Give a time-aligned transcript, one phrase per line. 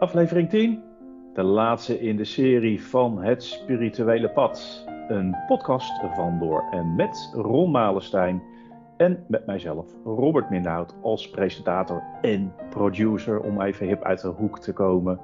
[0.00, 0.82] Aflevering 10,
[1.34, 4.84] de laatste in de serie van Het Spirituele Pad.
[5.08, 8.42] Een podcast van door en met Ron Malenstein
[8.96, 14.58] en met mijzelf, Robert Minhout, als presentator en producer, om even hip uit de hoek
[14.58, 15.20] te komen.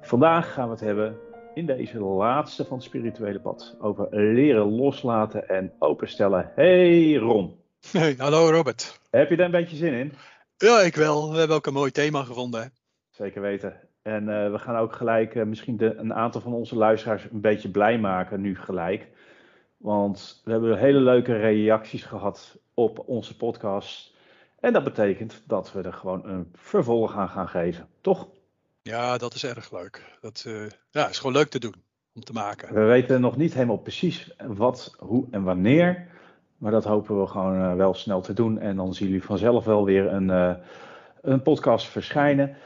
[0.00, 1.16] Vandaag gaan we het hebben
[1.54, 6.52] in deze laatste van het spirituele pad over leren loslaten en openstellen.
[6.54, 7.60] Hey Ron.
[7.92, 9.00] Hey, hallo Robert.
[9.10, 10.12] Heb je daar een beetje zin in?
[10.56, 11.30] Ja, ik wel.
[11.32, 12.72] We hebben ook een mooi thema gevonden.
[13.10, 13.87] Zeker weten.
[14.02, 17.40] En uh, we gaan ook gelijk uh, misschien de, een aantal van onze luisteraars een
[17.40, 19.08] beetje blij maken nu gelijk.
[19.76, 24.16] Want we hebben hele leuke reacties gehad op onze podcast.
[24.60, 28.28] En dat betekent dat we er gewoon een vervolg aan gaan geven, toch?
[28.82, 30.16] Ja, dat is erg leuk.
[30.20, 31.74] Dat uh, ja, is gewoon leuk te doen,
[32.14, 32.74] om te maken.
[32.74, 36.08] We weten nog niet helemaal precies wat, hoe en wanneer.
[36.56, 38.58] Maar dat hopen we gewoon wel snel te doen.
[38.58, 40.58] En dan zien jullie vanzelf wel weer een,
[41.22, 42.56] een podcast verschijnen.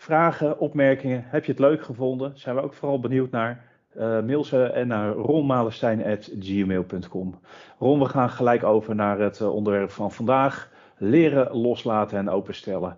[0.00, 2.38] Vragen, opmerkingen, heb je het leuk gevonden?
[2.38, 3.64] Zijn we ook vooral benieuwd naar.
[3.96, 7.40] Uh, mail ze en naar ronmalenstein.gmail.com.
[7.78, 10.70] Ron, we gaan gelijk over naar het uh, onderwerp van vandaag.
[10.96, 12.96] Leren loslaten en openstellen.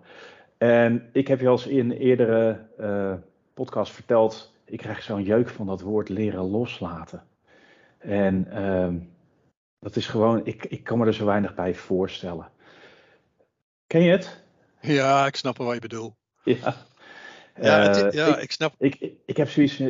[0.57, 3.13] En ik heb je al in een eerdere uh,
[3.53, 7.23] podcast verteld, ik krijg zo'n jeuk van dat woord leren loslaten.
[7.97, 8.97] En ehm,
[9.79, 12.49] dat is gewoon, ik, ik kan me er zo weinig bij voorstellen.
[13.87, 14.43] Ken je het?
[14.79, 16.13] Ja, ik snap wat je bedoelt.
[16.43, 16.73] Ja.
[17.61, 18.73] Ja, het, ja ik, ik, snap.
[18.77, 19.81] Ik, ik, heb zoiets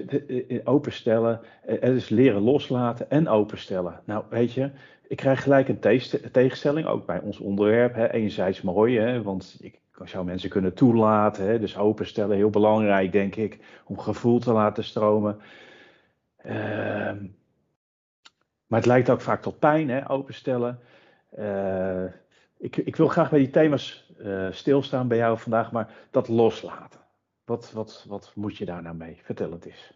[0.63, 3.99] openstellen, het is leren loslaten en openstellen.
[4.05, 4.71] Nou, weet je,
[5.07, 7.95] ik krijg gelijk een tegenstelling, ook bij ons onderwerp.
[7.95, 8.11] Hè.
[8.11, 11.45] Enerzijds mooi, hè, want ik zou mensen kunnen toelaten.
[11.45, 15.39] Hè, dus openstellen, heel belangrijk, denk ik, om gevoel te laten stromen.
[16.45, 17.11] Uh,
[18.67, 20.79] maar het lijkt ook vaak tot pijn, hè, openstellen.
[21.39, 22.03] Uh,
[22.57, 26.99] ik, ik, wil graag bij die thema's uh, stilstaan bij jou vandaag, maar dat loslaten.
[27.45, 29.21] Wat, wat, wat moet je daar nou mee?
[29.23, 29.91] Vertel het eens.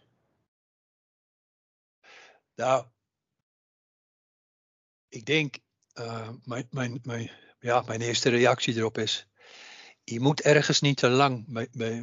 [2.54, 2.86] Nou,
[5.08, 5.58] ik denk,
[5.94, 9.28] uh, mijn, mijn, mijn, ja, mijn eerste reactie erop is,
[10.04, 11.46] je moet ergens niet te lang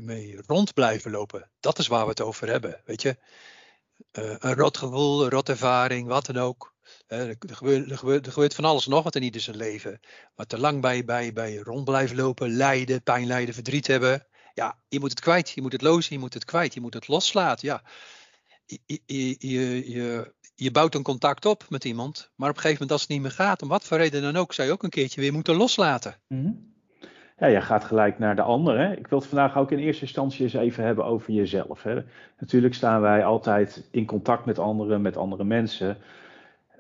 [0.02, 1.52] mee, rond blijven lopen.
[1.60, 3.18] Dat is waar we het over hebben, weet je.
[4.12, 6.74] Uh, een rot gevoel, een rot ervaring, wat dan ook.
[7.08, 10.00] Gebeurt, er, gebeurt, er, gebeurt, van alles nog wat in ieder zijn leven.
[10.36, 14.78] Maar te lang bij, bij, bij rond blijven lopen, lijden, pijn lijden, verdriet hebben ja,
[14.88, 17.08] je moet het kwijt, je moet het lozen, je moet het kwijt, je moet het
[17.08, 17.68] loslaten.
[17.68, 17.82] Ja.
[18.66, 22.92] Je, je, je, je, bouwt een contact op met iemand, maar op een gegeven moment
[22.92, 24.90] als het niet meer gaat, om wat voor reden dan ook, zou je ook een
[24.90, 26.16] keertje weer moeten loslaten.
[26.28, 26.74] -hmm.
[27.38, 28.80] Ja, je gaat gelijk naar de ander.
[28.80, 28.96] Hè?
[28.96, 31.84] Ik wil het vandaag ook in eerste instantie eens even hebben over jezelf.
[31.84, 32.04] Hè?
[32.40, 35.98] Natuurlijk staan wij altijd in contact met anderen, met andere mensen.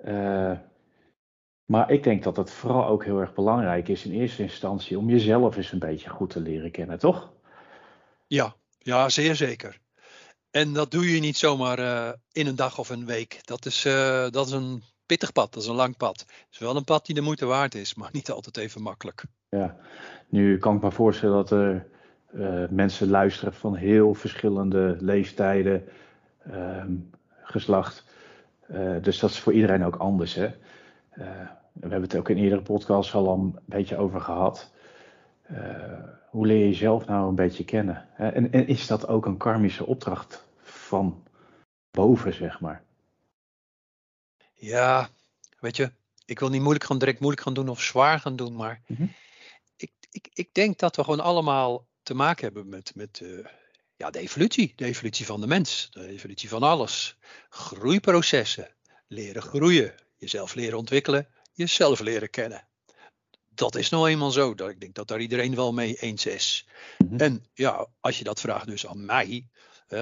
[0.06, 0.52] Uh,
[1.66, 5.10] maar ik denk dat het vooral ook heel erg belangrijk is in eerste instantie om
[5.10, 7.34] jezelf eens een beetje goed te leren kennen, toch?
[8.28, 9.80] Ja, ja, zeer zeker.
[10.52, 13.40] En dat doe je niet zomaar uh, in een dag of een week.
[13.44, 16.20] Dat is, uh, dat is een pittig pad, dat is een lang pad.
[16.20, 19.26] Het is wel een pad die de moeite waard is, maar niet altijd even makkelijk.
[19.50, 19.78] Ja,
[20.30, 21.88] nu kan ik me voorstellen dat er
[22.34, 25.84] uh, mensen luisteren van heel verschillende leeftijden,
[27.44, 28.04] geslacht.
[29.02, 30.34] dus dat is voor iedereen ook anders.
[30.34, 30.48] Hè?
[31.74, 34.72] we hebben het ook in eerdere podcasts al een beetje over gehad.
[35.52, 35.60] Uh,
[36.30, 38.10] hoe leer je jezelf nou een beetje kennen?
[38.18, 41.24] En, en, is dat ook een karmische opdracht van
[41.92, 42.84] boven, zeg maar?
[44.54, 45.10] Ja,
[45.60, 45.92] weet je,
[46.26, 48.96] ik wil niet moeilijk gaan, direct moeilijk gaan doen of zwaar gaan doen, maar mm
[48.96, 49.14] -hmm.
[49.78, 53.46] ik, ik, ik denk dat we gewoon allemaal te maken hebben met, met uh,
[53.96, 54.74] ja, de evolutie.
[54.76, 57.18] De evolutie van de mens, de evolutie van alles.
[57.50, 58.70] Groeiprocessen,
[59.08, 62.68] leren groeien, jezelf leren ontwikkelen, jezelf leren kennen
[63.56, 64.56] dat is nou eenmaal zo.
[64.56, 66.68] Dat ik denk dat daar iedereen wel mee eens is.
[66.98, 67.20] Mm-hmm.
[67.20, 69.48] En ja, als je dat vraagt dus aan mij,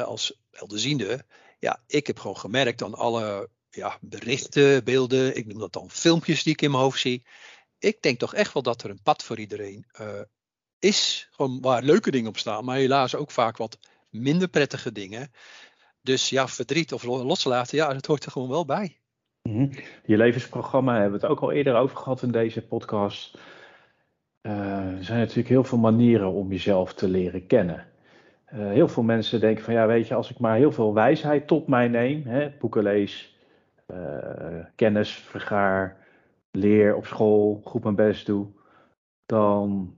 [0.06, 1.26] als helderziende,
[1.60, 6.44] ja, ik heb gewoon gemerkt aan alle ja, berichten, beelden, ik noem dat dan filmpjes
[6.44, 7.26] die ik in mijn hoofd zie.
[7.80, 10.22] Ik denk toch echt wel dat er een pad voor iedereen uh,
[10.80, 13.78] is, gewoon waar leuke dingen op staan, maar helaas ook vaak wat
[14.10, 15.32] minder prettige dingen.
[16.02, 19.00] Dus ja, verdriet of loslaten, ja, dat hoort er gewoon wel bij.
[19.50, 19.70] Mm-hmm.
[20.06, 23.38] Je levensprogramma hebben we het ook al eerder over gehad in deze podcast.
[24.42, 27.88] Uh, er zijn natuurlijk heel veel manieren om jezelf te leren kennen.
[28.54, 31.48] Uh, heel veel mensen denken van ja, weet je, als ik maar heel veel wijsheid
[31.48, 33.38] tot mij neem, hè, boeken lees,
[33.88, 35.98] uh, kennis vergaar,
[36.52, 38.48] leer op school, goed mijn best doe,
[39.26, 39.96] dan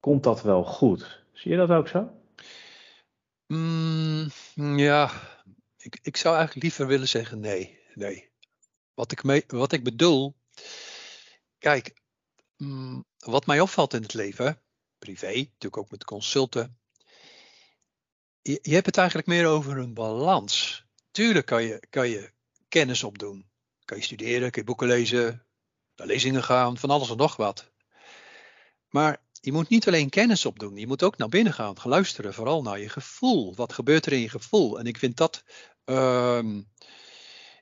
[0.00, 1.24] komt dat wel goed.
[1.32, 2.10] Zie je dat ook zo?
[3.46, 4.28] Mm,
[4.76, 5.10] ja,
[5.78, 8.30] ik, ik zou eigenlijk liever willen zeggen nee nee.
[8.94, 10.36] Wat ik, mee, wat ik bedoel,
[11.58, 12.00] kijk,
[12.56, 14.62] mm, wat mij opvalt in het leven,
[14.98, 16.78] privé, natuurlijk ook met consulten,
[18.42, 20.84] je, je hebt het eigenlijk meer over een balans.
[21.10, 22.32] Tuurlijk kan je, kan je
[22.68, 23.50] kennis opdoen.
[23.84, 25.46] Kan je studeren, kan je boeken lezen,
[25.96, 27.70] naar lezingen gaan, van alles en nog wat.
[28.88, 32.34] Maar je moet niet alleen kennis opdoen, je moet ook naar binnen gaan, gaan luisteren,
[32.34, 33.54] vooral naar je gevoel.
[33.54, 34.78] Wat gebeurt er in je gevoel?
[34.78, 35.44] En ik vind dat,
[35.84, 36.60] uh,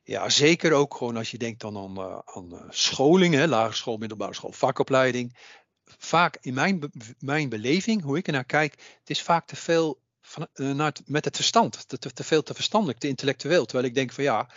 [0.06, 3.74] ja, zeker ook gewoon als je denkt dan aan, uh, aan uh, scholing, hè, lagere
[3.74, 5.36] school, middelbare school, vakopleiding.
[5.84, 9.98] Vaak in mijn, mijn beleving, hoe ik er naar kijk, het is vaak te veel
[10.20, 13.64] van, uh, naar met het verstand, te, te, veel te verstandelijk, te intellectueel.
[13.64, 14.50] Terwijl ik denk van ja,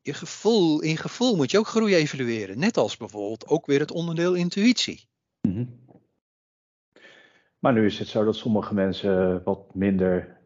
[0.00, 2.58] je gevoel, in gevoel moet je ook groei evalueren.
[2.58, 5.08] Net als bijvoorbeeld ook weer het onderdeel intuïtie.
[5.40, 5.80] -hmm.
[7.58, 10.36] Maar nu is het zo dat sommige mensen wat minder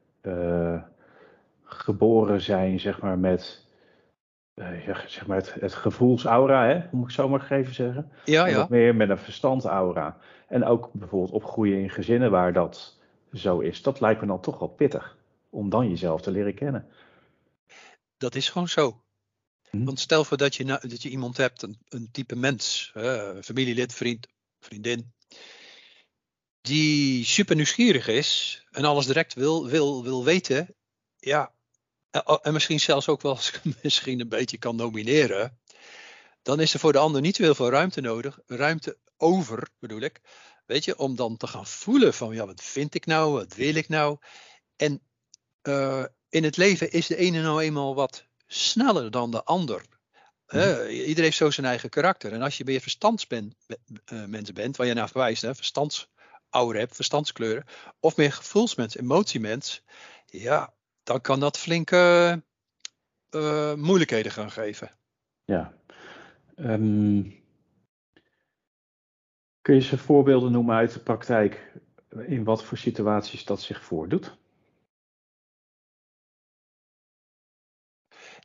[1.64, 3.65] geboren zijn, zeg maar, met
[4.56, 8.12] ja, zeg maar het, het gevoelsaura, hè, moet ik zo maar even zeggen.
[8.24, 8.56] Ja, ja.
[8.56, 10.18] Wat meer met een verstandsaura.
[10.48, 12.98] En ook bijvoorbeeld opgroeien in gezinnen waar dat
[13.32, 13.82] zo is.
[13.82, 15.16] Dat lijkt me dan toch wel pittig,
[15.50, 16.88] om dan jezelf te leren kennen.
[18.16, 19.02] Dat is gewoon zo.
[19.70, 19.84] Hm.
[19.84, 23.94] Want stel voor dat je, dat je iemand hebt, een, een type mens, uh, familielid,
[23.94, 24.28] vriend,
[24.60, 25.12] vriendin,
[26.60, 30.74] die super nieuwsgierig is en alles direct wil, wil, wil weten,
[31.16, 31.52] ja,
[32.24, 33.38] en misschien zelfs ook wel
[33.82, 35.58] misschien een beetje kan nomineren,
[36.42, 40.20] dan is er voor de ander niet heel veel ruimte nodig, ruimte over bedoel ik,
[40.66, 43.74] weet je, om dan te gaan voelen van, ja, wat vind ik nou, wat wil
[43.74, 44.18] ik nou?
[44.76, 45.02] En
[45.62, 49.82] uh, in het leven is de ene nou eenmaal wat sneller dan de ander.
[50.48, 52.32] Uh, iedereen heeft zo zijn eigen karakter.
[52.32, 53.54] En als je meer verstandsmens
[54.12, 56.08] uh, bent, waar je naar verwijst, hè, verstands
[56.50, 57.64] ouder hebt, verstandskleuren,
[58.00, 59.82] of meer gevoelsmens, emotiemens,
[60.26, 60.74] ja,
[61.06, 62.42] dan kan dat flinke
[63.30, 64.98] uh, moeilijkheden gaan geven.
[65.44, 65.74] Ja.
[66.56, 67.44] Um,
[69.60, 71.72] kun je ze voorbeelden noemen uit de praktijk
[72.26, 74.36] in wat voor situaties dat zich voordoet?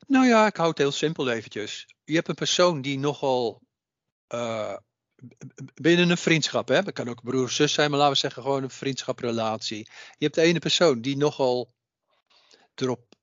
[0.07, 1.95] Nou ja, ik hou het heel simpel eventjes.
[2.03, 3.61] Je hebt een persoon die nogal
[4.33, 4.77] uh,
[5.73, 6.83] binnen een vriendschap, hè?
[6.83, 9.89] dat kan ook broer of zus zijn, maar laten we zeggen gewoon een vriendschaprelatie.
[10.17, 11.73] Je hebt de ene persoon die nogal
[12.75, 13.15] erop,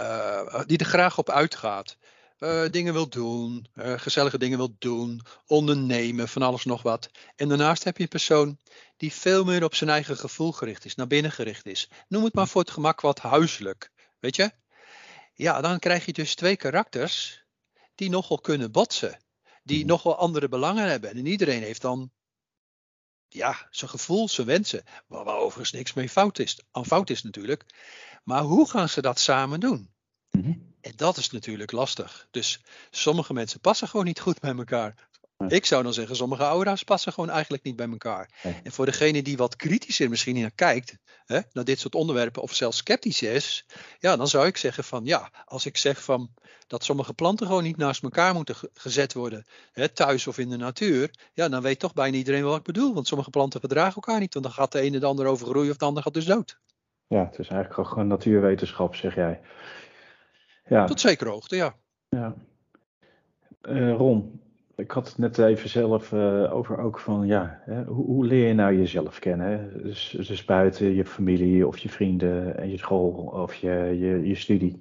[0.00, 1.96] uh, die er graag op uitgaat.
[2.38, 7.10] Uh, dingen wil doen, uh, gezellige dingen wil doen, ondernemen, van alles nog wat.
[7.36, 8.58] En daarnaast heb je een persoon
[8.96, 11.88] die veel meer op zijn eigen gevoel gericht is, naar binnen gericht is.
[12.08, 14.50] Noem het maar voor het gemak wat huiselijk, weet je?
[15.34, 17.44] Ja, dan krijg je dus twee karakters
[17.94, 19.18] die nogal kunnen botsen
[19.62, 21.10] die nog wel andere belangen hebben.
[21.10, 22.10] En iedereen heeft dan
[23.28, 27.22] ja, zijn gevoel, zijn wensen, waar, waar overigens niks mee fout is, aan fout is
[27.22, 27.64] natuurlijk.
[28.22, 29.90] Maar hoe gaan ze dat samen doen?
[30.30, 30.74] Mm-hmm.
[30.80, 32.26] En dat is natuurlijk lastig.
[32.30, 35.08] Dus sommige mensen passen gewoon niet goed bij elkaar.
[35.48, 38.30] Ik zou dan zeggen, sommige aura's passen gewoon eigenlijk niet bij elkaar.
[38.62, 42.54] En voor degene die wat kritischer misschien naar kijkt, hè, naar dit soort onderwerpen, of
[42.54, 43.66] zelfs sceptisch is,
[43.98, 46.30] ja, dan zou ik zeggen van ja, als ik zeg van
[46.66, 50.56] dat sommige planten gewoon niet naast elkaar moeten gezet worden, hè, thuis of in de
[50.56, 52.94] natuur, ja, dan weet toch bijna iedereen wat ik bedoel.
[52.94, 55.70] Want sommige planten verdragen elkaar niet, want dan gaat de ene de ander over groeien
[55.70, 56.58] of de ander gaat dus dood.
[57.10, 59.40] Ja, het is eigenlijk gewoon natuurwetenschap, zeg jij.
[60.66, 60.84] Ja.
[60.84, 61.74] Tot zekere hoogte, ja.
[62.08, 62.34] Ja.
[63.62, 64.40] Uh, Ron,
[64.76, 68.46] ik had het net even zelf uh, over ook van, ja, hè, hoe, hoe, leer
[68.48, 69.46] je nou jezelf kennen?
[69.46, 69.82] Hè?
[69.82, 74.34] Dus, dus buiten je familie of je vrienden en je school of je, je, je
[74.34, 74.80] studie.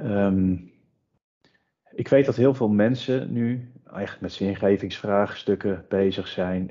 [0.00, 0.72] Um,
[1.90, 6.70] ik weet dat heel veel mensen nu eigenlijk met zingevingsvraagstukken bezig zijn.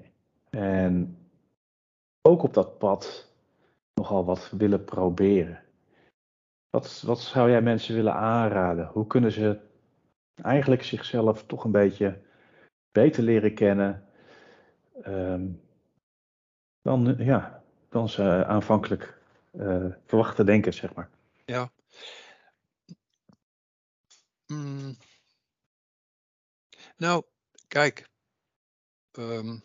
[0.49, 1.17] En
[2.21, 3.32] ook op dat pad
[3.93, 5.63] nogal wat willen proberen.
[6.69, 8.87] Wat, wat zou jij mensen willen aanraden?
[8.87, 9.59] Hoe kunnen ze
[10.35, 12.21] eigenlijk zichzelf toch een beetje
[12.91, 14.07] beter leren kennen
[15.05, 15.61] um,
[16.81, 19.21] dan, ja, dan ze aanvankelijk
[19.51, 21.09] uh, verwachten denken, zeg maar.
[21.45, 21.71] Ja.
[24.47, 24.97] Mm.
[26.97, 27.23] Nou,
[27.67, 28.09] kijk.
[29.11, 29.63] Um,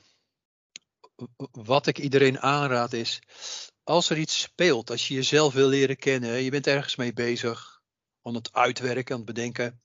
[1.51, 3.23] wat ik iedereen aanraad is,
[3.89, 7.81] als er iets speelt, als je jezelf wil leren kennen, je bent ergens mee bezig,
[8.23, 9.81] aan het uitwerken, aan het bedenken,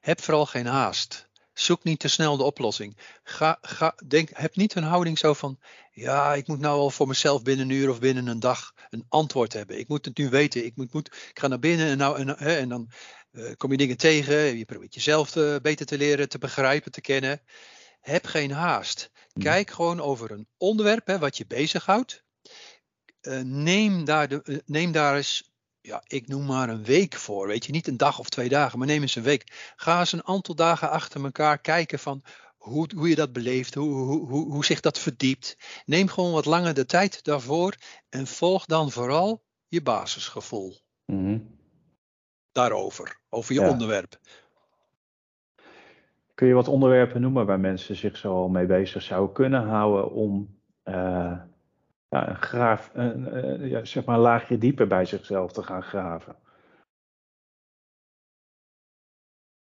[0.00, 1.28] heb vooral geen haast.
[1.52, 2.98] Zoek niet te snel de oplossing.
[3.22, 5.58] Ga, ga, denk, heb niet een houding zo van,
[5.90, 9.06] ja, ik moet nou al voor mezelf binnen een uur of binnen een dag een
[9.08, 9.78] antwoord hebben.
[9.78, 10.64] Ik moet het nu weten.
[10.64, 12.90] Ik, moet, moet, ik ga naar binnen en, nou, en, hè, en dan
[13.32, 14.58] uh, kom je dingen tegen.
[14.58, 17.42] Je probeert jezelf te, beter te leren, te begrijpen, te kennen.
[18.00, 19.10] Heb geen haast.
[19.32, 19.42] Hmm.
[19.42, 22.26] Kijk gewoon over een onderwerp hè, wat je bezighoudt.
[23.22, 27.46] Uh, neem, daar de, uh, neem daar eens ja, ik noem maar een week voor.
[27.46, 29.72] Weet je, niet een dag of twee dagen, maar neem eens een week.
[29.76, 32.22] Ga eens een aantal dagen achter elkaar kijken van
[32.56, 35.56] hoe, hoe je dat beleeft, hoe, hoe, hoe, hoe zich dat verdiept.
[35.86, 37.74] Neem gewoon wat langer de tijd daarvoor
[38.08, 40.76] en volg dan vooral je basisgevoel.
[41.04, 41.38] Mhm.
[42.52, 43.70] Daarover, over je Ja.
[43.70, 44.18] onderwerp.
[46.34, 50.10] Kun je wat onderwerpen noemen waar mensen zich zo al mee bezig zouden kunnen houden
[50.10, 51.40] om eh,
[52.08, 55.82] ja, een graaf, een, eh, ja, zeg maar een laagje dieper bij zichzelf te gaan
[55.82, 56.36] graven?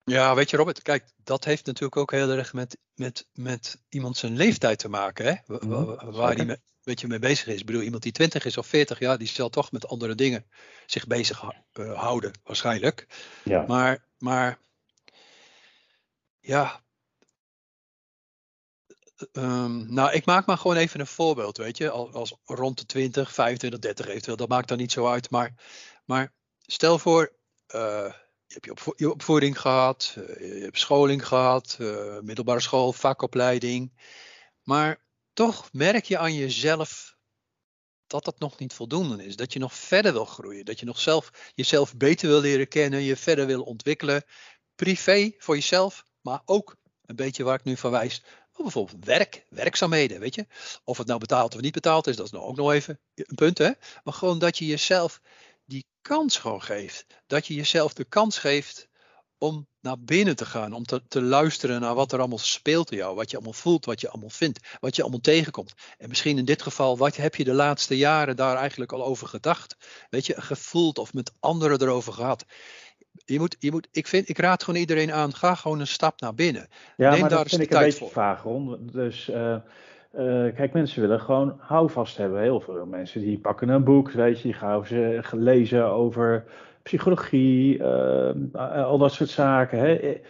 [0.03, 4.17] Ja, weet je Robert, kijk, dat heeft natuurlijk ook heel erg met, met, met iemand
[4.17, 5.25] zijn leeftijd te maken.
[5.27, 5.35] Hè?
[5.47, 7.61] Wa- wa- Mhm, waar hij weet je, mee bezig is.
[7.61, 10.47] Ik bedoel, iemand die 20 is of 40 jaar, die zal toch met andere dingen
[10.87, 13.07] zich bezig eh, houden, waarschijnlijk.
[13.45, 13.65] Ja.
[13.67, 14.59] Maar, maar
[16.41, 16.84] ja.
[19.33, 21.91] Ehm, nou, ik maak maar gewoon even een voorbeeld, weet je.
[21.91, 25.31] Als, als rond de 20, 25, 30 eventueel, dat maakt dan niet zo uit.
[25.31, 25.55] Maar,
[26.05, 27.33] maar stel voor,
[27.67, 28.13] eh,
[28.47, 33.93] je hebt je, je opvoeding gehad, eh, je hebt scholing gehad, eh, middelbare school, vakopleiding.
[34.63, 37.15] Maar toch merk je aan jezelf
[38.07, 39.37] dat dat nog niet voldoende is.
[39.37, 40.65] Dat je nog verder wil groeien.
[40.65, 44.25] Dat je nog zelf jezelf beter wil leren kennen, je verder wil ontwikkelen.
[44.75, 48.23] Privé voor jezelf, maar ook een beetje waar ik nu van wijs.
[48.55, 50.47] Oh, Bijvoorbeeld werk, werkzaamheden, weet je.
[50.85, 53.35] Of het nou betaald of niet betaald is, dat is nou ook nog even een
[53.35, 53.71] punt, hè.
[54.05, 55.21] Maar gewoon dat je jezelf
[55.65, 57.07] die kans gewoon geeft.
[57.27, 58.89] Dat je jezelf de kans geeft
[59.39, 60.73] om naar binnen te gaan.
[60.73, 63.15] Om te, te luisteren naar wat er allemaal speelt in jou.
[63.15, 65.75] Wat je allemaal voelt, wat je allemaal vindt, wat je allemaal tegenkomt.
[65.99, 69.29] En misschien in dit geval, wat heb je de laatste jaren daar eigenlijk al over
[69.29, 69.77] gedacht?
[70.11, 72.45] Weet je, gevoeld of met anderen erover gehad.
[73.25, 76.21] Je moet, je moet, ik, vind, ik raad gewoon iedereen aan, ga gewoon een stap
[76.21, 76.69] naar binnen.
[76.97, 78.11] Ja, Neem maar daar dat vind ik een beetje voor.
[78.11, 78.79] vaag, Ron.
[78.93, 82.41] Dus eh, eh, kijk, mensen willen gewoon houvast hebben.
[82.41, 86.45] Heel veel mensen die pakken een boek, weet je, die gaan ze lezen over
[86.83, 89.79] psychologie, eh, al dat soort zaken.
[89.79, 90.21] Hè.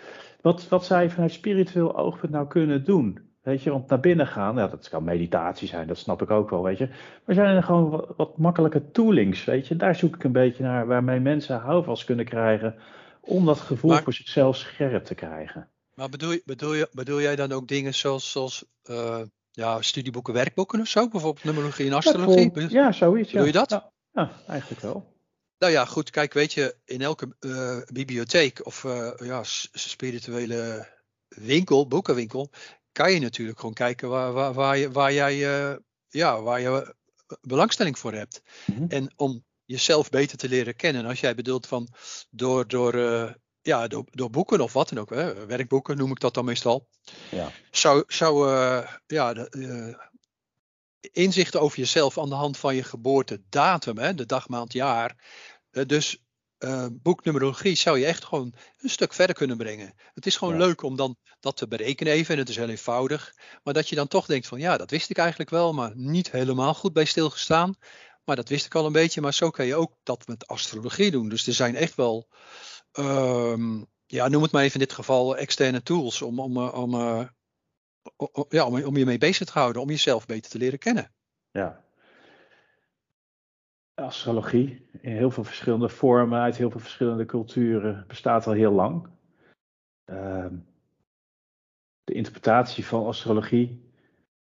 [0.41, 3.19] Wat, wat je vanuit spiritueel oogpunt nou kunnen doen?
[3.45, 6.51] Weet je, want naar binnen gaan, ja, dat kan meditatie zijn, dat snap ik ook
[6.51, 6.89] wel, weet je.
[7.27, 9.77] Maar zijn er gewoon wat, wat makkelijke toolings, weet je?
[9.77, 12.75] Daar zoek ik een beetje naar, waarmee mensen houvast kunnen krijgen
[13.21, 15.69] om dat gevoel Maar- voor zichzelf scherp te krijgen.
[15.95, 19.21] Maar bedoel, je- bedoel, je, bedoel jij dan ook dingen zoals, zoals eh,
[19.51, 21.09] ja, studieboeken, werkboeken of zo?
[21.09, 22.51] Bijvoorbeeld numerologie en astrologie?
[22.55, 23.31] Ja, Ja, zoiets.
[23.33, 23.53] bedoel ja.
[23.53, 23.71] je dat?
[23.71, 25.13] Ja, ja, eigenlijk wel.
[25.59, 29.41] Nou ja, goed, kijk, weet je, in elke eh, bibliotheek of eh, ja,
[29.73, 30.87] spirituele
[31.29, 32.51] winkel, boekenwinkel,
[32.95, 35.35] kan je natuurlijk gewoon kijken waar, waar, waar, je, waar jij
[35.73, 35.77] eh,
[36.09, 36.95] ja, waar je
[37.41, 38.43] belangstelling voor hebt.
[38.67, 38.85] Mhm.
[38.89, 41.03] En om jezelf beter te leren kennen.
[41.03, 41.89] En als jij bedoelt van
[42.31, 43.33] door, door, eh,
[43.63, 46.89] ja, door, door boeken of wat dan ook, hè, werkboeken noem ik dat dan meestal,
[47.31, 47.51] Ja.
[47.71, 50.07] zou, zou eh, ja, de, eh,
[51.13, 55.17] inzichten over jezelf aan de hand van je geboortedatum, hè, de dag, maand, jaar.
[55.71, 55.83] eh,
[56.59, 59.95] eh boeknumerologie zou je echt gewoon een stuk verder kunnen brengen.
[60.15, 60.61] Het is gewoon Ja.
[60.67, 63.35] leuk om dan dat te berekenen even en het is heel eenvoudig.
[63.63, 66.31] Maar dat je dan toch denkt van ja, dat wist ik eigenlijk wel, maar niet
[66.31, 67.75] helemaal goed bij stilgestaan.
[68.25, 71.11] Maar dat wist ik al een beetje, maar zo kan je ook dat met astrologie
[71.11, 71.29] doen.
[71.29, 72.29] Dus er zijn echt wel,
[72.93, 76.95] ehm, ja, noem het maar even in dit geval externe tools om, om, eh, om,
[76.95, 77.29] eh,
[78.49, 81.15] ja, om, om je mee bezig te houden, om jezelf beter te leren kennen.
[81.51, 81.84] ja.
[83.95, 89.09] Astrologie in heel veel verschillende vormen, uit heel veel verschillende culturen, bestaat al heel lang.
[90.05, 90.55] Ehm,
[92.05, 93.93] de interpretatie van astrologie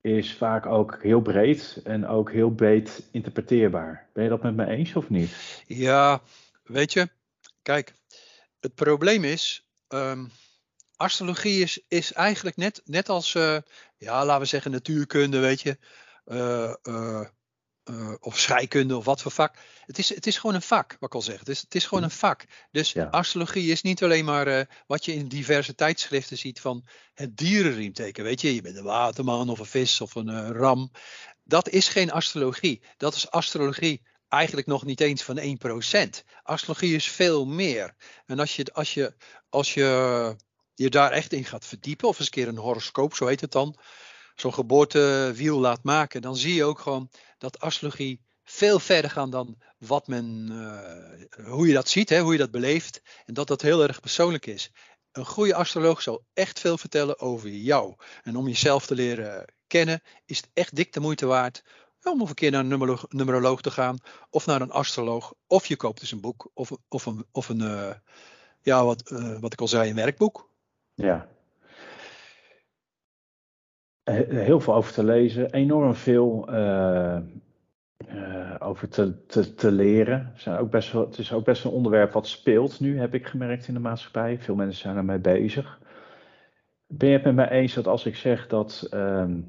[0.02, 4.10] is vaak ook heel breed en ook heel breed interpreteerbaar.
[4.14, 5.64] Ben je dat met me eens of niet?
[5.68, 6.22] Ja,
[6.64, 7.10] weet je,
[7.62, 7.94] kijk,
[8.60, 10.26] het probleem is, ehm,
[10.96, 13.58] astrologie is, is eigenlijk net, net als, eh,
[13.98, 15.78] ja, laten we zeggen natuurkunde, weet je,
[16.26, 17.26] eh,
[17.86, 19.56] eh, of scheikunde of wat voor vak.
[19.86, 21.40] Het is, het is gewoon een vak, wat ik al zeg.
[21.40, 22.46] Het is, het is gewoon een vak.
[22.72, 23.06] Dus Ja.
[23.06, 28.24] astrologie is niet alleen maar eh, wat je in diverse tijdschriften ziet van het dierenriemteken,
[28.24, 30.92] weet je, je bent een waterman of een vis of een eh, ram.
[31.44, 32.82] Dat is geen astrologie.
[32.98, 36.24] Dat is astrologie eigenlijk nog niet eens van 1%.
[36.44, 37.96] Astrologie is veel meer.
[38.26, 39.16] En als je, als je,
[39.50, 40.36] als je
[40.76, 43.52] je daar echt in gaat verdiepen, of eens een keer een horoscoop, zo heet het
[43.52, 43.78] dan,
[44.36, 49.58] zo'n geboortewiel laat maken, dan zie je ook gewoon dat astrologie veel verder gaat dan
[49.78, 53.62] wat men, eh, hoe je dat ziet, hè, hoe je dat beleeft, en dat dat
[53.62, 54.72] heel erg persoonlijk is.
[55.12, 57.96] Een goede astroloog zal echt veel vertellen over jou.
[58.24, 61.64] En om jezelf te leren kennen, is het echt dik de moeite waard
[62.12, 63.98] om een keer naar een numeroloog te gaan,
[64.30, 67.62] of naar een astroloog, of je koopt dus een boek, of, of een, of een
[67.62, 67.96] eh,
[68.62, 70.50] ja, wat, eh, wat ik al zei, een werkboek.
[70.94, 71.30] Ja.
[74.06, 80.32] He- Heel veel over te lezen, enorm veel eh, eh, over te, te, leren.
[80.34, 83.14] Er Zijn ook best wel, het is ook best een onderwerp wat speelt nu, heb
[83.14, 84.38] ik gemerkt in de maatschappij.
[84.40, 85.80] Veel mensen zijn ermee bezig.
[86.88, 89.40] Ben je het met mij eens dat als ik zeg dat ehm,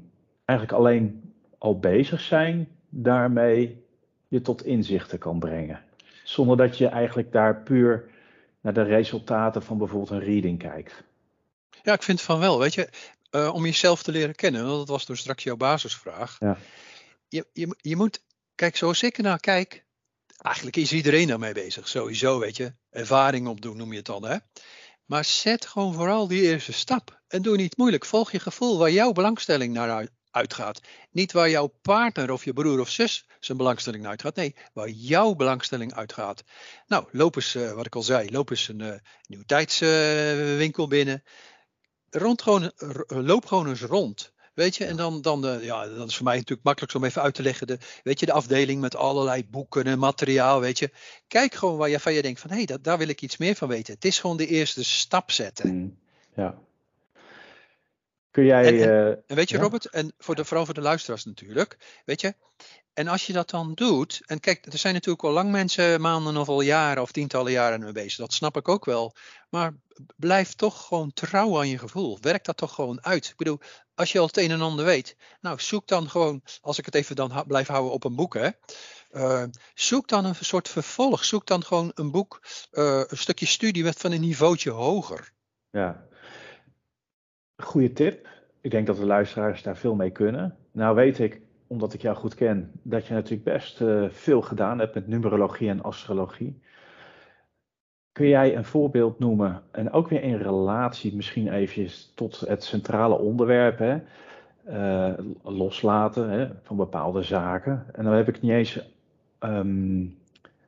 [0.45, 3.85] eigenlijk alleen al bezig zijn daarmee
[4.27, 5.79] je tot inzichten kan brengen.
[6.23, 8.09] Zonder dat je eigenlijk daar puur
[8.61, 11.03] naar de resultaten van bijvoorbeeld een reading kijkt.
[11.83, 12.59] Ja, ik vind van wel.
[12.59, 12.89] Weet je,
[13.31, 16.35] uh, om jezelf te leren kennen, want dat was dus straks jouw basisvraag.
[16.39, 16.57] Ja.
[17.27, 18.23] Je, je, je moet,
[18.55, 19.85] kijk, zoals ik ernaar kijk,
[20.37, 22.73] eigenlijk is iedereen daarmee bezig, sowieso, weet je.
[22.89, 24.37] Ervaring opdoen noem je het dan, hè.
[25.05, 27.21] Maar zet gewoon vooral die eerste stap.
[27.27, 28.05] En doe niet moeilijk.
[28.05, 30.81] Volg je gevoel waar jouw belangstelling naar uitgaat.
[31.11, 34.35] Niet waar jouw partner of je broer of zus zijn belangstelling naar uitgaat.
[34.35, 36.43] Nee, waar jouw belangstelling uitgaat.
[36.87, 38.93] Nou, loop eens, uh, wat ik al zei, loop eens een uh,
[39.27, 41.23] nieuw tijdswinkel binnen.
[42.17, 42.71] Rond gewoon,
[43.07, 44.31] loop gewoon eens rond.
[44.53, 47.21] Weet je, en dan, dan uh, ja, dat is voor mij natuurlijk makkelijk om even
[47.21, 47.67] uit te leggen.
[47.67, 50.91] De, weet je, de afdeling met allerlei boeken en materiaal, weet je.
[51.27, 53.55] Kijk gewoon waar je van je denkt van, hé, hey, daar wil ik iets meer
[53.55, 53.93] van weten.
[53.93, 55.75] Het is gewoon de eerste stap zetten.
[55.75, 55.97] Mm,
[56.35, 56.57] ja.
[58.37, 58.81] Kun jij...
[58.81, 62.21] En, en, en weet je Robert, en voor de, vooral voor de luisteraars natuurlijk, weet
[62.21, 62.35] je.
[62.93, 66.37] En als je dat dan doet, en kijk, er zijn natuurlijk al lang mensen maanden
[66.37, 69.15] of al jaren of tientallen jaren mee bezig, dat snap ik ook wel.
[69.49, 69.73] Maar
[70.15, 72.17] blijf toch gewoon trouw aan je gevoel.
[72.21, 73.25] Werk dat toch gewoon uit.
[73.25, 73.59] Ik bedoel,
[73.95, 76.95] als je al het een en ander weet, nou zoek dan gewoon, als ik het
[76.95, 78.49] even dan blijf houden op een boek, hè.
[79.11, 81.25] Uh, zoek dan een soort vervolg.
[81.25, 82.41] Zoek dan gewoon een boek,
[82.71, 85.35] uh, een stukje studie met van een niveautje hoger.
[85.69, 86.06] Ja,
[87.57, 88.27] goede tip.
[88.61, 90.55] Ik denk dat de luisteraars daar veel mee kunnen.
[90.71, 94.79] Nou weet ik, omdat ik jou goed ken, dat je natuurlijk best uh, veel gedaan
[94.79, 96.61] hebt met numerologie en astrologie.
[98.11, 103.17] Kun jij een voorbeeld noemen, en ook weer in relatie misschien eventjes tot het centrale
[103.17, 103.99] onderwerp, hè?
[104.69, 107.85] Uh, loslaten hè, van bepaalde zaken.
[107.91, 108.89] En dan heb ik niet eens
[109.39, 110.17] um,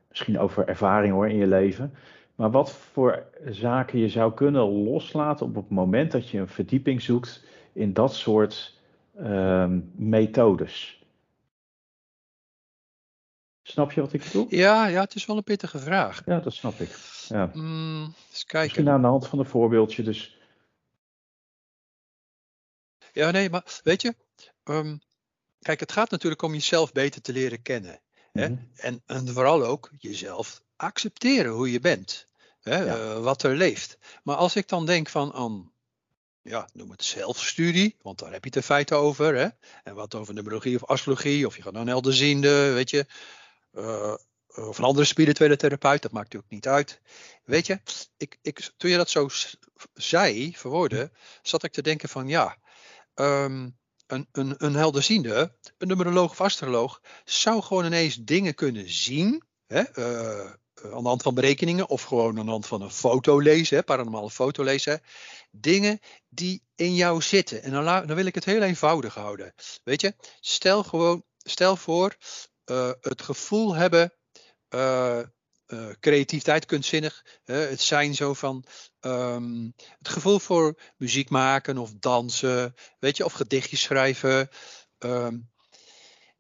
[0.10, 1.94] misschien over ervaring hoor in je leven.
[2.40, 7.02] Maar wat voor zaken je zou kunnen loslaten op het moment dat je een verdieping
[7.02, 7.44] zoekt
[7.74, 8.80] in dat soort
[9.18, 11.04] um, methodes.
[13.62, 14.46] Snap je wat ik bedoel?
[14.50, 16.22] Ja, ja, het is wel een pittige vraag.
[16.26, 16.90] Ja, dat snap ik.
[17.28, 17.52] Ja.
[17.54, 18.62] Mm, eens kijken.
[18.62, 20.38] Misschien aan de hand van een voorbeeldje dus.
[23.12, 24.16] Ja, nee, maar weet je,
[24.64, 25.02] um,
[25.60, 28.02] kijk, het gaat natuurlijk om jezelf beter te leren kennen.
[28.32, 28.50] Hè?
[28.50, 28.70] Mm -hmm.
[28.76, 32.29] en, en vooral ook jezelf accepteren hoe je bent.
[32.62, 32.84] Hè?
[32.84, 32.98] Ja.
[32.98, 33.98] Uh, wat er leeft.
[34.24, 35.72] Maar als ik dan denk van aan
[36.42, 39.36] ja, noem het zelfstudie, want daar heb je het in feite over.
[39.36, 39.48] Hè?
[39.84, 43.06] En wat over numerologie of astrologie, of je gaat naar een helderziende, weet je.
[43.74, 44.14] Uh,
[44.56, 47.02] of een andere spirituele therapeut, dat maakt natuurlijk niet uit.
[47.44, 47.80] Weet je,
[48.18, 49.30] ik, ik, toen je dat zo
[49.94, 52.58] zei, verwoordde, zat ik te denken van ja,
[53.16, 59.44] um, een, een, een helderziende, een numeroloog of astroloog, zou gewoon ineens dingen kunnen zien.
[59.68, 60.52] Hè, uh,
[60.84, 64.30] aan de hand van berekeningen of gewoon aan de hand van een foto lezen, paranormale
[64.30, 65.02] foto lezen.
[65.52, 67.64] Dingen die in jou zitten.
[67.64, 69.54] En dan, dan wil ik het heel eenvoudig houden.
[69.84, 72.16] Weet je, stel gewoon, stel voor
[72.66, 74.14] uh, het gevoel hebben,
[74.76, 75.20] uh,
[76.00, 78.66] creativiteit, kunstzinnig, het zijn zo van
[79.02, 84.50] um, het gevoel voor muziek maken of dansen, weet je, of gedichtjes schrijven.
[85.00, 85.52] Um,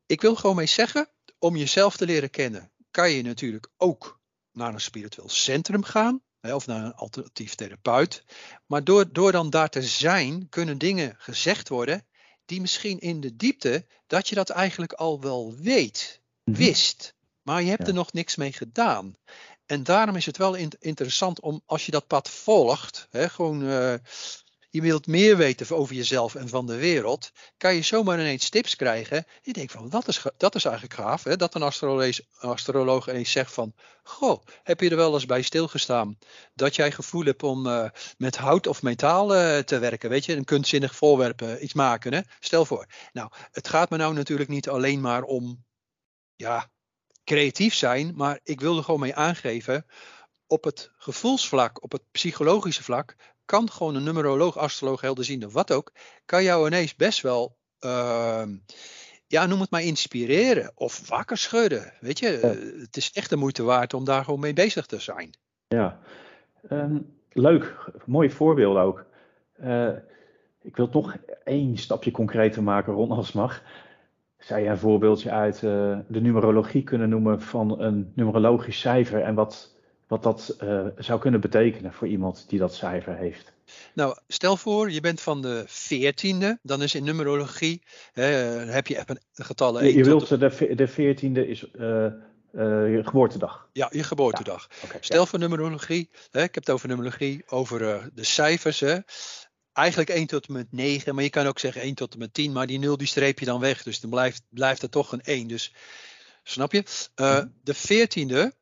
[0.06, 4.19] ik wil gewoon mee zeggen, om jezelf te leren kennen, kan je natuurlijk ook
[4.52, 6.22] naar een spiritueel centrum gaan.
[6.42, 8.24] Of naar een alternatief therapeut.
[8.66, 12.06] Maar door, door dan daar te zijn, kunnen dingen gezegd worden
[12.46, 16.58] die misschien in de diepte dat je dat eigenlijk al wel weet, mhm.
[16.58, 17.14] wist.
[17.42, 19.16] Maar je hebt er nog niks mee gedaan.
[19.66, 23.94] En daarom is het wel interessant om, als je dat pad volgt, hè, gewoon uh,
[24.70, 28.76] je wilt meer weten over jezelf en van de wereld, kan je zomaar ineens tips
[28.76, 29.26] krijgen.
[29.42, 31.36] Je denkt van, dat is, dat is eigenlijk gaaf, hè?
[31.36, 36.18] dat een astroloog, astroloog ineens zegt van, goh, heb je er wel eens bij stilgestaan
[36.54, 40.36] dat jij gevoel hebt om uh, met hout of metaal uh, te werken, weet je,
[40.36, 42.22] een kunstzinnig voorwerp uh, iets maken, hè?
[42.40, 42.86] stel voor.
[43.14, 45.66] Nou, het gaat me nou natuurlijk niet alleen maar om,
[46.36, 46.72] ja,
[47.24, 49.86] creatief zijn, maar ik wil er gewoon mee aangeven,
[50.48, 53.16] op het gevoelsvlak, op het psychologische vlak,
[53.50, 55.92] kan gewoon een numeroloog, astroloog, helderziende, wat ook,
[56.26, 58.44] kan jou ineens best wel, uh,
[59.28, 61.94] ja, noem het maar inspireren of wakker schudden.
[62.00, 62.48] Weet je, ja.
[62.82, 65.30] het is echt de moeite waard om daar gewoon mee bezig te zijn.
[65.68, 66.00] Ja,
[66.72, 69.06] um, leuk, mooi voorbeeld ook.
[69.64, 69.90] Uh,
[70.62, 73.62] ik wil toch één stapje concreter maken, Ron, als mag.
[74.38, 79.36] Zou je een voorbeeldje uit uh, de numerologie kunnen noemen van een numerologisch cijfer en
[79.36, 79.78] wat
[80.10, 83.54] wat dat uh, zou kunnen betekenen voor iemand die dat cijfer heeft.
[83.94, 88.26] Nou, stel voor, je bent van de veertiende, dan is in numerologie, uh,
[88.74, 89.86] heb je getallen.
[89.86, 92.08] Je, je wilt de, de veertiende is uh,
[92.52, 93.70] je geboortedag.
[93.74, 94.68] Ja, je geboortedag.
[94.70, 94.88] Ja.
[94.88, 95.26] Okay, stel ja.
[95.26, 98.80] voor numerologie, hè, ik heb het over numerologie, over de cijfers.
[98.80, 98.98] Hè.
[99.74, 102.34] Eigenlijk 1 tot en met 9, maar je kan ook zeggen 1 tot en met
[102.34, 105.12] 10, maar die 0 die streep je dan weg, dus dan blijft, blijft er toch
[105.12, 105.48] een 1.
[105.48, 105.74] Dus
[106.44, 106.84] Snap je?
[107.16, 108.54] Uh, de veertiende,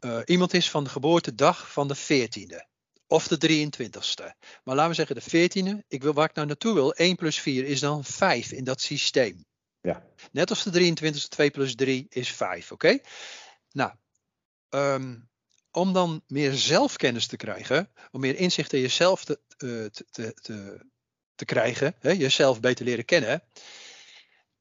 [0.00, 2.66] uh, iemand is van de geboortedag van de veertiende.
[3.06, 4.36] Of de 23ste.
[4.64, 5.86] Maar laten we zeggen de 14e.
[5.88, 8.80] Ik wil, waar ik nou naartoe wil, 1 plus 4 is dan 5 in dat
[8.80, 9.44] systeem.
[9.80, 10.06] Ja.
[10.32, 12.72] Net als de 23ste, 2 plus 3 is 5.
[12.72, 12.98] Oké?
[13.70, 13.92] Nou,
[14.70, 15.28] um,
[15.70, 20.86] om dan meer zelfkennis te krijgen, om meer inzicht in jezelf te, te, te, te,
[21.34, 23.42] te krijgen, hè, jezelf beter leren kennen.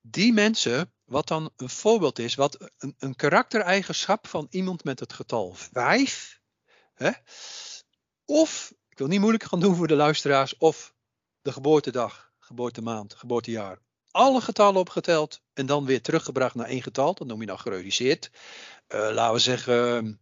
[0.01, 5.13] Die mensen, wat dan een voorbeeld is, wat een, een karaktereigenschap van iemand met het
[5.13, 6.39] getal 5,
[6.93, 7.11] hè,
[8.25, 10.93] of, ik wil niet moeilijk gaan doen voor de luisteraars, of
[11.41, 13.79] de geboortedag, geboortemaand, geboortejaar.
[14.11, 17.13] Alle getallen opgeteld en dan weer teruggebracht naar één getal.
[17.13, 18.31] Dat noem je dan gereduceerd.
[18.87, 20.19] Uh, laten we zeggen,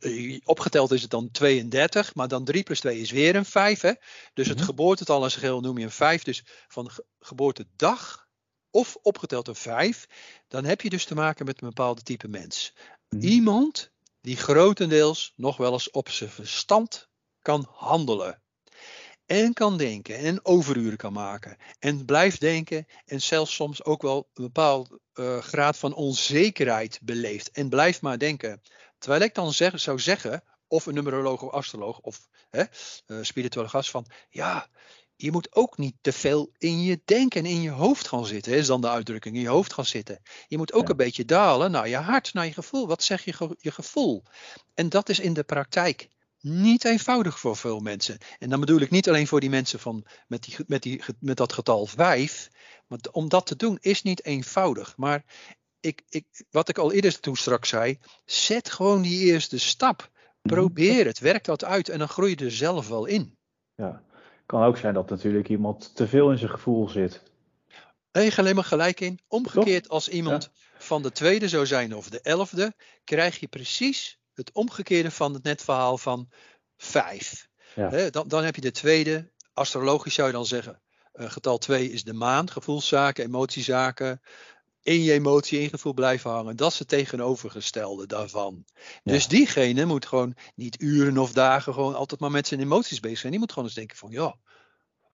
[0.00, 3.80] uh, opgeteld is het dan 32, maar dan 3 plus 2 is weer een 5.
[3.80, 3.92] Hè?
[4.34, 4.64] Dus het mm -hmm.
[4.64, 6.22] geboortetal als geheel noem je een 5.
[6.22, 8.28] Dus van ge geboortedag
[8.70, 10.06] of opgeteld een 5,
[10.48, 12.72] dan heb je dus te maken met een bepaalde type mens.
[13.08, 13.20] -hmm.
[13.20, 17.08] Iemand die grotendeels nog wel eens op zijn verstand
[17.42, 18.42] kan handelen.
[19.26, 21.56] En kan denken en overuren kan maken.
[21.78, 27.50] En blijft denken en zelfs soms ook wel een bepaalde uh, graad van onzekerheid beleeft.
[27.50, 28.62] En blijft maar denken.
[28.98, 32.64] Terwijl ik dan zeg, zou zeggen, of een numeroloog of astroloog of hè,
[33.06, 34.68] uh, spirituele gast van ja,
[35.22, 38.52] je moet ook niet te veel in je denken en in je hoofd gaan zitten.
[38.52, 40.22] Is dan de uitdrukking, in je hoofd gaan zitten.
[40.48, 40.90] Je moet ook ja.
[40.90, 42.86] een beetje dalen naar je hart, naar je gevoel.
[42.86, 44.22] Wat zeg je, ge je gevoel?
[44.74, 46.08] En dat is in de praktijk
[46.40, 48.18] niet eenvoudig voor veel mensen.
[48.38, 51.36] En dan bedoel ik niet alleen voor die mensen van, met, die, met, die, met
[51.36, 52.50] dat getal 5.
[52.86, 54.96] Maar om dat te doen is niet eenvoudig.
[54.96, 55.24] Maar
[55.80, 60.10] ik, ik, wat ik al eerder toen straks zei, zet gewoon die eerste stap.
[60.42, 63.38] Probeer het, werk dat uit en dan groei je er zelf wel in.
[63.74, 64.02] Ja,
[64.50, 67.22] kan ook zijn dat natuurlijk iemand te veel in zijn gevoel zit.
[68.12, 69.20] Nee, helemaal gelijk in.
[69.28, 69.92] Omgekeerd Toch?
[69.92, 70.60] als iemand ja.
[70.78, 75.42] van de tweede zou zijn of de elfde, krijg je precies het omgekeerde van het
[75.42, 76.28] netverhaal van
[76.76, 77.48] 5.
[77.74, 78.10] Ja.
[78.10, 80.80] Dan, dan heb je de tweede, astrologisch zou je dan zeggen.
[81.14, 84.20] Uh, getal 2 is de maan, gevoelszaken, emotiezaken.
[84.82, 86.56] In je emotie, in gevoel blijven hangen.
[86.56, 88.64] Dat is het tegenovergestelde daarvan.
[89.02, 89.12] Ja.
[89.12, 93.18] Dus diegene moet gewoon niet uren of dagen gewoon altijd maar met zijn emoties bezig
[93.18, 93.30] zijn.
[93.30, 94.36] Die moet gewoon eens denken van ja,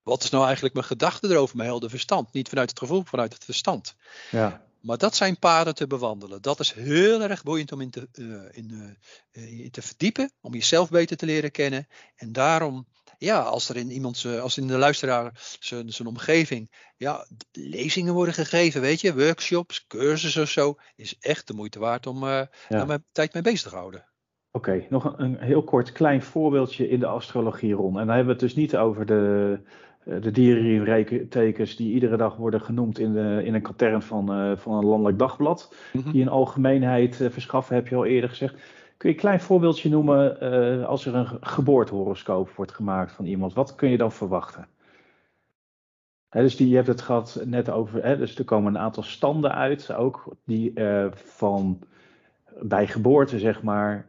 [0.03, 2.33] wat is nou eigenlijk mijn gedachte erover, mijn helder verstand?
[2.33, 3.95] Niet vanuit het gevoel, vanuit het verstand.
[4.31, 4.65] Ja.
[4.81, 6.43] Maar dat zijn paden te bewandelen.
[6.43, 8.97] Dat is heel erg boeiend om in te, uh, in,
[9.33, 11.89] uh, in te verdiepen, om jezelf beter te leren kennen.
[12.17, 12.87] En daarom,
[13.19, 18.35] ja, als er in iemand, als in de luisteraar zijn, zijn omgeving, ja, lezingen worden
[18.35, 22.49] gegeven, weet je, workshops, cursussen of zo, is echt de moeite waard om uh, ja.
[22.69, 24.05] daar mijn tijd mee bezig te houden.
[24.51, 27.99] Oké, okay, nog een, een, heel kort klein voorbeeldje in de astrologie, Ron.
[27.99, 29.59] En dan hebben we het dus niet over de,
[30.05, 34.73] de dierentekens die iedere dag worden genoemd in, de, in een katern van, uh, van
[34.73, 35.75] een landelijk dagblad.
[35.93, 36.13] Mm -hmm.
[36.13, 38.55] Die een algemeenheid uh, verschaffen, heb je al eerder gezegd.
[38.97, 43.53] Kun je een klein voorbeeldje noemen uh, als er een geboortehoroscoop wordt gemaakt van iemand?
[43.53, 44.69] Wat kun je dan verwachten?
[46.29, 49.03] He, dus die, je hebt het gehad net over, hè, dus er komen een aantal
[49.03, 50.73] standen uit, ook die
[51.15, 51.79] van
[52.61, 54.07] bij geboorte, zeg maar,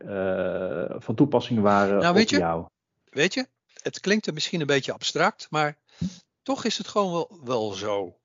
[0.99, 2.65] van toepassing waren nou, weet op je, jou.
[3.09, 3.47] Weet je,
[3.81, 5.77] het klinkt er misschien een beetje abstract, maar
[6.41, 8.17] toch is het gewoon wel, wel zo.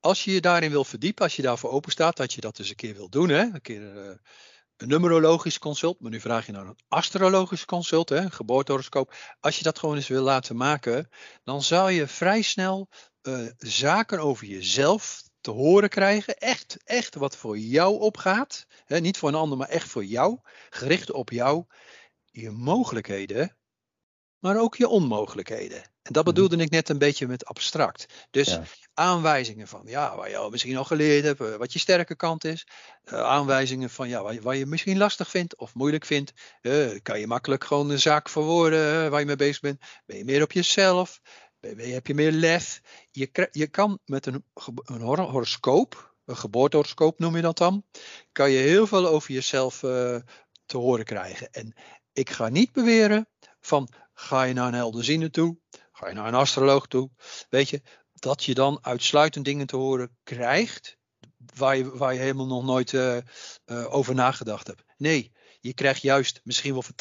[0.00, 2.68] Als je je daarin wil verdiepen, als je daarvoor open staat, dat je dat dus
[2.68, 3.42] een keer wil doen, hè?
[3.42, 4.20] een keer
[4.76, 8.16] een numerologisch consult, maar nu vraag je naar een astrologisch consult, hè?
[8.16, 9.14] een geboortehoroscoop.
[9.40, 11.08] Als je dat gewoon eens wil laten maken,
[11.44, 12.88] dan zal je vrij snel
[13.22, 16.36] uh, zaken over jezelf te horen krijgen.
[16.36, 18.66] Echt, echt wat voor jou opgaat.
[18.84, 19.00] Hè?
[19.00, 20.38] Niet voor een ander, maar echt voor jou.
[20.70, 21.64] Gericht op jou.
[22.30, 23.56] Je mogelijkheden
[24.38, 25.82] maar ook je onmogelijkheden.
[26.02, 28.06] En dat bedoelde ik net een beetje met abstract.
[28.30, 28.62] Dus ja.
[28.94, 32.66] aanwijzingen van, ja, waar je misschien al geleerd hebt, wat je sterke kant is.
[33.04, 36.32] Uh, aanwijzingen van, ja, waar je, waar je misschien lastig vindt of moeilijk vindt.
[36.62, 39.80] Uh, kan je makkelijk gewoon een zaak verwoorden waar je mee bezig bent.
[40.06, 41.20] Ben je meer op jezelf?
[41.60, 42.80] Ben, ben, heb je meer lef?
[43.10, 44.44] Je, je kan met een,
[44.84, 47.84] een horoscoop, een geboortehoroscoop noem je dat dan,
[48.32, 49.78] kan je heel veel over jezelf
[50.66, 51.50] te horen krijgen.
[51.50, 51.74] En
[52.12, 53.28] ik ga niet beweren
[53.66, 55.58] van Ga je naar een helderziende toe?
[55.92, 57.10] Ga je naar een astroloog toe?
[57.48, 60.96] Weet je, dat je dan uitsluitend dingen te horen krijgt
[61.54, 63.16] waar je, waar je helemaal nog nooit uh,
[63.66, 64.82] uh, over nagedacht hebt.
[64.96, 66.94] Nee, je krijgt juist misschien wel voor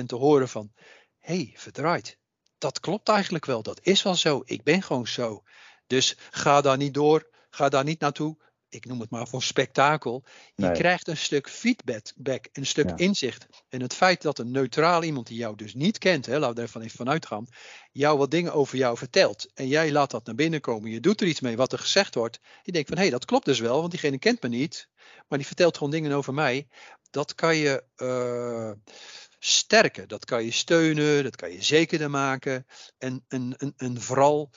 [0.00, 0.72] 80% te horen van,
[1.18, 2.18] hé, hey, verdraaid.
[2.58, 4.42] Dat klopt eigenlijk wel, dat is wel zo.
[4.44, 5.42] Ik ben gewoon zo.
[5.86, 8.36] Dus ga daar niet door, ga daar niet naartoe.
[8.70, 10.24] Ik noem het maar voor spektakel.
[10.54, 13.46] Je krijgt een stuk feedback, een stuk inzicht.
[13.68, 16.60] En het feit dat een neutraal iemand die jou dus niet kent, hè, laten we
[16.60, 17.46] er even vanuit gaan,
[17.92, 19.50] jou wat dingen over jou vertelt.
[19.54, 20.90] En jij laat dat naar binnen komen.
[20.90, 22.40] Je doet er iets mee wat er gezegd wordt.
[22.62, 24.88] Je denkt van hé, hey, dat klopt dus wel, want diegene kent me niet.
[25.28, 26.68] Maar die vertelt gewoon dingen over mij.
[27.10, 28.72] Dat kan je uh,
[29.38, 32.66] sterken, dat kan je steunen, dat kan je zekerder maken.
[32.98, 34.50] En, en, en, en vooral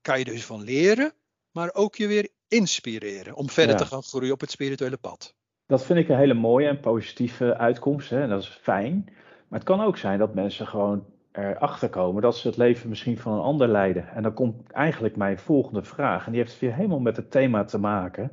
[0.00, 1.14] kan je dus van leren,
[1.50, 5.34] maar ook je weer inspireren om verder te gaan groeien op het spirituele pad.
[5.66, 8.10] Dat vind ik een hele mooie en positieve uitkomst.
[8.10, 8.22] Hè?
[8.22, 9.04] En dat is fijn.
[9.48, 13.18] Maar het kan ook zijn dat mensen gewoon erachter komen dat ze het leven misschien
[13.18, 14.08] van een ander leiden.
[14.08, 16.26] En dan komt eigenlijk mijn volgende vraag.
[16.26, 18.32] En die heeft weer helemaal met het thema te maken.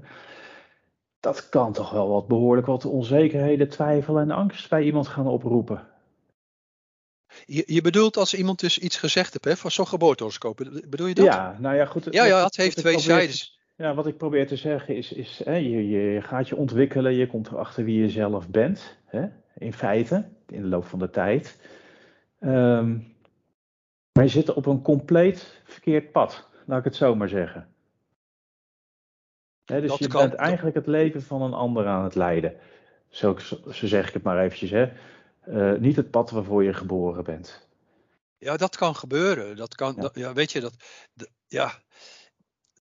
[1.19, 5.87] Dat kan toch wel wat behoorlijk wat onzekerheden, twijfel en angst bij iemand gaan oproepen.
[7.45, 11.15] Je, je bedoelt als iemand dus iets gezegd heeft, hè, van zo'n geboortehoroscoop, bedoel je
[11.15, 11.25] dat?
[11.25, 12.07] Ja, nou ja, goed.
[12.09, 13.35] Ja, ja, het heeft twee zijden.
[13.79, 17.27] Ja, wat ik probeer te zeggen is, is hè, je, je gaat je ontwikkelen, je
[17.27, 21.61] komt erachter wie je zelf bent, hè, in feite, in de loop van de tijd.
[22.39, 22.97] Ehm,
[24.11, 27.73] maar je zit op een compleet verkeerd pad, laat ik het zo maar zeggen.
[29.65, 32.55] Hè, dus je bent eigenlijk het leven van een ander aan het leiden.
[33.09, 33.37] Zo,
[33.71, 34.69] zo zeg ik het maar eventjes.
[34.69, 34.91] Hè.
[35.47, 37.67] Uh, niet het pad waarvoor je geboren bent.
[38.37, 39.55] Ja, dat kan gebeuren.
[39.55, 40.01] Dat kan, ja.
[40.01, 40.73] Dat, ja weet je, dat,
[41.47, 41.71] ja,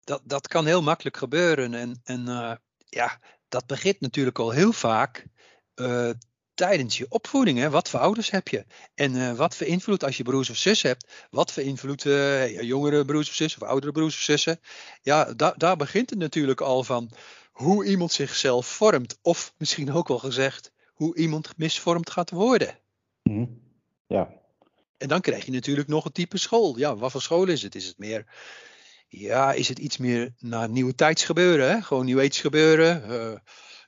[0.09, 1.75] dat, dat kan heel makkelijk gebeuren.
[1.75, 2.53] En, en uh,
[2.88, 5.27] ja, dat begint natuurlijk al heel vaak
[5.75, 6.11] uh,
[6.55, 7.59] tijdens je opvoeding.
[7.59, 7.71] Hè?
[7.71, 8.66] Wat voor ouders heb je?
[8.94, 11.27] En uh, wat voor invloed als je broers of zus hebt?
[11.31, 12.03] Wat voor invloed
[12.61, 14.61] jongere broers of zussen of oudere broers of zussen?
[15.03, 17.11] Ja, da daar begint het natuurlijk al van
[17.53, 19.18] hoe iemand zichzelf vormt.
[19.23, 22.79] Of misschien ook wel gezegd, hoe iemand misvormd gaat worden.
[23.23, 23.61] Mm
[24.07, 24.37] Ja.
[24.97, 26.79] En dan krijg je natuurlijk nog een type school.
[26.79, 27.75] Ja, wat voor school is het?
[27.75, 28.27] Is het meer,
[29.09, 31.71] ja, is het iets meer naar nieuwe tijdsgebeuren?
[31.71, 31.83] Hè?
[31.83, 33.11] Gewoon nieuw gebeuren?
[33.11, 33.38] Uh,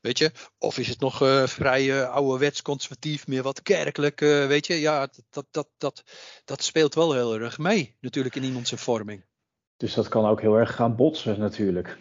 [0.00, 0.32] weet je?
[0.58, 4.20] Of is het nog uh, vrij uh, ouderwets, conservatief, meer wat kerkelijk?
[4.20, 4.74] Weet je?
[4.74, 6.02] Ja, dat, dat, dat,
[6.44, 9.24] dat speelt wel heel erg mee, natuurlijk, in iemands vorming.
[9.76, 11.98] Dus dat kan ook heel erg gaan botsen, natuurlijk.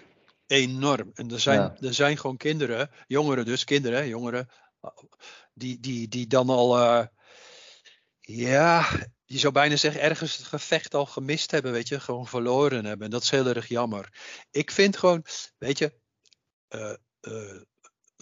[0.48, 1.12] Enorm.
[1.14, 4.50] En er zijn, er zijn gewoon kinderen, jongeren dus, kinderen, jongeren,
[5.54, 6.78] die, die, die dan al,
[8.20, 8.86] ja,
[9.32, 13.06] je zou bijna zeggen, ergens het gevecht al gemist hebben, weet je, gewoon verloren hebben.
[13.06, 14.14] En dat is heel erg jammer.
[14.52, 15.26] Ik vind gewoon,
[15.58, 15.94] weet je,
[16.70, 17.62] uh,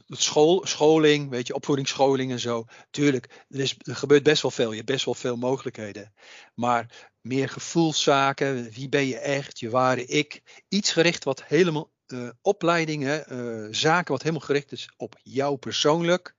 [0.07, 2.65] school, scholing, weet je, opvoedingsscholing en zo.
[2.89, 4.69] Tuurlijk, er, is, er gebeurt best wel veel.
[4.69, 6.13] Je hebt best wel veel mogelijkheden.
[6.53, 10.61] Maar meer gevoelszaken, wie ben je echt, je ware ik.
[10.67, 16.35] Iets gericht wat helemaal uh, opleidingen, zaken wat helemaal gericht is op jou persoonlijk.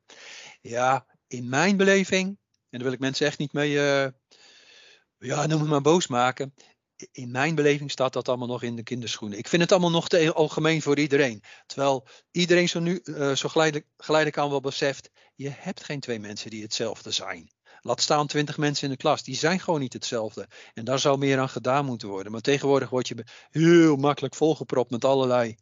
[0.60, 2.38] Ja, in mijn beleving, en
[2.70, 4.12] daar wil ik mensen echt niet mee,
[5.18, 6.54] ja, noem het maar boos maken.
[7.12, 9.38] In mijn beleving staat dat allemaal nog in de kinderschoenen.
[9.38, 11.42] Ik vind het allemaal nog te algemeen voor iedereen.
[11.66, 13.00] Terwijl iedereen zo nu,
[13.34, 17.50] zo geleidelijk, geleidelijk aan wel beseft, je hebt geen twee mensen die hetzelfde zijn.
[17.80, 19.22] Laat staan twintig mensen in de klas.
[19.22, 20.48] Die zijn gewoon niet hetzelfde.
[20.74, 22.32] En daar zou meer aan gedaan moeten worden.
[22.32, 25.56] Maar tegenwoordig word je heel makkelijk volgepropt met allerlei,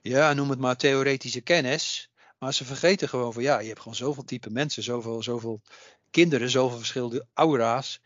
[0.00, 2.10] ja, noem het maar theoretische kennis.
[2.38, 5.60] Maar ze vergeten gewoon van ja, je hebt gewoon zoveel type mensen, zoveel, zoveel
[6.10, 8.00] kinderen, zoveel verschillende aura's.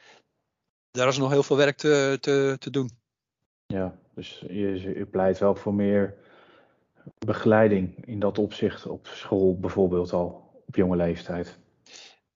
[0.90, 2.90] Daar is nog heel veel werk te, te, te doen.
[3.66, 6.14] Ja, dus je, je pleit wel voor meer
[7.18, 11.59] begeleiding in dat opzicht op school bijvoorbeeld al op jonge leeftijd.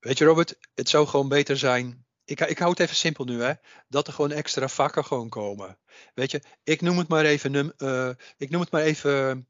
[0.00, 2.04] Weet je Robert, het zou gewoon beter zijn.
[2.24, 3.52] Ik, ik hou het even simpel nu, hè.
[3.88, 5.78] Dat er gewoon extra vakken gewoon komen.
[6.14, 9.48] Weet je, ik noem het maar even, uh, ik noem het maar even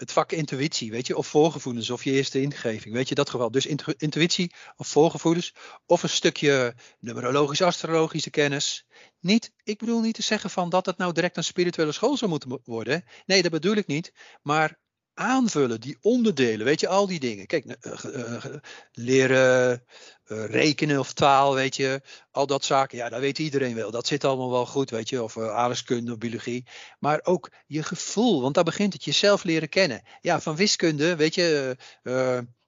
[0.00, 3.50] het vak intuïtie, weet je, of voorgevoelens, of je eerste ingeving, weet je, dat geval.
[3.50, 5.54] Dus intuïtie of voorgevoelens,
[5.86, 8.86] of een stukje numerologisch-astrologische kennis.
[9.18, 12.30] Niet, ik bedoel niet te zeggen van dat het nou direct een spirituele school zou
[12.30, 13.04] moeten worden.
[13.26, 14.12] Nee, dat bedoel ik niet.
[14.42, 14.78] Maar
[15.20, 17.46] aanvullen, die onderdelen, weet je, al die dingen.
[17.46, 18.44] Kijk, uh,
[18.92, 19.84] leren
[20.24, 23.90] rekenen of taal, weet je, al dat zaken, ja, dat weet iedereen wel.
[23.90, 26.66] Dat zit allemaal wel goed, weet je, of aardrijkskunde of biologie.
[26.98, 30.02] Maar ook je gevoel, want daar begint het jezelf leren kennen.
[30.20, 31.76] Ja, van wiskunde, weet je,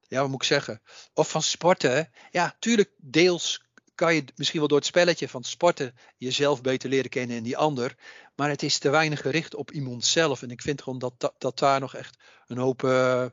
[0.09, 0.83] ja, wat moet ik zeggen?
[1.15, 5.95] Of van sporten, ja, tuurlijk deels kan je misschien wel door het spelletje van sporten
[6.17, 7.95] jezelf beter leren kennen en die ander.
[8.35, 10.43] Maar het is te weinig gericht op iemand zelf.
[10.43, 13.27] En ik vind gewoon dat, dat, dat daar nog echt een hoop uh,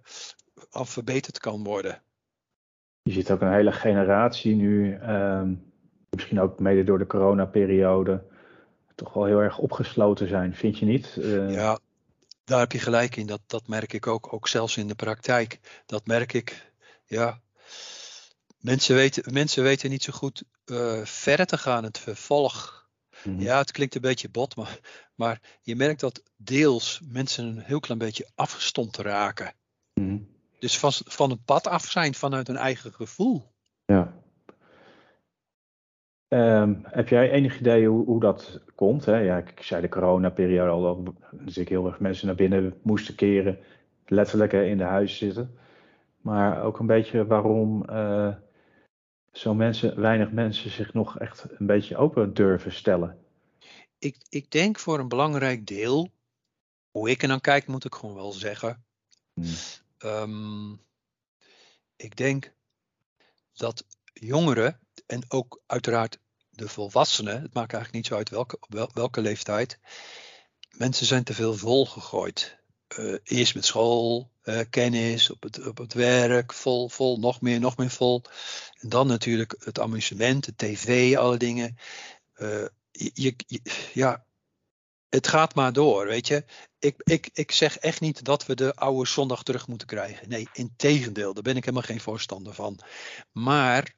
[0.69, 2.01] af verbeterd kan worden.
[3.01, 5.53] Je ziet ook een hele generatie nu, ehm,
[6.09, 8.23] misschien ook mede door de coronaperiode,
[8.95, 11.15] toch wel heel erg opgesloten zijn, vind je niet?
[11.19, 11.53] Uh...
[11.53, 11.79] Ja,
[12.43, 13.27] daar heb je gelijk in.
[13.27, 15.59] Dat, dat merk ik ook, ook zelfs in de praktijk.
[15.85, 16.71] Dat merk ik,
[17.05, 17.39] ja.
[18.59, 22.79] Mensen weten, mensen weten niet zo goed uh, verder te gaan, het vervolg
[23.23, 23.39] Mhm.
[23.39, 24.79] Ja, het klinkt een beetje bot, maar,
[25.15, 29.53] maar je merkt dat deels mensen een heel klein beetje afgestompt raken.
[29.93, 30.17] Mhm.
[30.59, 33.43] Dus van, van het pad af zijn vanuit hun eigen gevoel.
[33.85, 34.13] Ja.
[36.27, 39.05] Ehm, heb jij enig idee hoe, hoe dat komt?
[39.05, 39.17] Hè?
[39.17, 43.15] Ja, ik zei de coronaperiode al, dat dus ik heel erg mensen naar binnen moesten
[43.15, 43.59] keren,
[44.05, 45.57] letterlijk in de huis zitten.
[46.21, 48.33] Maar ook een beetje waarom uh,
[49.31, 53.17] zo mensen, weinig mensen zich nog echt een beetje open durven stellen.
[53.99, 56.11] Ik, ik denk voor een belangrijk deel,
[56.91, 58.83] hoe ik er dan kijk, moet ik gewoon wel zeggen.
[59.33, 59.53] Hmm.
[59.97, 60.71] Ehm,
[61.95, 62.53] ik denk
[63.53, 68.59] dat jongeren en ook uiteraard de volwassenen, het maakt eigenlijk niet zo uit welke,
[68.93, 69.79] welke leeftijd,
[70.77, 72.58] mensen zijn te veel volgegooid.
[72.99, 77.59] Uh, eerst met school, uh, kennis, op het, op het werk, vol, vol, nog meer,
[77.59, 78.21] nog meer vol.
[78.79, 81.77] En dan natuurlijk het amusement, de tv, alle dingen.
[82.37, 83.35] Uh, je,
[83.93, 84.25] ja,
[85.09, 86.43] het gaat maar door, weet je.
[86.79, 90.29] Ik, ik, ik zeg echt niet dat we de oude zondag terug moeten krijgen.
[90.29, 92.79] Nee, in tegendeel, daar ben ik helemaal geen voorstander van.
[93.31, 93.95] Maar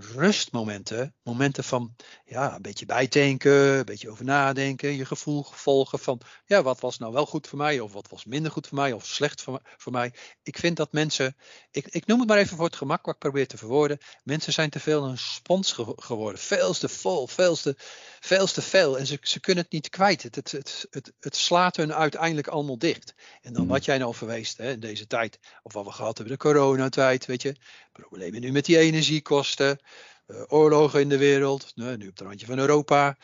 [0.00, 6.20] rustmomenten, momenten van ja, een beetje bijdenken, een beetje over nadenken, je gevoel volgen van
[6.44, 8.92] ja, wat was nou wel goed voor mij of wat was minder goed voor mij
[8.92, 10.14] of slecht voor, voor mij.
[10.42, 11.36] Ik vind dat mensen,
[11.70, 14.52] ik, ik noem het maar even voor het gemak wat ik probeer te verwoorden, mensen
[14.52, 17.76] zijn te veel een spons geworden, veel te vol, veel te,
[18.20, 20.22] veel te veel en ze, ze kunnen het niet kwijt.
[20.22, 23.14] Het, het, het, het, het slaat hun uiteindelijk allemaal dicht.
[23.40, 23.70] En dan hmm.
[23.70, 27.26] wat jij nou verweest hè, in deze tijd, of wat we gehad hebben, de coronatijd,
[27.26, 27.56] weet je,
[27.92, 29.80] problemen nu met die energiekosten,
[30.26, 33.16] uh, oorlogen in de wereld, nu op het randje van Europa.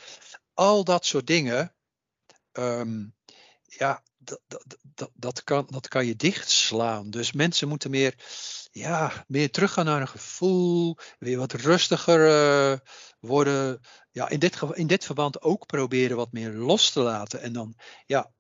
[0.55, 1.75] Al dat soort dingen,
[2.53, 3.05] ehm,
[3.65, 7.11] ja, dat, dat, dat, dat, kan, dat kan je dichtslaan.
[7.11, 8.15] Dus mensen moeten meer,
[8.77, 12.79] ja, meer teruggaan naar een gevoel, weer wat rustiger uh,
[13.21, 13.81] worden.
[14.11, 17.41] Ja, in dit, in dit verband ook proberen wat meer los te laten.
[17.41, 17.75] En dan,
[18.07, 18.31] ja,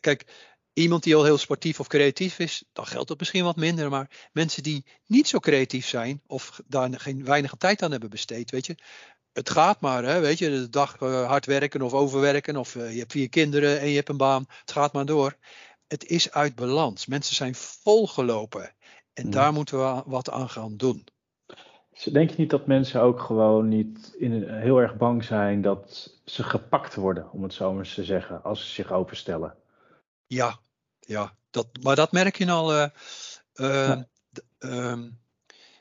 [0.00, 0.24] kijk,
[0.72, 3.90] Iemand die al heel sportief of creatief is, dan geldt dat misschien wat minder.
[3.90, 8.50] Maar mensen die niet zo creatief zijn of daar geen weinige tijd aan hebben besteed,
[8.50, 8.74] weet je.
[9.32, 12.80] Het gaat maar, hè, weet je, de dag uh, hard werken of overwerken of je
[12.80, 14.46] hebt vier kinderen en je hebt een baan.
[14.60, 15.36] Het gaat maar door.
[15.86, 17.06] Het is uit balans.
[17.06, 18.74] Mensen zijn volgelopen
[19.20, 21.04] en daar moeten we wat aan gaan doen.
[22.12, 26.42] Denk je niet dat mensen ook gewoon niet in, heel erg bang zijn dat ze
[26.42, 29.54] gepakt worden, om het zo maar eens te zeggen, als ze zich openstellen?
[30.26, 30.58] Ja,
[31.00, 32.74] ja dat, maar dat merk je al.
[32.74, 32.86] Uh,
[33.54, 33.96] uh,
[34.60, 34.98] uh,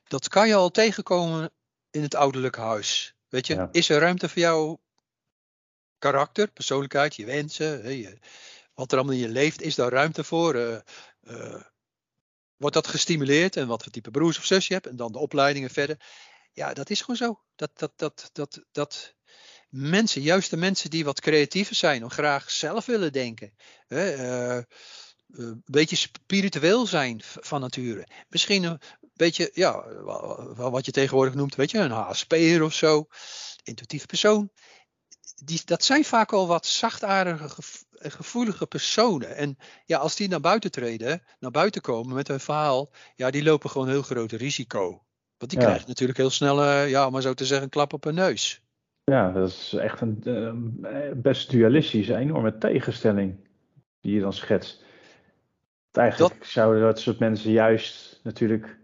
[0.07, 1.51] dat kan je al tegenkomen
[1.91, 3.15] in het ouderlijk huis.
[3.29, 4.79] Weet je, is er ruimte voor jouw
[5.99, 8.17] karakter, persoonlijkheid, je wensen, je,
[8.73, 10.55] wat er allemaal in je leeft, is daar ruimte voor?
[10.55, 10.75] Eh,
[11.21, 11.61] eh,
[12.59, 15.17] wordt dat gestimuleerd en wat voor type broers of zus je hebt en dan de
[15.17, 15.97] opleidingen verder.
[16.53, 17.41] Ja, dat is gewoon zo.
[17.55, 19.15] Dat, dat, dat, dat, dat,
[19.69, 23.53] mensen, juist de mensen die wat creatiever zijn of graag zelf willen denken.
[23.87, 24.15] Hè,
[24.57, 24.63] uh,
[25.31, 28.07] een beetje spiritueel zijn van nature.
[28.29, 28.79] Misschien een
[29.13, 29.83] beetje, ja,
[30.55, 33.07] wat je tegenwoordig noemt, weet je, een HSP'er of zo.
[33.63, 34.51] Intuïtieve persoon.
[35.35, 37.61] Die, dat zijn vaak al wat zachtaardige,
[37.99, 39.35] gevoelige personen.
[39.35, 43.43] En ja, als die naar buiten treden, naar buiten komen met hun verhaal, ja, die
[43.43, 45.03] lopen gewoon een heel groot risico.
[45.37, 48.03] Want die krijgen natuurlijk heel snel, ja, om maar zo te zeggen, een klap op
[48.03, 48.63] hun neus.
[49.03, 53.47] Ja, dat is echt een uh, best dualistische, enorme tegenstelling
[54.01, 54.83] die je dan schetst.
[55.91, 56.47] Eigenlijk dat...
[56.47, 58.77] zouden dat soort mensen juist natuurlijk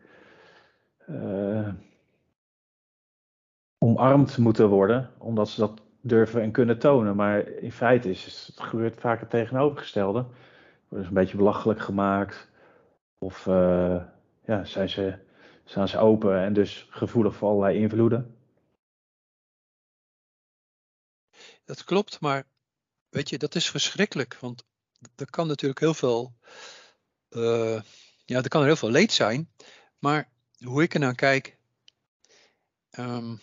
[1.10, 1.74] uh,
[3.78, 7.16] omarmd moeten worden, omdat ze dat durven en kunnen tonen.
[7.16, 10.26] Maar in feite is het, gebeurt vaak het tegenovergestelde.
[10.88, 12.48] Worden ze een beetje belachelijk gemaakt.
[13.18, 14.04] Of uh,
[14.46, 15.18] ja, zijn ze,
[15.64, 18.36] staan ze open en dus gevoelig voor allerlei invloeden.
[21.66, 22.44] Dat klopt, maar
[23.10, 24.38] weet je, dat is verschrikkelijk.
[24.40, 24.64] Want
[25.16, 26.34] er kan natuurlijk heel veel,
[27.30, 27.82] uh,
[28.26, 29.52] ja, er kan er heel veel leed zijn.
[30.00, 31.58] Maar hoe ik er naar kijk,
[33.00, 33.40] um,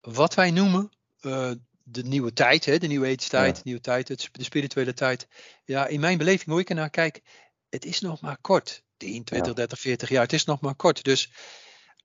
[0.00, 1.52] wat wij noemen uh,
[1.84, 5.28] de nieuwe tijd, hè, de nieuwe eetstijd, de nieuwe tijd, het, de spirituele tijd.
[5.64, 7.22] Ja, in mijn beleving, hoe ik er naar kijk,
[7.68, 8.82] het is nog maar kort.
[8.96, 9.54] 10, 20, ja.
[9.54, 11.04] 30, 40 jaar, het is nog maar kort.
[11.04, 11.32] Dus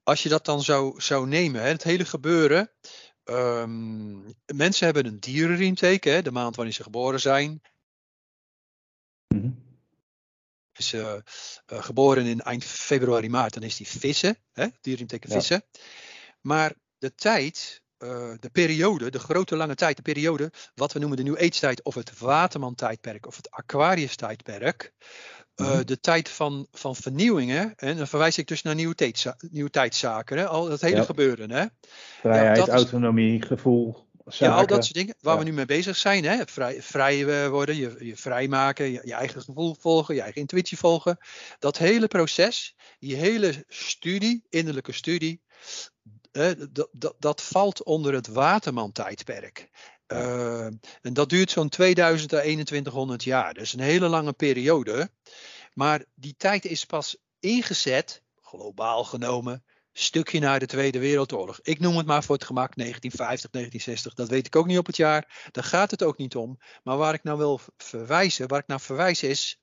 [0.03, 2.71] als je dat dan zou, zou nemen, hè, het hele gebeuren,
[3.29, 7.61] Um, mensen hebben een dierenriemteken, hè, de maand waarin ze geboren zijn.
[9.27, 9.67] Mm
[10.73, 11.21] Is uh, uh,
[11.83, 15.63] geboren in eind februari, maart, dan is die vissen, hè, dierenriemteken vissen.
[16.41, 21.17] Maar de tijd, uh, de periode, de grote lange tijd, de periode, wat we noemen
[21.17, 24.93] de New Age tijd of het Waterman-tijdperk of het Aquarius-tijdperk,
[25.55, 29.13] uh, de tijd van, van vernieuwingen, en dan verwijs ik dus naar nieuwe,
[29.49, 31.51] nieuwe tijdszaken, hè, al dat hele gebeuren.
[31.51, 31.65] Hè.
[32.19, 36.23] Vrijheid, ja, autonomie, gevoel, Ja, al dat soort dingen waar we nu mee bezig zijn.
[36.23, 36.37] Hè?
[36.45, 40.77] Vrij, vrij eh, worden, je, je vrijmaken, je, je eigen gevoel volgen, je eigen intuïtie
[40.77, 41.17] volgen.
[41.59, 45.41] Dat hele proces, die hele studie, innerlijke studie,
[46.31, 49.69] dat, dat, dat valt onder het Waterman-tijdperk.
[50.07, 50.65] Uh,
[51.01, 53.53] en dat duurt zo'n 2000 à 2100 jaar.
[53.53, 55.11] Dus een hele lange periode.
[55.73, 59.63] Maar die tijd is pas ingezet, globaal genomen,
[59.93, 61.59] stukje na de Tweede Wereldoorlog.
[61.61, 64.13] Ik noem het maar voor het gemak 1950, 1960.
[64.13, 65.47] Dat weet ik ook niet op het jaar.
[65.51, 66.59] Daar gaat het ook niet om.
[66.83, 69.59] Maar waar ik nou wil verwijzen, waar ik naar verwijs is.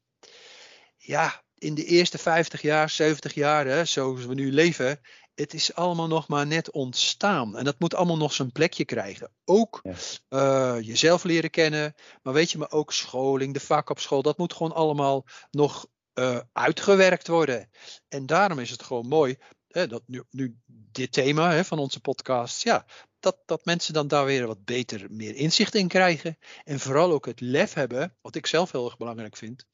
[0.96, 5.00] Ja, in de eerste 50 jaar, 70 jaar, hè, zoals we nu leven.
[5.36, 7.56] Het is allemaal nog maar net ontstaan.
[7.56, 9.30] En dat moet allemaal nog zijn plekje krijgen.
[9.44, 9.82] Ook
[10.28, 11.94] uh, jezelf leren kennen.
[12.22, 14.22] Maar weet je, maar ook scholing, de vak op school.
[14.22, 17.70] Dat moet gewoon allemaal nog uh, uitgewerkt worden.
[18.08, 19.36] En daarom is het gewoon mooi
[19.68, 22.86] hè, dat nu, nu dit thema hè, van onze podcast, ja,
[23.20, 26.38] dat, dat mensen dan daar weer wat beter meer inzicht in krijgen.
[26.64, 29.66] En vooral ook het lef hebben, wat ik zelf heel erg belangrijk vind,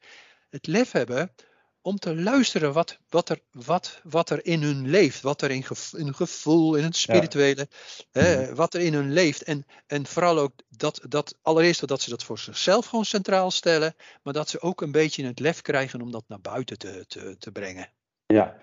[0.50, 1.34] het lef hebben
[1.82, 5.20] om te luisteren wat, wat, er, wat, wat er in hun leeft.
[5.20, 7.68] Wat er in, hun gevoel, in het spirituele,
[8.12, 8.54] hè, mhm.
[8.54, 9.42] wat er in hun leeft.
[9.42, 13.94] En, en vooral ook dat, dat allereerst dat ze dat voor zichzelf gewoon centraal stellen.
[14.22, 17.36] Maar dat ze ook een beetje het lef krijgen om dat naar buiten te, te,
[17.38, 17.88] te brengen.
[18.26, 18.56] Ja,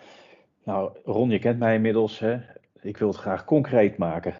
[0.63, 2.19] nou, Ron, je kent mij inmiddels.
[2.19, 2.37] Hè?
[2.81, 4.35] Ik wil het graag concreet maken.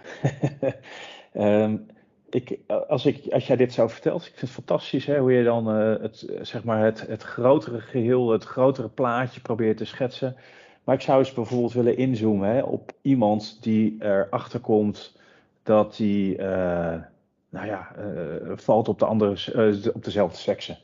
[1.33, 1.87] um,
[2.29, 5.43] ik, als, ik, als jij dit zou vertelt, ik vind het fantastisch hè, hoe je
[5.43, 10.35] dan uh, het, zeg maar het, het grotere geheel, het grotere plaatje probeert te schetsen.
[10.83, 15.17] Maar ik zou eens bijvoorbeeld willen inzoomen hè, op iemand die erachter komt
[15.63, 17.01] dat hij, uh,
[17.49, 20.77] nou ja, uh, valt op, de andere, op dezelfde sekse.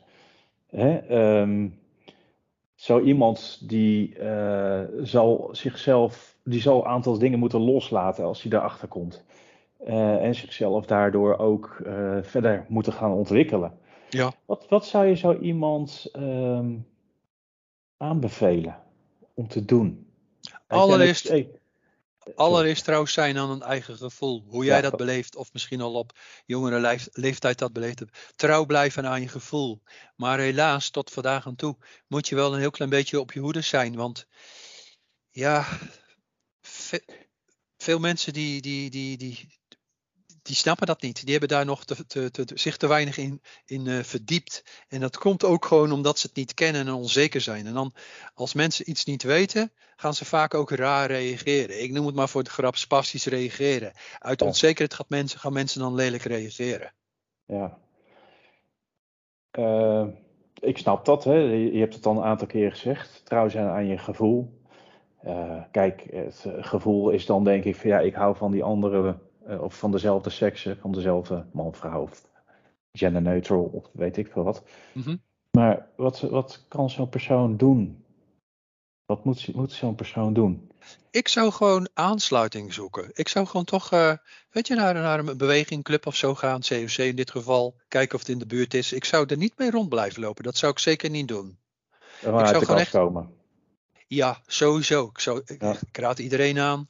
[0.70, 1.16] Hè?
[1.40, 1.78] Um,
[2.74, 4.16] zo iemand die
[5.02, 9.24] zal zichzelf, die zal een aantal dingen moeten loslaten als hij daarachter komt.
[9.80, 13.78] Uh, en zichzelf daardoor ook uh, verder moeten gaan ontwikkelen.
[14.10, 14.32] Ja.
[14.44, 16.86] Wat, wat zou je zo iemand um,
[17.96, 18.82] aanbevelen
[19.34, 20.10] om te doen?
[20.66, 21.30] Allereerst,
[22.34, 24.44] Allereerst trouwens zijn aan een eigen gevoel.
[24.46, 26.12] Hoe jij dat beleeft, of misschien al op
[26.46, 28.32] jongere leeftijd dat beleefd hebt.
[28.36, 29.82] Trouw blijven aan je gevoel.
[30.16, 33.40] Maar helaas, tot vandaag aan toe, moet je wel een heel klein beetje op je
[33.40, 33.96] hoede zijn.
[33.96, 34.26] Want
[35.30, 35.66] ja,
[37.76, 39.48] veel mensen die, die, die, die,
[40.46, 41.20] die snappen dat niet.
[41.22, 44.84] Die hebben daar nog te, te, te, zich te weinig in, in uh, verdiept.
[44.88, 47.66] En dat komt ook gewoon omdat ze het niet kennen en onzeker zijn.
[47.66, 47.94] En dan,
[48.34, 51.82] als mensen iets niet weten, gaan ze vaak ook raar reageren.
[51.82, 53.92] Ik noem het maar voor de grap spastisch reageren.
[54.18, 56.92] Uit onzekerheid gaat mensen, gaan mensen dan lelijk reageren.
[57.46, 57.78] Ja.
[59.58, 60.06] Uh,
[60.60, 61.24] ik snap dat.
[61.24, 61.34] Hè.
[61.34, 63.20] Je hebt het al een aantal keer gezegd.
[63.24, 64.64] Trouw zijn aan je gevoel.
[65.24, 69.18] Uh, kijk, het gevoel is dan denk ik van ja, ik hou van die andere
[69.48, 72.28] uh, of van dezelfde sekse, van dezelfde man, vrouw of
[72.92, 74.62] gender neutral of weet ik veel wat.
[74.92, 75.22] Mm -hmm.
[75.50, 78.04] Maar wat, wat kan zo'n persoon doen?
[79.06, 80.70] Wat moet, moet zo'n persoon doen?
[81.10, 83.10] Ik zou gewoon aansluiting zoeken.
[83.12, 84.12] Ik zou gewoon toch, uh,
[84.50, 88.14] weet je, naar, naar een beweging, club of zo gaan, COC in dit geval, kijken
[88.14, 88.92] of het in de buurt is.
[88.92, 90.44] Ik zou er niet mee rond blijven lopen.
[90.44, 91.58] Dat zou ik zeker niet doen.
[92.24, 93.34] Maar ik zou gewoon echt komen.
[94.06, 95.06] Ja, sowieso.
[95.06, 95.76] Ik, zou, ja.
[95.90, 96.88] ik raad iedereen aan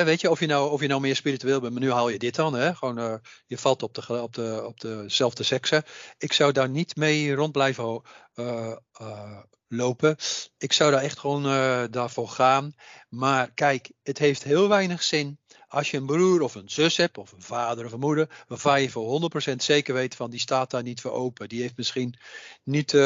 [0.00, 2.18] weet je, of je, nou, of je nou meer spiritueel bent, maar nu haal je
[2.18, 2.54] dit dan.
[2.54, 2.74] Hè?
[2.74, 3.14] Gewoon, uh,
[3.46, 5.84] je valt op, de, op, de, op dezelfde sekse.
[6.18, 8.02] Ik zou daar niet mee rond blijven
[8.34, 10.16] uh, uh, lopen.
[10.58, 11.42] Ik zou daar echt gewoon
[11.90, 12.74] daarvoor gaan.
[13.08, 15.38] Maar kijk, het heeft heel weinig zin
[15.72, 18.82] als je een broer of een zus hebt, of een vader of een moeder, waarvan
[18.82, 21.48] je voor 100% zeker weet van die staat daar niet voor open.
[21.48, 22.14] Die heeft misschien
[22.62, 23.00] niet uh,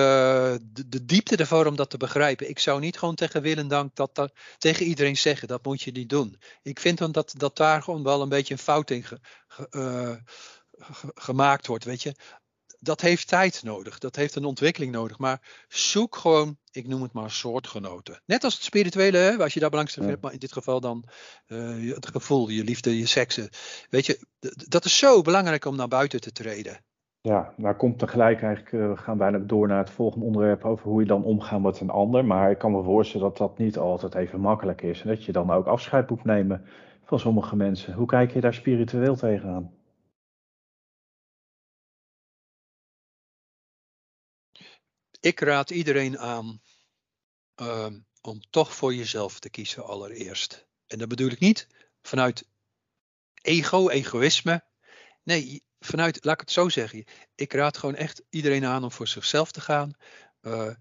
[0.86, 2.48] de, diepte ervoor om dat te begrijpen.
[2.48, 6.08] Ik zou niet gewoon tegen dank dat, dat tegen iedereen zeggen, dat moet je niet
[6.08, 6.40] doen.
[6.62, 9.04] Ik vind dan dat, dat daar gewoon wel een beetje een fout in
[9.70, 10.16] uh,
[11.14, 11.84] gemaakt wordt.
[11.84, 12.14] Weet je,
[12.86, 13.98] dat heeft tijd nodig.
[13.98, 15.18] Dat heeft een ontwikkeling nodig.
[15.18, 18.20] Maar zoek gewoon, ik noem het maar soortgenoten.
[18.26, 21.04] Net als het spirituele, hè, als je daar belangstelling hebt, maar in dit geval dan
[21.46, 23.48] uh, het gevoel, je liefde, je seksen.
[23.90, 24.26] Weet je,
[24.68, 26.84] dat is zo belangrijk om naar buiten te treden.
[27.20, 30.88] Ja, daar komt tegelijk eigenlijk, uh, we gaan bijna door naar het volgende onderwerp over
[30.88, 32.24] hoe je dan omgaat met een ander.
[32.24, 35.02] Maar ik kan me voorstellen dat dat niet altijd even makkelijk is.
[35.02, 36.64] En dat je dan ook afscheid moet nemen
[37.04, 37.94] van sommige mensen.
[37.94, 39.70] Hoe kijk je daar spiritueel tegenaan?
[45.26, 46.60] Ik raad iedereen aan
[47.56, 47.86] uh,
[48.20, 50.66] om toch voor jezelf te kiezen allereerst.
[50.86, 51.66] En dat bedoel ik niet
[52.02, 52.48] vanuit
[53.42, 54.64] ego, egoïsme.
[55.22, 57.04] Nee, vanuit, laat ik het zo zeggen.
[57.34, 59.92] Ik raad gewoon echt iedereen aan om voor zichzelf te gaan.
[60.42, 60.74] Uh,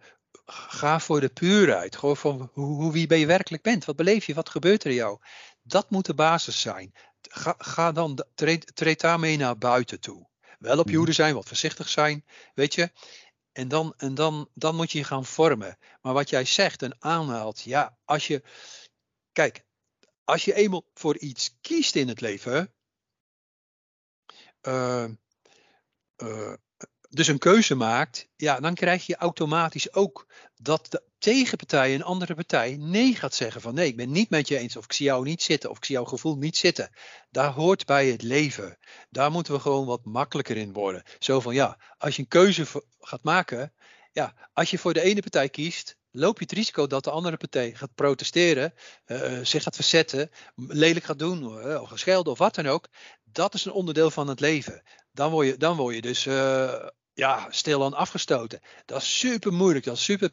[0.46, 1.96] ga voor de puurheid.
[1.96, 3.86] Gewoon van hoe, hoe, wie ben je werkelijk bent.
[3.86, 4.34] Wat beleef je?
[4.34, 5.20] Wat gebeurt er in jou?
[5.62, 6.94] Dat moet de basis zijn.
[7.22, 10.28] ga, ga dan, treed, treed daarmee naar buiten toe.
[10.60, 12.92] Wel op je hoede zijn, wat voorzichtig zijn, weet je.
[13.56, 15.78] En, dan, en dan, dan moet je je gaan vormen.
[16.02, 18.44] Maar wat jij zegt en aanhaalt, ja, als je.
[19.32, 19.66] Kijk,
[20.24, 22.74] als je eenmaal voor iets kiest in het leven.
[24.62, 25.08] Uh,
[26.18, 26.54] uh,
[27.10, 32.36] dus een keuze maakt, ja, dan krijg je automatisch ook dat de tegenpartij, een andere
[32.36, 35.06] partij, nee gaat zeggen van nee, ik ben niet met je eens of ik zie
[35.06, 36.90] jou niet zitten of ik zie jouw gevoel niet zitten.
[37.30, 38.78] Daar hoort bij het leven.
[39.10, 41.04] Daar moeten we gewoon wat makkelijker in worden.
[41.20, 42.66] Zo van ja, als je een keuze
[43.00, 43.74] gaat maken,
[44.12, 47.38] ja, als je voor de ene partij kiest, loop je het risico dat de andere
[47.38, 48.74] partij gaat protesteren,
[49.06, 52.88] uh, zich gaat verzetten, lelijk gaat doen, uh, of geschelden of wat dan ook.
[53.24, 54.84] Dat is een onderdeel van het leven.
[55.12, 56.28] Dan word je, dan word je dus
[57.16, 58.60] ja, stilaan afgestoten.
[58.86, 60.32] Dat is super moeilijk, dat is super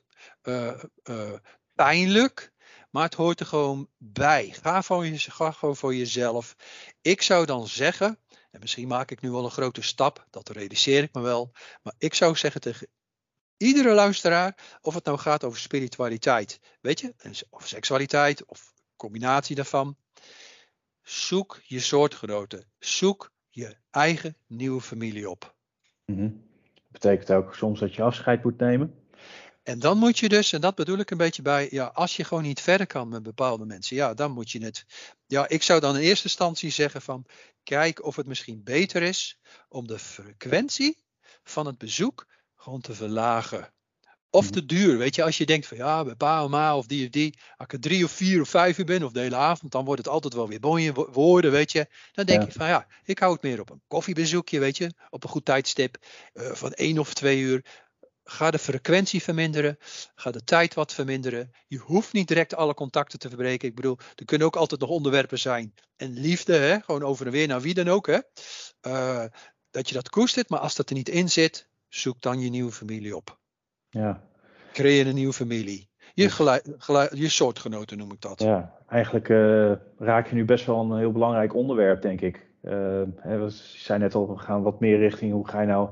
[1.74, 2.52] pijnlijk.
[2.90, 4.54] Maar het hoort er gewoon bij.
[4.62, 6.56] Ga, voor je, ga gewoon voor jezelf.
[7.00, 8.18] Ik zou dan zeggen,
[8.50, 11.52] en misschien maak ik nu wel een grote stap, dat realiseer ik me wel.
[11.82, 12.88] Maar ik zou zeggen tegen
[13.56, 17.14] iedere luisteraar, of het nou gaat over spiritualiteit, weet je,
[17.50, 19.96] of seksualiteit, of combinatie daarvan.
[21.02, 22.64] Zoek je soortgenoten.
[22.78, 25.54] Zoek je eigen nieuwe familie op.
[26.06, 29.01] Mm Dat betekent ook soms dat je afscheid moet nemen.
[29.62, 32.24] En dan moet je dus, en dat bedoel ik een beetje bij, ja, als je
[32.24, 34.84] gewoon niet verder kan met bepaalde mensen, ja, dan moet je het.
[35.26, 37.26] Ja, ik zou dan in eerste instantie zeggen van,
[37.62, 39.38] kijk of het misschien beter is
[39.68, 41.02] om de frequentie
[41.42, 43.72] van het bezoek gewoon te verlagen.
[44.30, 46.86] Of te duur, weet je, als je denkt van ja, bij pa of ma of
[46.86, 49.20] die of die, als ik er drie of vier of vijf uur ben of de
[49.20, 51.86] hele avond, dan wordt het altijd wel weer mooie woorden, weet je.
[52.12, 55.24] Dan denk je van ja, ik hou het meer op een koffiebezoekje, weet je, op
[55.24, 55.96] een goed tijdstip
[56.34, 57.64] uh, van één of twee uur.
[58.24, 59.78] Ga de frequentie verminderen,
[60.14, 61.50] ga de tijd wat verminderen.
[61.66, 63.68] Je hoeft niet direct alle contacten te verbreken.
[63.68, 65.74] Ik bedoel, er kunnen ook altijd nog onderwerpen zijn.
[65.96, 68.18] En liefde, hè, gewoon over en weer naar wie dan ook, hè.
[68.86, 69.24] Uh,
[69.70, 72.72] dat je dat koestert, maar als dat er niet in zit, zoek dan je nieuwe
[72.72, 73.38] familie op.
[73.90, 74.22] Ja.
[74.72, 75.90] Creëer een nieuwe familie.
[76.14, 76.60] Je,
[77.14, 78.40] je soortgenoten noem ik dat.
[78.40, 82.46] Ja, eigenlijk uh, raak je nu best wel een heel belangrijk onderwerp, denk ik.
[82.62, 82.72] Uh,
[83.16, 85.90] hè, we zijn net al, we gaan wat meer richting hoe ga je nou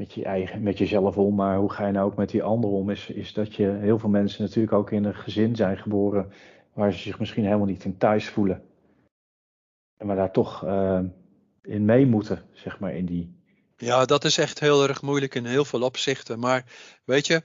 [0.00, 2.76] met, je eigen, met jezelf om, maar hoe ga je nou ook met die anderen
[2.76, 2.90] om?
[2.90, 6.32] Is, is dat je heel veel mensen natuurlijk ook in een gezin zijn geboren
[6.72, 8.62] waar ze zich misschien helemaal niet in thuis voelen.
[9.96, 11.00] En maar daar toch uh,
[11.62, 13.38] in mee moeten, zeg maar, in die
[13.76, 16.38] ja, dat is echt heel erg moeilijk in heel veel opzichten.
[16.38, 16.64] Maar
[17.04, 17.42] weet je,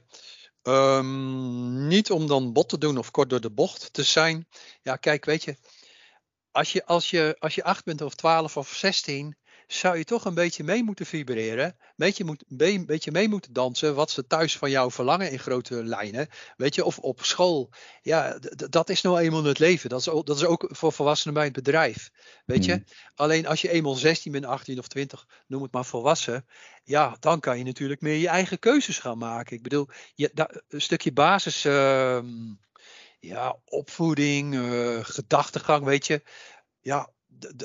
[0.62, 4.48] um, niet om dan bot te doen of kort door de bocht te zijn.
[4.82, 5.56] Ja, kijk, weet je,
[6.50, 9.36] als je, als je, als je 8 bent of 12 of 16,
[9.66, 11.64] zou je toch een beetje mee moeten vibreren.
[11.64, 13.94] Een beetje, moet, een beetje mee moeten dansen.
[13.94, 16.28] Wat ze thuis van jou verlangen in grote lijnen.
[16.56, 17.70] Weet je, of op school.
[18.02, 18.38] Ja,
[18.70, 19.88] dat is nou eenmaal het leven.
[19.88, 22.10] Dat is, ook, dat is ook voor volwassenen bij het bedrijf.
[22.44, 22.84] Weet je, hmm.
[23.14, 26.46] alleen als je eenmaal 16 bent, 18 of 20, noem het maar volwassen.
[26.84, 29.56] Ja, dan kan je natuurlijk meer je eigen keuzes gaan maken.
[29.56, 30.30] Ik bedoel, je,
[30.68, 31.64] een stukje basis.
[31.64, 32.18] Uh,
[33.20, 36.22] ja, opvoeding, uh, gedachtegang, weet je.
[36.80, 37.10] Ja,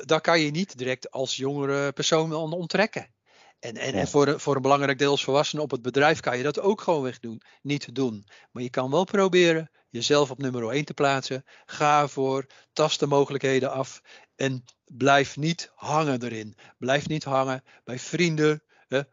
[0.06, 3.14] daar kan je niet direct als jongere persoon aan onttrekken.
[3.58, 6.42] En, en, en voor, voor een belangrijk deel als volwassene op het bedrijf kan je
[6.42, 8.26] dat ook gewoon weg doen, niet doen.
[8.50, 11.44] Maar je kan wel proberen jezelf op nummer 1 te plaatsen.
[11.66, 14.02] Ga voor, tast de mogelijkheden af
[14.36, 16.56] en blijf niet hangen erin.
[16.78, 18.62] Blijf niet hangen bij vrienden,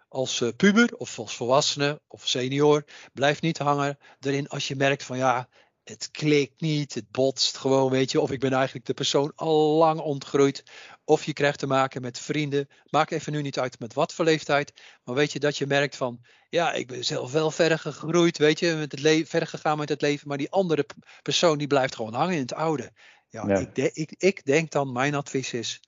[0.07, 2.85] als eh, puber of als volwassene of senior.
[3.13, 5.49] Blijf niet hangen erin als je merkt van ja,
[5.89, 8.21] het klikt niet, het botst gewoon, weet je.
[8.21, 10.63] Of ik ben eigenlijk de persoon al lang ontgroeid.
[11.03, 12.67] Of je krijgt te maken met vrienden.
[12.89, 14.73] Maakt even nu niet uit met wat voor leeftijd.
[15.03, 16.19] Maar weet je dat je merkt van,
[16.49, 18.75] ja, ik ben zelf wel verder gegroeid, weet je.
[18.75, 20.27] Met het leven, verder gegaan met het leven.
[20.27, 20.85] Maar die andere
[21.21, 22.91] persoon die blijft gewoon hangen in het oude.
[23.27, 25.79] Ja, Ik, ik, ik denk dan, mijn advies is,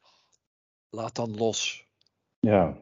[0.90, 1.86] laat dan los.
[2.40, 2.78] Ja,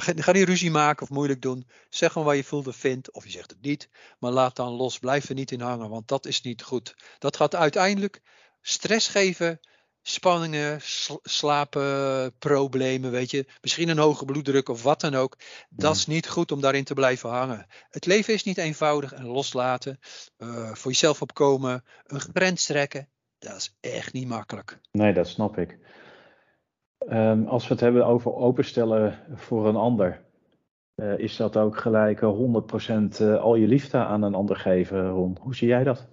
[0.00, 1.68] Ga, ga niet ruzie maken of moeilijk doen.
[1.88, 3.88] Zeg gewoon wat je voelt of vindt, of je zegt het niet.
[4.18, 4.98] Maar laat dan los.
[4.98, 6.94] Blijf er niet in hangen, want dat is niet goed.
[7.18, 8.20] Dat gaat uiteindelijk
[8.60, 9.60] stress geven,
[10.02, 10.80] spanningen,
[11.22, 13.46] slapenproblemen, weet je.
[13.60, 15.38] Misschien een hoge bloeddruk of wat dan ook.
[15.70, 17.66] Dat is niet goed om daarin te blijven hangen.
[17.90, 19.98] Het leven is niet eenvoudig en loslaten.
[20.38, 23.08] Uh, voor jezelf opkomen, een grens trekken.
[23.38, 24.78] Dat is echt niet makkelijk.
[24.92, 25.78] Nee, dat snap ik.
[27.10, 30.22] Um, als we het hebben over openstellen voor een ander,
[30.96, 32.22] uh, is dat ook gelijk 100%
[33.20, 35.36] uh, al je liefde aan een ander geven, Ron?
[35.40, 36.08] Hoe zie jij dat?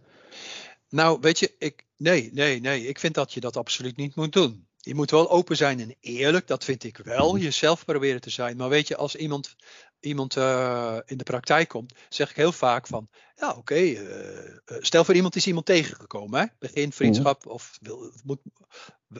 [0.89, 2.87] Nou, weet je, ik, nee, nee, nee.
[2.87, 4.67] Ik vind dat je dat absoluut niet moet doen.
[4.81, 7.33] Je moet wel open zijn en eerlijk, dat vind ik wel.
[7.33, 7.43] Mhm.
[7.43, 8.57] Jezelf proberen te zijn.
[8.57, 9.55] Maar weet je, als iemand,
[9.99, 15.03] iemand uh, in de praktijk komt, zeg ik heel vaak van, ja oké, uh, stel
[15.03, 16.45] voor iemand is iemand tegengekomen, hè?
[16.59, 16.91] begin mhm.
[16.91, 18.39] vriendschap of wil, het moet,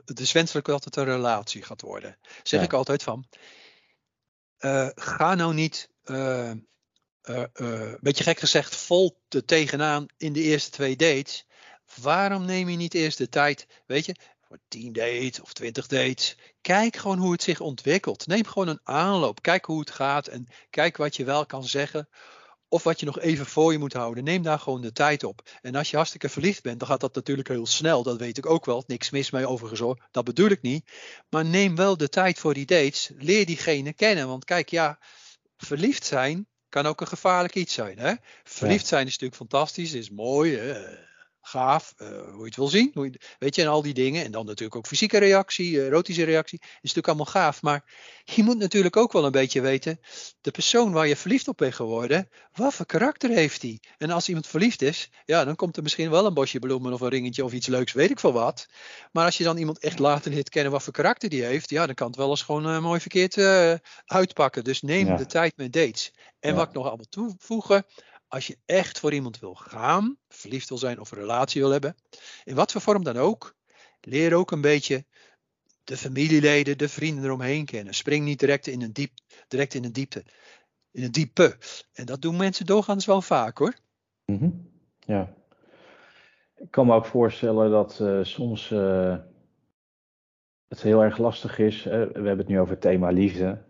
[0.06, 2.18] het is wenselijk dat het een relatie gaat worden.
[2.44, 3.26] Zeg ik altijd van,
[4.96, 6.68] ga nou niet, een
[8.00, 11.48] beetje gek gezegd, vol te tegenaan in de eerste twee dates.
[12.02, 14.16] Waarom neem je niet eerst de tijd, weet je,
[14.50, 16.38] voor 10 dates of 20 dates.
[16.62, 18.28] Kijk gewoon hoe het zich ontwikkelt.
[18.28, 19.42] Neem gewoon een aanloop.
[19.42, 22.10] Kijk hoe het gaat en kijk wat je wel kan zeggen.
[22.68, 24.24] Of wat je nog even voor je moet houden.
[24.24, 25.42] Neem daar gewoon de tijd op.
[25.62, 28.04] En als je hartstikke verliefd bent, dan gaat dat natuurlijk heel snel.
[28.04, 28.84] Dat weet ik ook wel.
[28.88, 30.08] Niks mis mee overigens hoor.
[30.12, 30.92] Dat bedoel ik niet.
[31.30, 33.12] Maar neem wel de tijd voor die dates.
[33.18, 34.28] Leer diegene kennen.
[34.28, 35.00] Want kijk, ja,
[35.58, 38.00] verliefd zijn kan ook een gevaarlijk iets zijn.
[38.00, 38.14] Hè?
[38.44, 40.56] Verliefd zijn is natuurlijk fantastisch, is mooi.
[40.56, 41.08] Hè?
[41.50, 42.92] Gaaf, uh, hoe je het wil zien.
[42.94, 44.26] Hoe je, weet je, en al die dingen.
[44.26, 46.60] En dan natuurlijk ook fysieke reactie, uh, erotische reactie.
[46.62, 47.62] Is natuurlijk allemaal gaaf.
[47.62, 47.84] Maar
[48.24, 50.00] je moet natuurlijk ook wel een beetje weten.
[50.42, 52.30] De persoon waar je verliefd op bent geworden.
[52.54, 53.80] Wat voor karakter heeft die?
[53.98, 55.10] En als iemand verliefd is.
[55.26, 57.94] Ja, dan komt er misschien wel een bosje bloemen of een ringetje of iets leuks.
[57.94, 58.68] Weet ik veel wat.
[59.12, 61.70] Maar als je dan iemand echt later leert kennen wat voor karakter die heeft.
[61.70, 63.38] Ja, dan kan het wel eens gewoon uh, mooi verkeerd
[64.06, 64.64] uitpakken.
[64.64, 66.12] Dus neem de tijd met dates.
[66.40, 67.86] En wat ik nog allemaal toevoegen
[68.30, 71.96] als je echt voor iemand wil gaan, verliefd wil zijn of een relatie wil hebben,
[72.44, 73.56] in wat voor vorm dan ook,
[74.02, 75.06] leer ook een beetje
[75.84, 77.94] de familieleden, de vrienden eromheen kennen.
[77.94, 79.12] Spring niet direct in een, diep,
[79.48, 80.24] direct in diepte,
[80.92, 81.58] in een diepe.
[81.94, 83.74] En dat doen mensen doorgaans wel vaak hoor.
[84.26, 84.50] Mhm.
[85.00, 85.34] Ja.
[86.56, 89.18] Ik kan me ook voorstellen dat uh, soms uh,
[90.68, 91.84] het heel erg lastig is.
[91.84, 93.64] we hebben het nu over het thema liefde.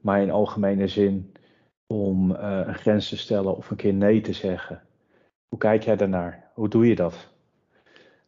[0.00, 1.32] Maar in algemene zin
[1.86, 4.82] om uh, een grens te stellen of een keer nee te zeggen.
[5.48, 6.50] Hoe kijk jij daarnaar?
[6.54, 7.14] Hoe doe je dat?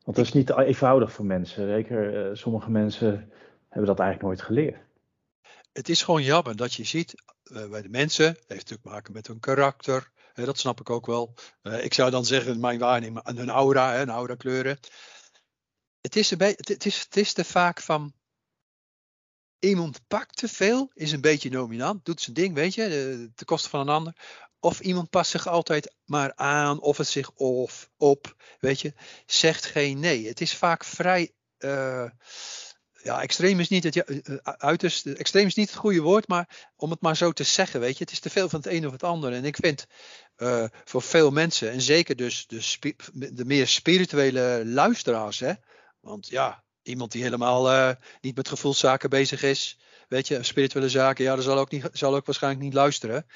[0.05, 1.69] Want dat is niet eenvoudig voor mensen.
[1.69, 3.33] Zeker uh, sommige mensen
[3.69, 4.77] hebben dat eigenlijk nooit geleerd.
[5.73, 8.89] Het is gewoon jammer dat je ziet uh, bij de mensen, het heeft natuurlijk te
[8.89, 11.35] maken met hun karakter, hè, dat snap ik ook wel.
[11.63, 14.79] ik zou dan zeggen, mijn waarneming, hun aura, hè, aura kleuren.
[16.01, 18.13] Het is, het, is, het is te vaak van,
[19.59, 23.69] Iemand pakt te veel, is een beetje dominant, doet zijn ding, weet je, ten koste
[23.69, 24.15] van een ander.
[24.61, 28.93] Of iemand past zich altijd maar aan, of het zich of op, weet je,
[29.27, 30.27] zegt geen nee.
[30.27, 31.33] Het is vaak vrij.
[31.59, 32.11] Uh,
[33.03, 36.91] ja, extreem is niet het uh, uiterst, extreem is niet het goede woord, maar om
[36.91, 38.93] het maar zo te zeggen, weet je, het is te veel van het een of
[38.93, 39.33] het ander.
[39.33, 39.87] En ik vind
[40.85, 42.95] voor veel mensen, en zeker dus de,
[43.33, 45.53] de meer spirituele luisteraars, hè,
[46.01, 49.79] want ja, iemand die helemaal uh, niet met gevoelszaken bezig is,
[50.09, 53.27] weet je, spirituele zaken, ja, dat zal ook, niet, zal ook waarschijnlijk niet luisteren.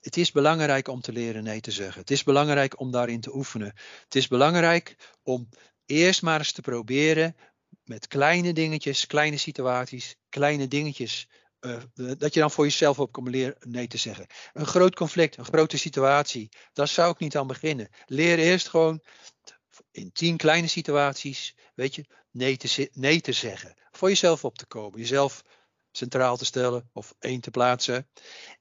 [0.00, 2.00] Het is belangrijk om te leren nee te zeggen.
[2.00, 3.72] Het is belangrijk om daarin te oefenen.
[4.04, 5.48] Het is belangrijk om
[5.86, 7.36] eerst maar eens te proberen
[7.84, 11.28] met kleine dingetjes, kleine situaties, kleine dingetjes.
[11.60, 14.26] Uh, dat je dan voor jezelf op kan leren nee te zeggen.
[14.52, 17.88] Een groot conflict, een grote situatie, daar zou ik niet aan beginnen.
[18.06, 19.02] Leer eerst gewoon
[19.90, 23.74] in tien kleine situaties, weet je, nee te, nee te zeggen.
[23.90, 25.44] Voor jezelf op te komen, jezelf
[25.90, 28.08] centraal te stellen of één te plaatsen.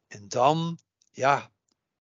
[0.08, 0.80] En dan,
[1.12, 1.52] ja.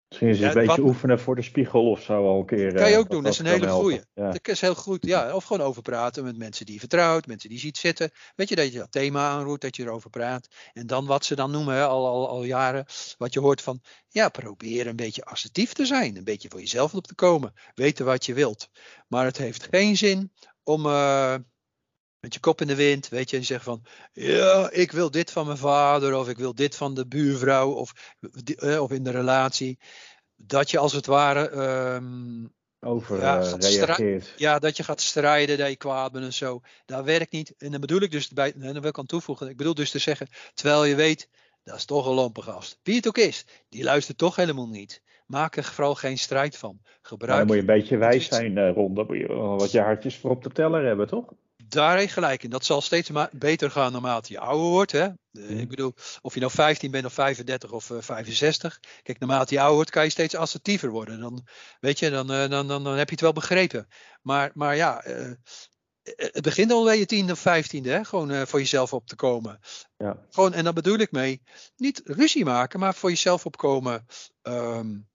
[0.09, 2.73] Misschien is het een beetje oefenen voor de spiegel of zo al een keer.
[2.73, 4.05] Kan je ook doen, dat is een hele goede.
[4.13, 5.35] Dat is heel goed, ja.
[5.35, 8.11] Of gewoon over praten met mensen die je vertrouwt, mensen die je ziet zitten.
[8.35, 10.47] Weet je, dat je dat thema aanroert, dat je erover praat.
[10.73, 12.85] En dan wat ze dan noemen, al, al, al jaren,
[13.17, 16.17] wat je hoort van, ja, probeer een beetje assertief te zijn.
[16.17, 17.53] Een beetje voor jezelf op te komen.
[17.75, 18.69] Weten wat je wilt.
[19.07, 20.31] Maar het heeft geen zin
[20.63, 20.85] om...
[20.85, 21.35] Uh,
[22.19, 25.31] met je kop in de wind, weet je, en zeggen van, ja, ik wil dit
[25.31, 28.15] van mijn vader, of ik wil dit van de buurvrouw, of,
[28.55, 29.79] eh, of in de relatie.
[30.35, 31.51] Dat je als het ware
[31.95, 34.33] um, over ja, uh, reageert.
[34.37, 36.61] Ja, dat je gaat strijden, dat je kwaad bent en zo.
[36.85, 37.53] Dat werkt niet.
[37.57, 39.91] En dan bedoel ik dus bij, en dan wil ik aan toevoegen, ik bedoel dus
[39.91, 41.29] te zeggen, terwijl je weet,
[41.63, 42.79] dat is toch een lompe gast.
[42.83, 45.01] Wie het ook is, die luistert toch helemaal niet.
[45.25, 46.79] Maak er vooral geen strijd van.
[47.01, 47.37] Gebruik.
[47.37, 48.93] dan moet je een beetje wijs zijn, uh, Ron.
[48.93, 51.33] Dan moet je wat je hartjes voor op de teller hebben, toch?
[51.71, 52.49] Daar heeft gelijk in.
[52.49, 54.91] Dat zal steeds beter gaan naarmate je ouder wordt.
[54.91, 55.07] Hè?
[55.31, 55.57] Mhm.
[55.57, 58.79] Ik bedoel, of je nou 15 bent of 35 of uh, eh, 65.
[59.03, 61.19] Kijk, naarmate je ouder wordt, kan je steeds assertiever worden.
[61.19, 61.47] Dan,
[61.79, 63.87] weet je, dan, uh, dan, dan, dan, heb je het wel begrepen.
[64.21, 65.31] Maar, maar ja, uh,
[66.15, 68.03] het begint al bij je tiende of vijftiende, hè?
[68.03, 69.59] gewoon voor jezelf op te komen.
[69.97, 70.25] Ja.
[70.29, 71.41] Gewoon, en daar bedoel ik mee,
[71.75, 74.05] niet ruzie maken, maar voor jezelf opkomen.
[74.41, 75.09] Um,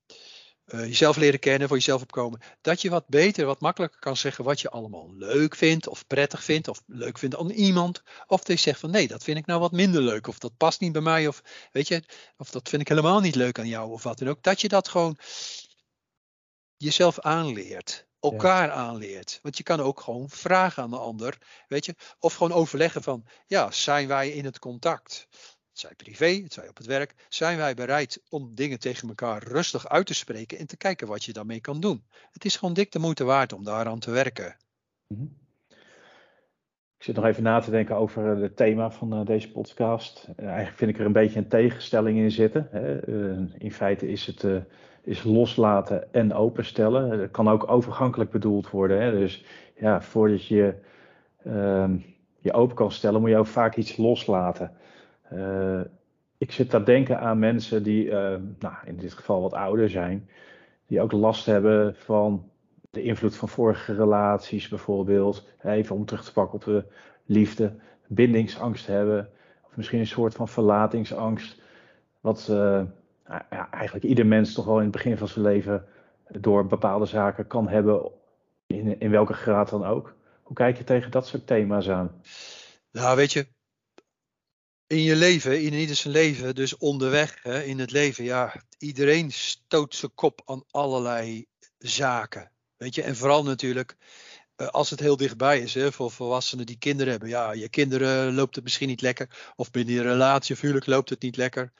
[0.67, 2.41] uh, jezelf leren kennen, voor jezelf opkomen.
[2.61, 6.45] Dat je wat beter, wat makkelijker kan zeggen wat je allemaal leuk vindt, of prettig
[6.45, 8.03] vindt, of leuk vindt aan iemand.
[8.27, 10.57] Of dat je zegt van nee, dat vind ik nou wat minder leuk, of dat
[10.57, 11.43] past niet bij mij, of
[11.73, 12.03] weet je,
[12.37, 14.43] of dat vind ik helemaal niet leuk aan jou, of wat dan ook.
[14.43, 15.19] Dat je dat gewoon
[16.77, 18.07] jezelf aanleert.
[18.21, 19.39] elkaar aanleert.
[19.43, 21.39] Want je kan ook gewoon vragen aan de ander,
[21.69, 25.29] weet je, of gewoon overleggen van, ja, zijn wij in het contact?
[25.75, 29.43] Het zij privé, het zij op het werk, zijn wij bereid om dingen tegen elkaar
[29.43, 32.05] rustig uit te spreken en te kijken wat je daarmee kan doen.
[32.33, 34.57] Het is gewoon dik de moeite waard om daaraan te werken.
[35.07, 35.23] Mhm.
[36.97, 40.29] Ik zit nog even na te denken over het eh, thema van eh, deze podcast.
[40.37, 42.69] Eh, eigenlijk vind ik er een beetje een tegenstelling in zitten.
[43.59, 44.47] In feite is het
[45.03, 47.19] is loslaten en openstellen.
[47.19, 49.13] Dat kan ook overgankelijk bedoeld worden.
[49.13, 49.45] Dus
[49.77, 50.75] ja, voordat je
[51.45, 51.97] ehm,
[52.39, 54.77] je open kan stellen, moet je ook vaak iets loslaten.
[56.39, 58.11] Ik zit te denken aan mensen die,
[58.59, 60.29] nou, in dit geval wat ouder zijn,
[60.87, 62.51] die ook last hebben van
[62.91, 65.49] de invloed van vorige relaties bijvoorbeeld.
[65.63, 66.85] Even om terug te pakken op de
[67.25, 67.75] liefde.
[68.07, 69.29] Bindingsangst hebben.
[69.67, 71.63] Of misschien een soort van verlatingsangst.
[72.21, 72.83] Wat uh,
[73.29, 75.85] ja, eigenlijk ieder mens toch wel in het begin van zijn leven
[76.29, 78.11] door bepaalde zaken kan hebben.
[78.67, 80.15] In, in welke graad dan ook.
[80.43, 82.11] Hoe kijk je tegen dat soort thema's aan?
[82.93, 83.47] Nou, weet je,
[84.95, 89.33] in je leven, in ieder zijn leven, dus onderweg hè, in het leven, ja, iedereen
[89.33, 91.47] stoot zijn kop aan allerlei
[91.79, 92.51] zaken.
[92.77, 93.97] Weet je, en vooral natuurlijk
[94.57, 97.29] uh, als het heel dichtbij is, hè, voor volwassenen die kinderen hebben.
[97.29, 99.53] Ja, je kinderen loopt het misschien niet lekker.
[99.57, 101.73] Of binnen je relatie of huwelijk loopt het niet lekker.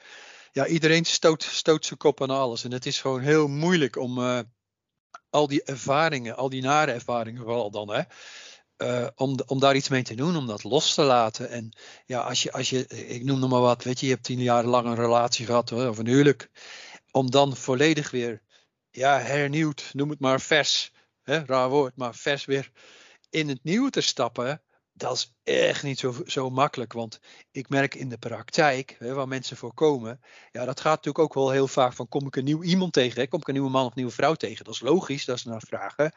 [0.51, 2.63] Ja, iedereen stoot, stoot zijn kop aan alles.
[2.63, 4.39] En het is gewoon heel moeilijk om uh,
[5.29, 8.01] al die ervaringen, al die nare ervaringen vooral dan, hè.
[8.77, 11.49] Uh, om, om daar iets mee te doen, om dat los te laten.
[11.49, 14.25] En ja, als je, als je, ik noem nog maar wat, weet je, je hebt
[14.25, 16.49] tien jaar lang een relatie gehad, of een huwelijk.
[17.11, 18.41] Om dan volledig weer
[18.89, 20.91] ja, hernieuwd, noem het maar vers,
[21.23, 22.71] hè, raar woord, maar vers weer
[23.29, 24.61] in het nieuwe te stappen,
[24.93, 26.93] dat is echt niet zo, zo makkelijk.
[26.93, 27.19] Want
[27.51, 30.21] ik merk in de praktijk, hè, waar mensen voor komen,
[30.51, 33.27] ja, dat gaat natuurlijk ook wel heel vaak van kom ik een nieuw iemand tegen,
[33.27, 34.65] kom ik een nieuwe man of nieuwe vrouw tegen.
[34.65, 36.13] Dat is logisch, dat is naar vragen.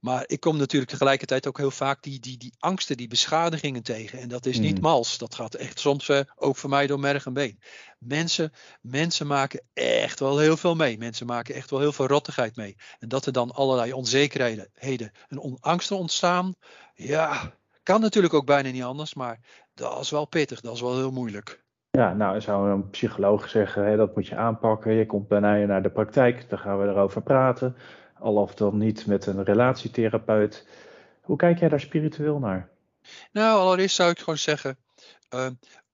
[0.00, 4.18] Maar ik kom natuurlijk tegelijkertijd ook heel vaak die, die, die angsten, die beschadigingen tegen.
[4.18, 4.82] En dat is niet mm.
[4.82, 5.18] mals.
[5.18, 7.58] Dat gaat echt soms uh, ook voor mij door merg en been.
[7.98, 10.98] Mensen, mensen maken echt wel heel veel mee.
[10.98, 12.76] Mensen maken echt wel heel veel rottigheid mee.
[12.98, 16.54] En dat er dan allerlei onzekerheden en angsten ontstaan.
[16.94, 19.14] Ja, kan natuurlijk ook bijna niet anders.
[19.14, 19.40] Maar
[19.74, 20.60] dat is wel pittig.
[20.60, 21.64] Dat is wel heel moeilijk.
[21.90, 24.92] Ja, nou zou een psycholoog zeggen, dat moet je aanpakken.
[24.92, 27.76] Je komt bijna naar de praktijk, dan gaan we erover praten
[28.20, 30.66] al of dan niet met een relatietherapeut.
[31.20, 32.68] Hoe kijk jij daar spiritueel naar?
[33.32, 34.78] Nou, allereerst zou ik gewoon zeggen,
[35.34, 35.46] uh,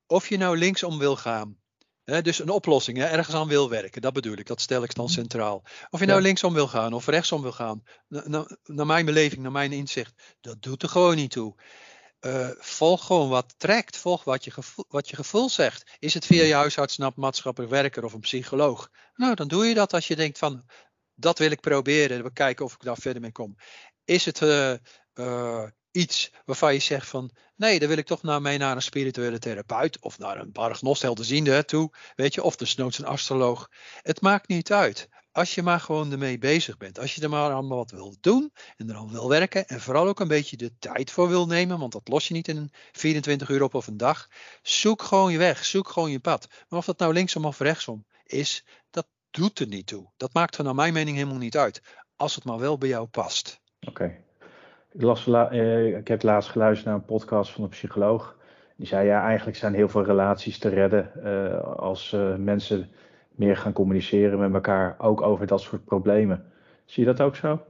[0.07, 1.57] of je nou linksom wil gaan,
[2.05, 4.95] hè, dus een oplossing, hè, ergens aan wil werken, dat bedoel ik, dat stel ik
[4.95, 5.15] dan mhm.
[5.15, 5.63] centraal.
[5.91, 7.83] Of je nou linksom wil gaan of rechtsom wil gaan,
[8.65, 11.55] naar mijn beleving, naar mijn inzicht, dat doet er gewoon niet toe.
[12.21, 13.97] Uh, volg gewoon wat trekt.
[13.97, 15.97] Volg wat je, gevoel, wat je gevoel zegt.
[15.99, 16.47] Is het via mhm.
[16.47, 18.91] je huisarts, maatschappelijk werker of een psycholoog?
[19.15, 20.65] Nou, dan doe je dat als je denkt van
[21.17, 22.23] dat wil ik proberen.
[22.23, 23.57] We kijken of ik daar verder mee kom.
[24.05, 24.73] Is het uh,
[25.15, 28.83] uh, iets waarvan je zegt van nee, dan wil ik toch naar mee naar een
[28.83, 33.71] spirituele therapeut of naar een baragnostelderziende toe, weet je, of desnoods een astroloog.
[34.03, 35.09] Het maakt niet uit.
[35.33, 36.99] Als je maar gewoon ermee bezig bent.
[36.99, 40.07] Als je er maar allemaal wat wil doen en er al wil werken en vooral
[40.07, 43.49] ook een beetje de tijd voor wil nemen, want dat los je niet in 24
[43.49, 44.29] uur op of een dag.
[44.63, 46.47] Zoek gewoon je weg, zoek gewoon je pad.
[46.69, 49.07] Maar of dat nou linksom of rechtsom is, dat
[49.37, 50.11] doet er niet toe.
[50.17, 51.83] Dat maakt er naar mijn mening helemaal niet uit.
[52.17, 53.61] Als het maar wel bij jou past.
[53.81, 54.17] Oké.
[54.93, 58.37] Ik, eh, ik heb laatst geluisterd naar een podcast van een psycholoog.
[58.77, 62.91] Die zei ja, eigenlijk zijn heel veel relaties te redden uh, als uh, mensen
[63.31, 66.53] meer gaan communiceren met elkaar, ook over dat soort problemen.
[66.85, 67.65] Zie je dat ook zo?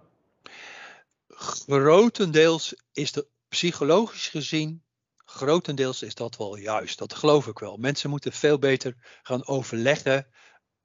[1.28, 4.82] Grotendeels is het psychologisch gezien,
[5.24, 6.98] grotendeels is dat wel juist.
[6.98, 7.76] Dat geloof ik wel.
[7.76, 10.26] Mensen moeten veel beter gaan overleggen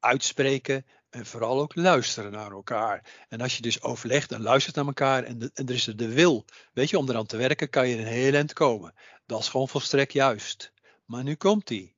[0.02, 3.24] uitspreken en vooral ook luisteren naar elkaar.
[3.28, 6.44] En als je dus overlegt en luistert naar elkaar en, er is er de wil,
[6.72, 8.94] weet je, om eraan te werken, kan je een heel eind komen.
[9.26, 10.72] Dat is gewoon volstrekt juist.
[11.04, 11.96] Maar nu komt die.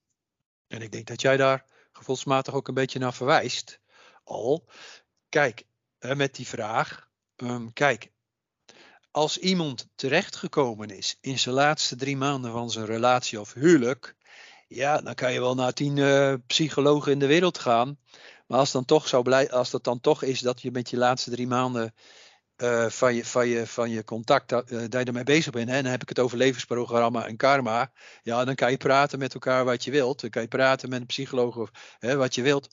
[0.67, 3.81] En ik denk dat jij daar gevoelsmatig ook een beetje naar verwijst.
[4.25, 4.69] Al,
[5.29, 5.63] kijk,
[5.99, 8.11] met die vraag, um, kijk,
[9.11, 14.15] als iemand terechtgekomen is in zijn laatste drie maanden van zijn relatie of huwelijk,
[14.69, 17.99] ja, dan kan je wel naar tien uh, psychologen in de wereld gaan.
[18.47, 21.31] Maar als, dan toch blij, als dat dan toch is dat je met je laatste
[21.31, 21.95] drie maanden
[22.57, 25.69] uh, van, je, van, je, van je contact, uh, ermee bezig bent.
[25.69, 27.93] Hè, en dan heb ik het over levensprogramma en karma.
[28.23, 30.21] Ja, dan kan je praten met elkaar wat je wilt.
[30.21, 32.69] Dan kan je praten met een psycholoog of hè, wat je wilt.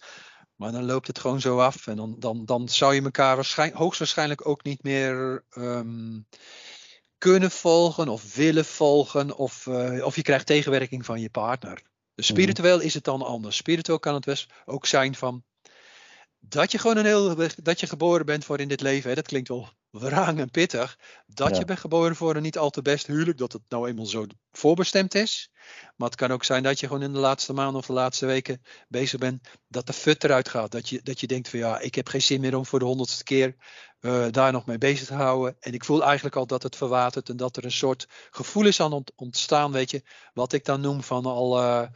[0.55, 1.87] Maar dan loopt het gewoon zo af.
[1.87, 6.27] En dan, dan, dan zou je elkaar waarschijnlijk, hoogstwaarschijnlijk ook niet meer um,
[7.21, 9.37] kunnen volgen of willen volgen.
[9.37, 11.81] Of, uh, of je krijgt tegenwerking van je partner.
[12.15, 13.55] Dus spiritueel is het dan anders.
[13.55, 15.43] Spiritueel kan het best ook zijn van.
[16.39, 19.09] dat je gewoon een heel, dat je geboren bent voor in dit leven.
[19.09, 19.69] Hè, dat klinkt wel
[20.05, 20.99] wrang en pittig.
[21.25, 24.05] Dat je bent geboren voor een niet al te best huwelijk, dat het nou eenmaal
[24.05, 25.51] zo voorbestemd is.
[25.95, 28.25] Maar het kan ook zijn dat je gewoon in de laatste maanden of de laatste
[28.25, 30.71] weken bezig bent, dat de fut eruit gaat.
[30.71, 32.85] Dat je, dat je denkt van ja, ik heb geen zin meer om voor de
[32.85, 33.55] honderdste keer
[34.01, 35.55] uh, daar nog mee bezig te houden.
[35.59, 38.79] En ik voel eigenlijk al dat het verwatert en dat er een soort gevoel is
[38.79, 40.03] aan ontstaan, weet je.
[40.33, 41.87] Wat ik dan noem van al, uh,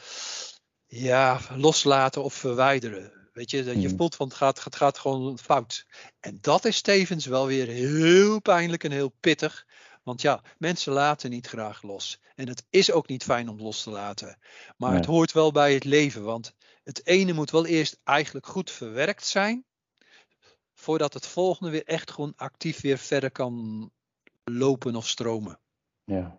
[0.86, 3.30] ja, loslaten of verwijderen.
[3.34, 3.97] Weet je, dat je hmm.
[3.97, 5.86] voelt van het gaat, het gaat gewoon fout.
[6.20, 9.66] En dat is tevens wel weer heel pijnlijk en heel pittig.
[10.03, 12.20] Want ja, mensen laten niet graag los.
[12.36, 14.39] En het is ook niet fijn om los te laten.
[14.78, 16.24] Maar het hoort wel bij het leven.
[16.24, 16.53] Want
[16.84, 19.66] het ene moet wel eerst eigenlijk goed verwerkt zijn.
[20.86, 23.89] Voordat het volgende weer echt gewoon actief weer verder kan
[24.43, 25.59] lopen of stromen.
[26.03, 26.19] Ja.
[26.19, 26.36] Nou,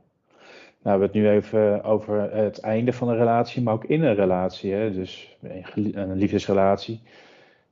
[0.82, 4.14] we hebben het nu even over het einde van een relatie, maar ook in een
[4.14, 4.72] relatie.
[4.72, 4.92] Hè?
[4.92, 7.02] Dus een liefdesrelatie.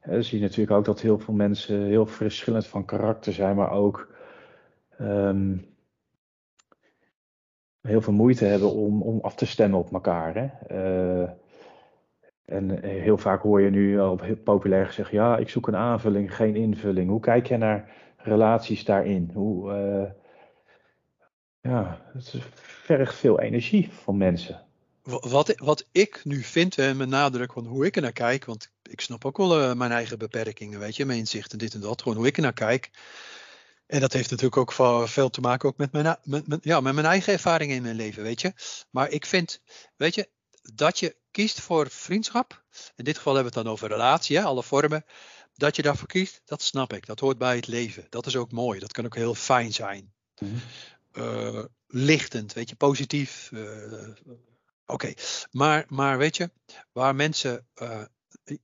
[0.04, 3.70] Dan zie je natuurlijk ook dat heel veel mensen heel verschillend van karakter zijn, maar
[3.70, 4.08] ook
[4.98, 5.56] ehm,
[7.80, 10.34] heel veel moeite hebben om, om af te stemmen op elkaar.
[10.34, 10.48] Hè?
[11.22, 11.30] Uh,
[12.44, 16.56] en heel vaak hoor je nu al populair gezegd: ja, ik zoek een aanvulling, geen
[16.56, 17.10] invulling.
[17.10, 19.30] Hoe kijk je naar relaties daarin?
[19.34, 19.72] Hoe.
[19.72, 20.10] Uh,
[21.60, 24.62] ja, het vergt veel energie van mensen.
[25.02, 28.72] Wat, wat ik nu vind, en met nadruk van hoe ik er naar kijk, want
[28.82, 32.02] ik snap ook wel uh, mijn eigen beperkingen, weet je, mijn inzichten, dit en dat,
[32.02, 32.90] gewoon hoe ik er naar kijk.
[33.86, 34.72] En dat heeft natuurlijk ook
[35.08, 36.16] veel te maken ook met mijn,
[36.60, 38.52] ja, met mijn eigen ervaringen in mijn leven, weet je.
[38.90, 39.62] Maar ik vind,
[39.96, 40.28] weet je,
[40.74, 42.64] dat je kiest voor vriendschap,
[42.96, 45.04] in dit geval hebben we het dan over relatie, hè, alle vormen,
[45.54, 47.06] dat je daarvoor kiest, dat snap ik.
[47.06, 48.06] Dat hoort bij het leven.
[48.08, 48.80] Dat is ook mooi.
[48.80, 50.12] Dat kan ook heel fijn zijn.
[50.38, 50.60] Mm
[51.14, 53.50] uh, lichtend, weet je, positief.
[53.52, 54.08] Uh,
[54.86, 55.14] Oké,
[55.50, 56.50] maar, maar weet je,
[56.92, 58.02] waar mensen uh,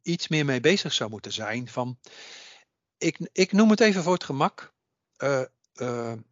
[0.02, 1.98] iets meer mee bezig zou moeten zijn, van,
[2.98, 4.74] ik, ik noem het even voor het gemak,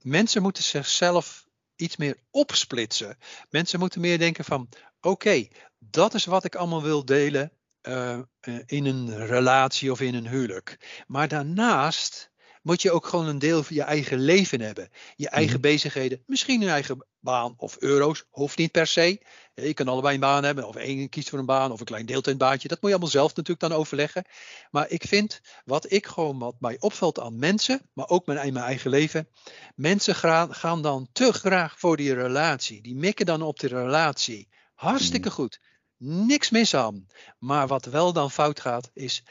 [0.03, 3.19] mensen moeten zichzelf iets meer opsplitsen.
[3.51, 4.69] Mensen moeten meer denken van,
[5.01, 7.53] oké, dat is wat ik allemaal wil delen
[8.67, 11.03] in een relatie of in een huwelijk.
[11.07, 12.31] Maar daarnaast
[12.63, 14.89] moet je ook gewoon een deel van je eigen leven hebben.
[15.17, 15.63] Je eigen mhm.
[15.63, 16.23] bezigheden.
[16.27, 18.25] Misschien een eigen baan of euro's.
[18.31, 19.23] Hoeft niet per se.
[19.55, 20.69] Je kan allebei een baan hebben.
[20.69, 22.69] Of één kiest voor een baan of een klein deeltijdbaantje.
[22.69, 24.25] Dat moet je allemaal zelf natuurlijk dan overleggen.
[24.71, 27.81] Maar ik vind wat ik gewoon wat mij opvalt aan mensen.
[27.93, 29.29] Maar ook mijn, mijn eigen leven.
[29.75, 32.83] Mensen gaan, gaan dan te graag voor die relatie.
[32.83, 34.49] Die mikken dan op de relatie.
[34.79, 35.37] Hartstikke mhm.
[35.37, 35.61] goed.
[35.97, 37.07] Niks mis aan.
[37.39, 39.23] Maar wat wel dan fout gaat is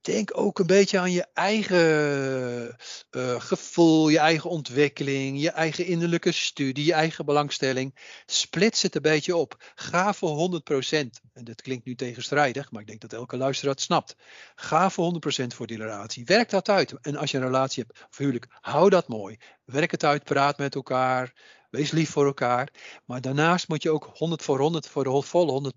[0.00, 2.76] denk ook een beetje aan je eigen
[3.10, 7.98] uh, gevoel, je eigen ontwikkeling, je eigen innerlijke studie, je eigen belangstelling.
[8.26, 9.72] Splits het een beetje op.
[9.74, 10.92] Ga voor 100%.
[11.32, 14.16] En dat klinkt nu tegenstrijdig, maar ik denk dat elke luisteraar het snapt.
[14.54, 16.24] Ga voor 100% voor die relatie.
[16.24, 16.92] Werk dat uit.
[17.00, 19.36] En als je een relatie hebt, of huwelijk, hou dat mooi.
[19.64, 21.32] Werk het uit, praat met elkaar.
[21.70, 22.68] Wees lief voor elkaar.
[23.04, 25.72] Maar daarnaast moet je ook 100 voor 100 voor de volle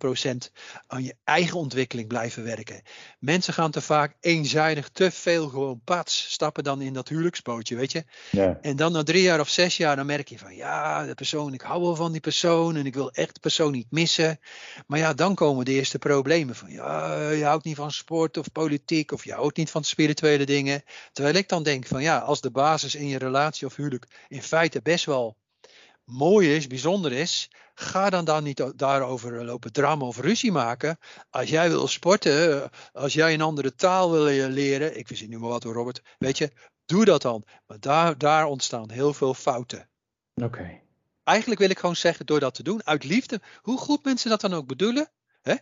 [0.46, 0.52] 100%
[0.88, 2.82] aan je eigen ontwikkeling blijven werken.
[3.20, 7.92] Mensen gaan te vaak eenzijdig te veel gewoon pats stappen dan in dat huwelijksbootje, weet
[7.92, 8.04] je.
[8.32, 8.58] Ja.
[8.62, 11.54] En dan na drie jaar of zes jaar dan merk je van ja, de persoon,
[11.54, 14.40] ik hou wel van die persoon en ik wil echt de persoon niet missen.
[14.88, 18.52] Maar ja, dan komen de eerste problemen van ja, je houdt niet van sport of
[18.52, 20.84] politiek of je houdt niet van spirituele dingen.
[21.12, 24.44] Terwijl ik dan denk van ja, als de basis in je relatie of huwelijk in
[24.44, 25.38] feite best wel
[26.04, 30.98] mooi is, bijzonder is, ga dan dan niet daarover lopen drama of ruzie maken.
[31.30, 35.50] Als jij wil sporten, als jij een andere taal wil leren, ik verzin nu maar
[35.50, 36.52] wat hoor Robert, weet je,
[36.86, 37.46] doe dat dan.
[37.66, 39.90] Maar daar, daar ontstaan heel veel fouten.
[40.34, 40.82] Oké.
[41.24, 44.42] Eigenlijk wil ik gewoon zeggen, door dat te doen, uit liefde, hoe goed mensen dat
[44.42, 45.56] dan ook bedoelen, hè,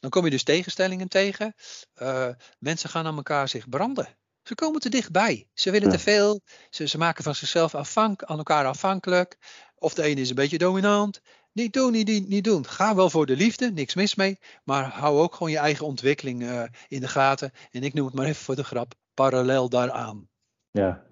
[0.00, 1.54] dan kom je dus tegenstellingen tegen.
[2.02, 2.28] Uh,
[2.58, 4.18] mensen gaan aan elkaar zich branden.
[4.42, 5.48] Ze komen te dichtbij.
[5.54, 6.40] Ze willen te veel.
[6.70, 9.36] Ze, ze maken van zichzelf afhank, aan elkaar afhankelijk.
[9.82, 11.20] Of de ene is een beetje dominant.
[11.52, 12.66] Niet doen, niet, niet doen.
[12.66, 14.38] Ga wel voor de liefde, niks mis mee.
[14.64, 17.52] Maar hou ook gewoon je eigen ontwikkeling uh, in de gaten.
[17.70, 20.28] En ik noem het maar even voor de grap, parallel daaraan.
[20.70, 21.04] Ja.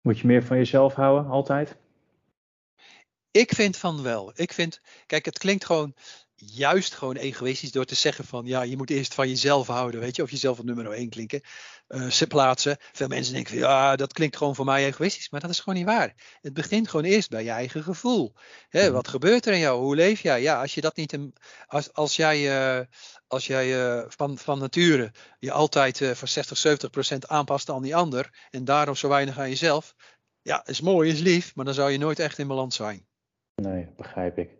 [0.00, 1.76] Moet je meer van jezelf houden, altijd?
[3.30, 4.32] Ik vind van wel.
[4.34, 5.94] Ik vind, kijk, het klinkt gewoon
[6.34, 10.16] juist gewoon egoïstisch door te zeggen van ja, je moet eerst van jezelf houden, weet
[10.16, 11.42] je, of jezelf op nummer 1 klinken,
[11.88, 12.76] uh, plaatsen.
[12.92, 15.78] Veel mensen denken van ja, dat klinkt gewoon voor mij egoïstisch, maar dat is gewoon
[15.78, 16.14] niet waar.
[16.40, 18.34] Het begint gewoon eerst bij je eigen gevoel.
[18.68, 18.92] Hè, mhm.
[18.92, 19.80] wat gebeurt er in jou?
[19.80, 20.42] Hoe leef jij?
[20.42, 21.18] Ja, als je dat niet,
[21.66, 22.40] als, als jij,
[22.78, 22.84] uh,
[23.26, 27.96] als jij uh, van, van nature je altijd voor 60, 70 procent aanpast aan die
[27.96, 29.94] ander en daarom zo weinig aan jezelf,
[30.42, 33.06] ja, is mooi, is lief, maar dan zou je nooit echt in balans zijn.
[33.54, 34.50] Nee, begrijp ik.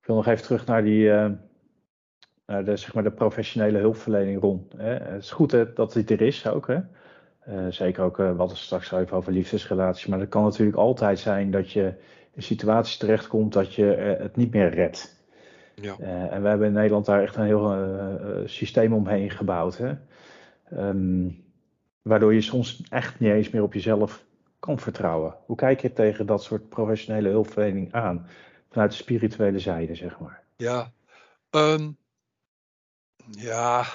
[0.00, 1.10] Ik wil nog even terug naar die,
[2.46, 4.72] uh, uh, de, zeg maar de professionele hulpverlening rond.
[4.76, 4.94] Hè.
[4.94, 6.66] Het is goed hè, dat dit er is ook.
[6.66, 6.78] Hè.
[7.48, 10.06] Uh, zeker ook, uh, wat er straks even over liefdesrelaties.
[10.06, 11.94] Maar het kan natuurlijk altijd zijn dat je
[12.32, 13.84] in situaties terechtkomt dat je
[14.18, 15.20] het niet meer redt.
[15.74, 15.96] Ja.
[16.30, 17.76] en we hebben in Nederland daar echt een heel
[18.44, 19.78] systeem omheen gebouwd.
[19.78, 19.92] Hè.
[20.78, 21.44] Um,
[22.02, 24.24] waardoor je soms echt niet eens meer op jezelf
[24.58, 25.34] kan vertrouwen.
[25.46, 28.26] Hoe kijk je tegen dat soort professionele hulpverlening aan?
[28.70, 30.42] Vanuit de spirituele zijde, zeg maar.
[30.56, 30.92] Ja,
[31.50, 31.96] um,
[33.30, 33.92] ja.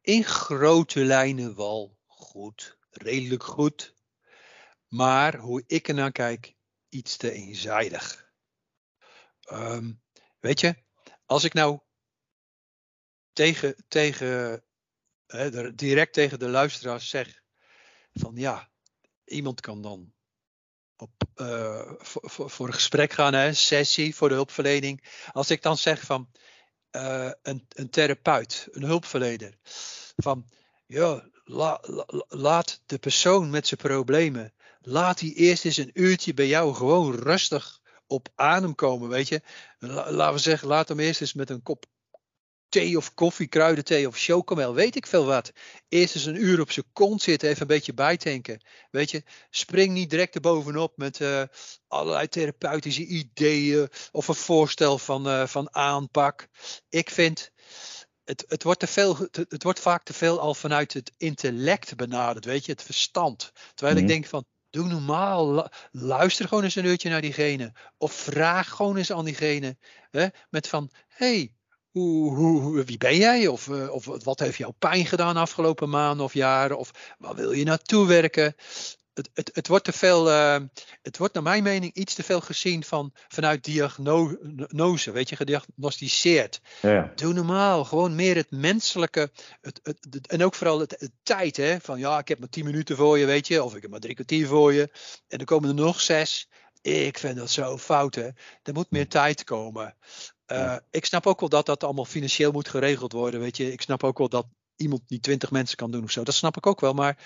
[0.00, 3.94] in grote lijnen wel goed, redelijk goed.
[4.88, 6.54] Maar hoe ik er naar kijk,
[6.88, 8.30] iets te eenzijdig.
[9.52, 10.02] Um,
[10.40, 10.74] weet je,
[11.26, 11.80] als ik nou
[13.32, 14.64] tegen, tegen
[15.26, 17.42] hè, direct tegen de luisteraars zeg
[18.12, 18.70] van ja,
[19.24, 20.12] iemand kan dan
[20.96, 25.04] op, uh, voor, voor, een gesprek gaan, hè, sessie voor de hulpverlening.
[25.32, 26.30] Als ik dan zeg van
[26.96, 29.54] uh, een, een, therapeut, een hulpverlener,
[30.16, 30.48] van
[30.86, 36.34] ja, la, la, laat de persoon met zijn problemen, laat die eerst eens een uurtje
[36.34, 39.42] bij jou gewoon rustig op adem komen, weet je.
[39.78, 41.86] Laten we zeggen, laat hem eerst eens met een kop
[42.72, 45.52] thee of koffie, kruidenthee of chocomel, weet ik veel wat.
[45.88, 48.60] Eerst eens een uur op zijn kont zitten, even een beetje bijtanken.
[48.90, 51.42] Weet je, spring niet direct erbovenop met uh,
[51.88, 56.48] allerlei therapeutische ideeën of een voorstel van, uh, van aanpak.
[56.88, 57.50] Ik vind,
[58.24, 61.96] het, het, wordt te veel, het, het, wordt vaak te veel al vanuit het intellect
[61.96, 63.52] benaderd, weet je, het verstand.
[63.74, 64.12] Terwijl ik mhm.
[64.12, 65.68] denk van, Doe normaal.
[65.90, 67.72] Luister gewoon eens een uurtje naar diegene.
[67.98, 69.76] Of vraag gewoon eens aan diegene.
[70.10, 71.54] Hè, met van, hey,
[71.92, 73.46] hoe, hoe, wie ben jij?
[73.46, 76.78] Of, uh, of wat heeft jou pijn gedaan afgelopen maanden of jaren?
[76.78, 78.54] Of waar wil je naartoe werken?
[79.14, 80.56] Het, het, het, wordt te veel, uh,
[81.02, 86.60] het wordt naar mijn mening iets te veel gezien van, vanuit diagnose, weet je, gediagnosticeerd.
[86.82, 87.12] Ja.
[87.14, 89.30] Doe normaal, gewoon meer het menselijke,
[89.60, 92.96] het, het, en ook vooral het, tijd, hè, van ja, ik heb maar tien minuten
[92.96, 94.90] voor je, weet je, of ik heb maar drie kwartier voor je,
[95.28, 96.48] en dan komen er nog zes.
[96.82, 98.28] Ik vind dat zo fout, hè.
[98.62, 99.96] Er moet meer tijd komen.
[100.52, 103.40] Uh, ik snap ook wel dat dat allemaal financieel moet geregeld worden.
[103.40, 104.46] Weet je, ik snap ook wel dat
[104.76, 106.22] iemand niet twintig mensen kan doen of zo.
[106.22, 106.92] Dat snap ik ook wel.
[106.92, 107.18] Maar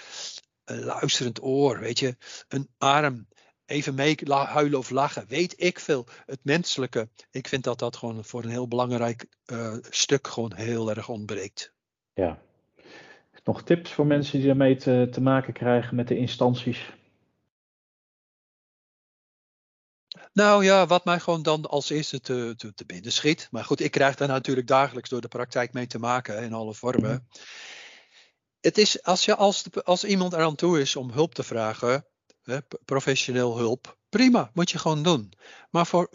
[0.65, 2.17] een luisterend oor, weet je,
[2.49, 3.29] een arm,
[3.67, 6.07] even mee huilen of lachen, weet ik veel.
[6.27, 7.09] Het menselijke.
[7.31, 11.73] Ik vind dat dat gewoon voor een heel belangrijk uh, stuk gewoon heel erg ontbreekt.
[12.15, 12.39] Ja.
[13.45, 16.93] Nog tips voor mensen die ermee te, te maken krijgen met de instanties?
[20.37, 23.49] Nou ja, wat mij gewoon dan als eerste te, te, te binnen schiet.
[23.51, 26.75] Maar goed, ik krijg daar natuurlijk dagelijks door de praktijk mee te maken in alle
[26.75, 27.11] vormen.
[27.11, 27.41] Mhm.
[28.61, 32.07] Het is als, je, als, als iemand eraan toe is om hulp te vragen,
[32.43, 35.33] hè, professioneel hulp, prima, moet je gewoon doen.
[35.71, 36.11] Maar, voor,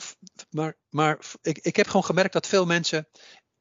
[0.50, 3.08] maar, maar ik, ik heb gewoon gemerkt dat veel mensen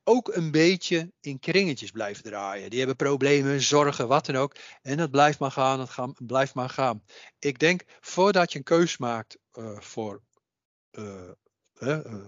[0.05, 2.71] ook een beetje in kringetjes blijven draaien.
[2.71, 4.57] Die hebben problemen, zorgen, wat dan ook.
[4.83, 7.05] En dat blijft maar gaan, dat gaan, blijft maar gaan.
[7.39, 10.23] Ik denk, voordat je een keus maakt uh, voor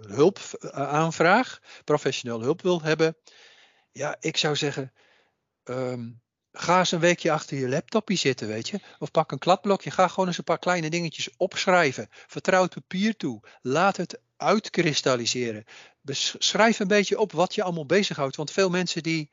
[0.06, 0.38] hulp
[0.72, 3.16] aanvraag, professioneel hulp wil hebben.
[3.92, 4.92] Ja, ik zou zeggen,
[5.64, 8.80] um, ga eens een weekje achter je laptopje zitten, weet je.
[8.98, 12.08] Of pak een kladblokje, ga gewoon eens een paar kleine dingetjes opschrijven.
[12.10, 13.40] Vertrouw het papier toe.
[13.60, 15.64] Laat het uitkristalliseren.
[16.38, 18.36] Schrijf een beetje op wat je allemaal bezighoudt.
[18.36, 19.30] Want veel mensen die,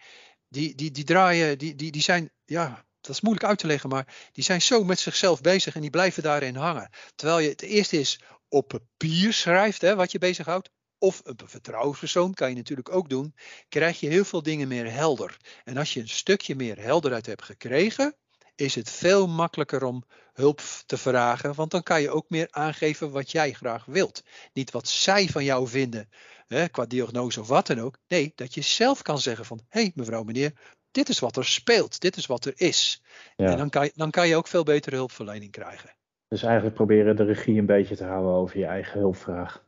[0.47, 3.89] die, die, die draaien, die, die, die zijn, ja, dat is moeilijk uit te leggen,
[3.89, 6.89] maar die zijn zo met zichzelf bezig en die blijven daarin hangen.
[7.15, 12.33] Terwijl je het eerste is op papier schrijft, hè, wat je bezighoudt, of een vertrouwenspersoon
[12.33, 13.35] kan je natuurlijk ook doen,
[13.69, 15.37] krijg je heel veel dingen meer helder.
[15.63, 18.15] En als je een stukje meer helderheid hebt gekregen,
[18.55, 23.11] is het veel makkelijker om hulp te vragen, want dan kan je ook meer aangeven
[23.11, 24.23] wat jij graag wilt.
[24.53, 26.09] Niet wat zij van jou vinden,
[26.47, 27.97] hè, qua diagnose of wat dan ook.
[28.07, 30.53] Nee, dat je zelf kan zeggen van, hé hey, mevrouw, meneer,
[30.91, 33.01] dit is wat er speelt, dit is wat er is.
[33.35, 33.45] Ja.
[33.45, 35.97] En dan kan, je, dan kan je ook veel betere hulpverlening krijgen.
[36.29, 39.63] Dus eigenlijk proberen de regie een beetje te houden over je eigen hulpvraag.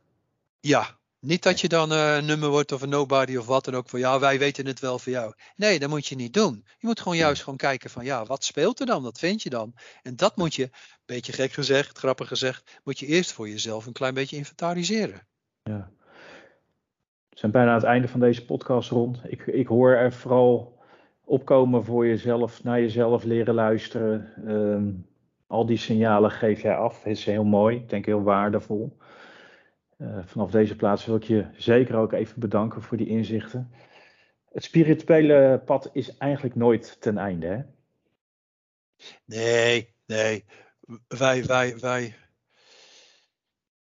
[0.60, 3.74] Ja, niet dat je dan uh, een nummer wordt of een nobody of wat dan
[3.74, 5.34] ook van ja, wij weten het wel voor jou.
[5.56, 6.64] Nee, dat moet je niet doen.
[6.78, 9.02] Je moet gewoon juist gewoon kijken van ja, wat speelt er dan?
[9.02, 9.74] Wat vind je dan?
[10.02, 10.70] En dat moet je,
[11.04, 15.26] beetje gek gezegd, grappig gezegd, moet je eerst voor jezelf een klein beetje inventariseren.
[15.62, 15.90] Ja.
[17.28, 19.20] We zijn bijna aan het einde van deze podcast rond.
[19.24, 20.78] Ik, ik hoor er vooral
[21.24, 24.32] opkomen voor jezelf, naar jezelf leren luisteren.
[24.46, 24.90] Ehm,
[25.52, 26.96] al die signalen geef jij af.
[26.96, 28.96] Dat is heel mooi, ik denk heel waardevol.
[29.98, 33.72] Uh, vanaf deze plaats wil ik je zeker ook even bedanken voor die inzichten.
[34.52, 37.62] Het spirituele pad is eigenlijk nooit ten einde, hè?
[39.24, 40.44] Nee, nee.
[41.08, 42.14] Wij, wij, wij,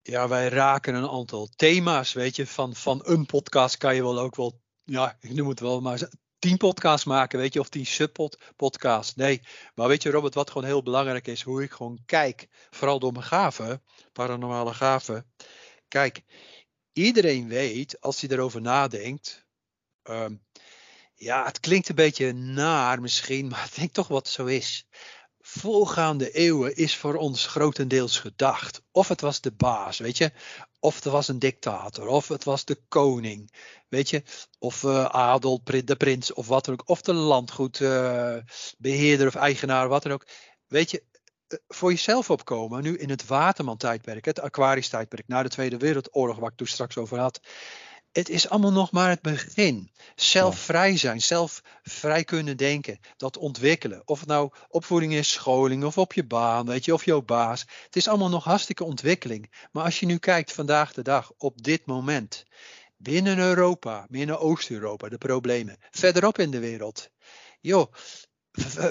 [0.03, 2.47] ja, wij raken een aantal thema's, weet je.
[2.47, 6.09] Van, van een podcast kan je wel ook wel ja, ik noem het wel maar
[6.39, 9.14] tien podcasts maken, weet je, of tien subpodcasts.
[9.14, 9.43] Nee,
[9.74, 13.12] maar weet je Robert, wat gewoon heel belangrijk is, hoe ik gewoon kijk, vooral door
[13.12, 13.82] mijn gaven,
[14.12, 15.32] paranormale gaven.
[15.89, 16.22] Kijk,
[16.93, 19.47] iedereen weet, als hij erover nadenkt,
[20.03, 20.34] ehm,
[21.14, 24.86] ja, het klinkt een beetje naar misschien, maar ik denk toch wat zo is.
[25.59, 28.83] Voorgaande eeuwen is voor ons grotendeels gedacht.
[28.93, 30.33] Of het was de baas, weet je.
[30.81, 32.07] Of het was een dictator.
[32.07, 33.53] Of het was de koning.
[33.89, 34.23] Weet je.
[34.59, 36.89] Of uh, adel, de prins of wat dan ook.
[36.89, 40.27] Of de landgoedbeheerder uh, of eigenaar, wat dan ook.
[40.67, 41.03] Weet je,
[41.49, 46.51] eh, voor jezelf opkomen, nu in het Waterman-tijdperk, het Aquarius-tijdperk, na de Tweede Wereldoorlog, waar
[46.51, 47.41] ik toen straks over had.
[48.13, 49.91] Het is allemaal nog maar het begin.
[50.17, 54.03] Zelf vrij zijn, zelf vrij kunnen denken, dat ontwikkelen.
[54.05, 57.61] Of het nou opvoeding is, scholing of op je baan, weet je, of jouw baas.
[57.85, 59.69] Het is allemaal nog hartstikke ontwikkeling.
[59.73, 62.45] Maar als je nu kijkt vandaag de dag, op dit moment,
[62.97, 67.11] binnen Europa, binnen Oost-Europa, de problemen, verderop in de wereld.
[67.61, 67.93] Joh,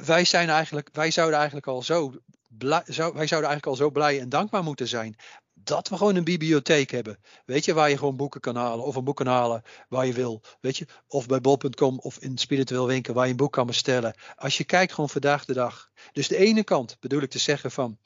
[0.06, 2.14] wij, zijn eigenlijk, wij zouden eigenlijk al zo
[2.50, 5.16] blij, zou, wij zouden eigenlijk al zo blij en dankbaar moeten zijn
[5.68, 7.20] dat we gewoon een bibliotheek hebben.
[7.46, 8.86] Weet je, waar je gewoon boeken kan halen.
[8.86, 10.42] Of een boek kan halen waar je wil.
[10.62, 14.16] Weet je, of bij bol.com of in spiritueel winkel waar je een boek kan bestellen.
[14.36, 15.90] Als je kijkt gewoon vandaag de dag.
[16.12, 18.00] Dus de ene kant bedoel ik te zeggen van.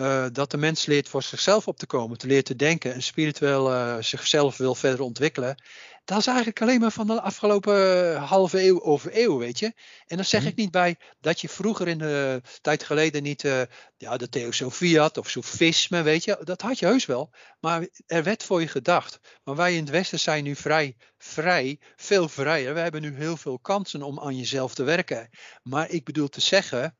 [0.00, 3.02] Uh, dat de mens leert voor zichzelf op te komen, te leren te denken en
[3.02, 5.62] spiritueel uh, zichzelf wil verder ontwikkelen.
[6.04, 9.72] Dat is eigenlijk alleen maar van de afgelopen halve eeuw over eeuw, weet je.
[10.06, 10.50] En dan zeg mhm.
[10.50, 13.62] ik niet bij dat je vroeger in de tijd geleden niet uh,
[13.96, 16.38] ja, de theosofie had of sofisme, weet je.
[16.42, 17.30] Dat had je heus wel.
[17.60, 19.20] Maar er werd voor je gedacht.
[19.44, 22.74] Maar wij in het Westen zijn nu vrij, vrij, veel vrijer.
[22.74, 25.30] We hebben nu heel veel kansen om aan jezelf te werken.
[25.62, 26.96] Maar ik bedoel te zeggen,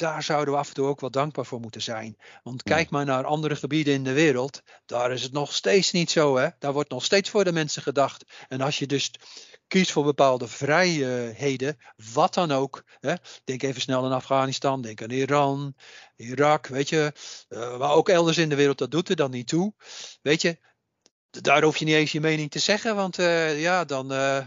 [0.00, 2.16] daar zouden we af en toe ook wel dankbaar voor moeten zijn.
[2.42, 4.62] Want kijk maar naar andere gebieden in de wereld.
[4.86, 6.36] Daar is het nog steeds niet zo.
[6.36, 6.48] Hè?
[6.58, 8.24] Daar wordt nog steeds voor de mensen gedacht.
[8.48, 9.10] En als je dus
[9.66, 11.78] kiest voor bepaalde vrijheden,
[12.12, 12.84] wat dan ook.
[13.00, 13.14] Hè?
[13.44, 15.74] Denk even snel aan Afghanistan, denk aan Iran,
[16.16, 17.12] Irak, weet je.
[17.48, 19.74] Uh, maar ook elders in de wereld, dat doet er dan niet toe.
[20.22, 20.58] Weet je,
[21.30, 22.96] daar hoef je niet eens je mening te zeggen.
[22.96, 24.12] Want uh, ja, dan...
[24.12, 24.44] Uh,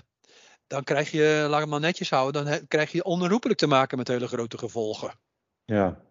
[0.67, 4.07] dan krijg je, laat het maar netjes houden, dan krijg je onherroepelijk te maken met
[4.07, 5.19] hele grote gevolgen.
[5.66, 6.01] Ja.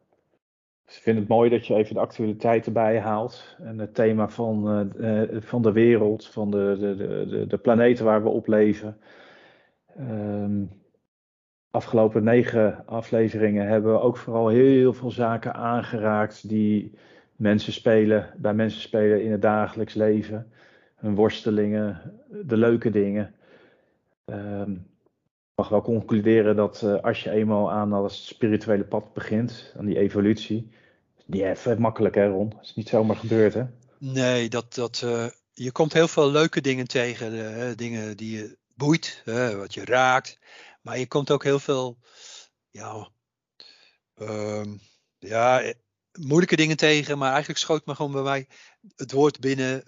[0.84, 3.56] Dus ik vind het mooi dat je even de actualiteit erbij haalt.
[3.58, 6.96] En het thema van, uh, van de wereld, van de, de,
[7.26, 8.98] de, de planeten waar we op leven.
[9.98, 10.70] Um,
[11.70, 16.98] afgelopen negen afleveringen hebben we ook vooral heel veel zaken aangeraakt die
[17.36, 20.52] mensen spelen, bij mensen spelen in het dagelijks leven.
[20.94, 22.00] Hun worstelingen,
[22.44, 23.34] de leuke dingen.
[24.26, 24.91] Um,
[25.62, 29.98] mag wel concluderen dat uh, als je eenmaal aan dat spirituele pad begint, aan die
[29.98, 30.70] evolutie,
[31.26, 33.64] die even makkelijk hè Ron, dat is niet zomaar gebeurd hè?
[33.98, 38.56] Nee, dat, dat, uh, je komt heel veel leuke dingen tegen, uh, dingen die je
[38.74, 39.22] boeit,
[39.56, 40.38] wat je raakt,
[40.80, 41.98] maar je komt ook heel veel,
[42.70, 43.08] ja,
[44.14, 44.76] ehm,
[45.18, 45.72] ja,
[46.12, 48.48] moeilijke dingen tegen, maar eigenlijk schoot me gewoon bij mij
[48.96, 49.84] het woord binnen,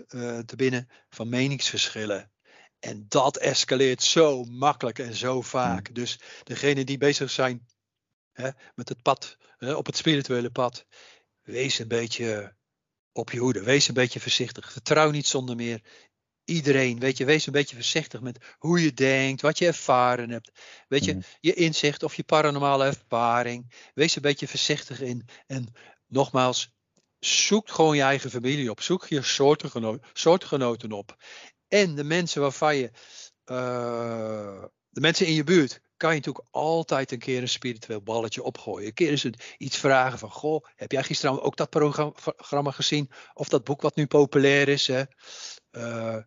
[0.47, 2.33] te binnen van meningsverschillen.
[2.85, 5.87] En dat escaleert zo makkelijk en zo vaak.
[5.87, 5.95] Hmm.
[5.95, 7.67] Dus degene die bezig zijn
[8.33, 10.87] hè, met het pad, hè, op het spirituele pad,
[11.43, 12.57] wees een beetje
[13.13, 13.63] op je hoede.
[13.63, 14.73] Wees een beetje voorzichtig.
[14.73, 15.83] Vertrouw niet zonder meer
[16.45, 16.99] iedereen.
[16.99, 20.51] Weet je, wees een beetje voorzichtig met hoe je denkt, wat je ervaren hebt.
[20.89, 21.23] Weet je, hmm.
[21.41, 23.75] je inzicht of je paranormale ervaring.
[23.95, 25.29] Wees een beetje voorzichtig in.
[25.47, 25.73] En
[26.07, 26.73] nogmaals,
[27.19, 28.81] zoek gewoon je eigen familie op.
[28.81, 29.23] Zoek je
[30.13, 31.17] soortgenoten op.
[31.75, 32.91] En de mensen waarvan je,
[33.47, 38.43] uh, de mensen in je buurt, kan je natuurlijk altijd een keer een spiritueel balletje
[38.43, 38.87] opgooien.
[38.87, 43.11] Een keer eens iets vragen van, goh, heb jij gisteren ook dat programma gezien?
[43.33, 44.87] Of dat boek wat nu populair is?
[44.87, 45.03] Hè?
[45.73, 46.23] Uh,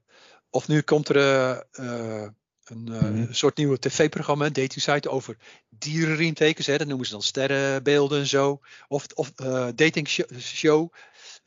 [0.50, 2.28] of nu komt er uh,
[2.70, 3.34] een mm-hmm.
[3.34, 5.38] soort nieuwe tv-programma, een dating site over
[5.70, 6.68] dierenriemtekens.
[6.68, 6.78] Hè?
[6.78, 8.59] Dat noemen ze dan sterrenbeelden en zo.
[8.88, 9.32] Of, of
[9.75, 10.08] dating
[10.39, 10.89] show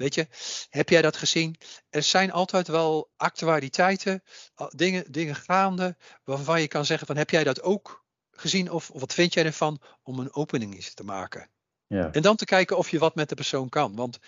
[0.01, 0.27] Weet je,
[0.71, 1.57] heb jij dat gezien?
[1.91, 4.23] Er zijn altijd wel actualiteiten,
[4.69, 9.01] dingen, dingen gaande, waarvan je kan zeggen van heb jij dat ook gezien of, of
[9.01, 11.49] wat vind jij ervan om een opening eens te maken?
[11.87, 12.13] Ja.
[12.13, 13.97] En dan te kijken of je wat met de persoon kan.
[13.97, 14.19] Want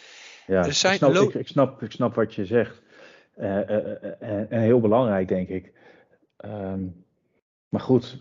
[0.47, 2.83] ja, er zijn ik, snap, ik, ik, snap, ik snap wat je zegt.
[3.37, 3.77] Uh, uh,
[4.21, 5.73] uh, en heel belangrijk, denk ik.
[6.45, 7.05] Um,
[7.69, 8.19] maar goed,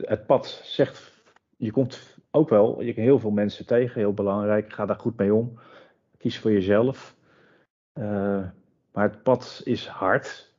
[0.00, 1.12] het pad zegt,
[1.56, 5.34] je komt ook wel, je heel veel mensen tegen, heel belangrijk, ga daar goed mee
[5.34, 5.58] om.
[6.18, 7.16] Kies voor jezelf.
[7.98, 8.48] Uh,
[8.92, 10.54] maar het pad is hard.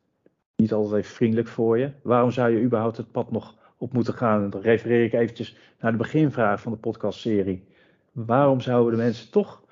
[0.56, 1.92] Niet altijd even vriendelijk voor je.
[2.02, 4.50] Waarom zou je überhaupt het pad nog op moeten gaan?
[4.50, 7.68] Dan refereer ik eventjes naar de beginvraag van de podcastserie.
[8.12, 9.64] Waarom zouden de mensen toch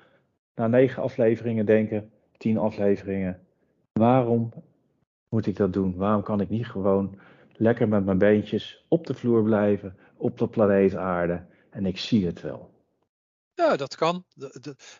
[0.54, 3.40] na negen afleveringen denken, tien afleveringen,
[3.92, 4.52] waarom
[5.36, 5.96] moet ik dat doen?
[5.96, 7.18] Waarom kan ik niet gewoon
[7.52, 12.26] lekker met mijn beentjes op de vloer blijven, op de planeet aarde en ik zie
[12.26, 12.70] het wel?
[13.54, 14.24] Ja, dat kan.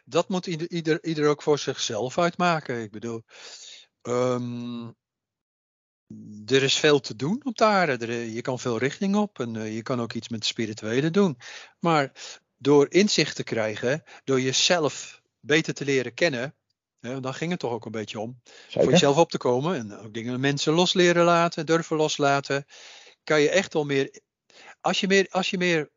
[0.05, 2.83] Dat, moet ieder, ieder, ieder, ook voor zichzelf uitmaken.
[2.83, 3.23] Ik bedoel,
[4.03, 4.95] um,
[6.47, 8.33] er is veel te doen op de aarde.
[8.33, 11.37] je kan veel richting op en uh, je kan ook iets met het spirituele doen.
[11.81, 12.13] Maar
[12.57, 16.55] door inzicht te krijgen, door jezelf beter te leren kennen,
[17.21, 18.41] dan ging het toch ook een beetje om.
[18.45, 18.83] Zeker.
[18.83, 22.67] Voor jezelf op te komen en ook dingen mensen los leren laten, durven loslaten.
[23.25, 24.21] Kan je echt wel meer.
[24.81, 25.91] Als je meer, als je meer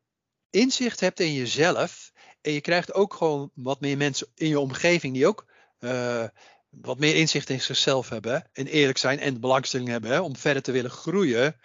[0.49, 2.11] inzicht hebt in jezelf.
[2.41, 5.45] En je krijgt ook gewoon wat meer mensen in je omgeving die ook
[5.79, 6.23] uh,
[6.69, 10.61] wat meer inzicht in zichzelf hebben en eerlijk zijn en belangstelling hebben hè, om verder
[10.61, 11.59] te willen groeien,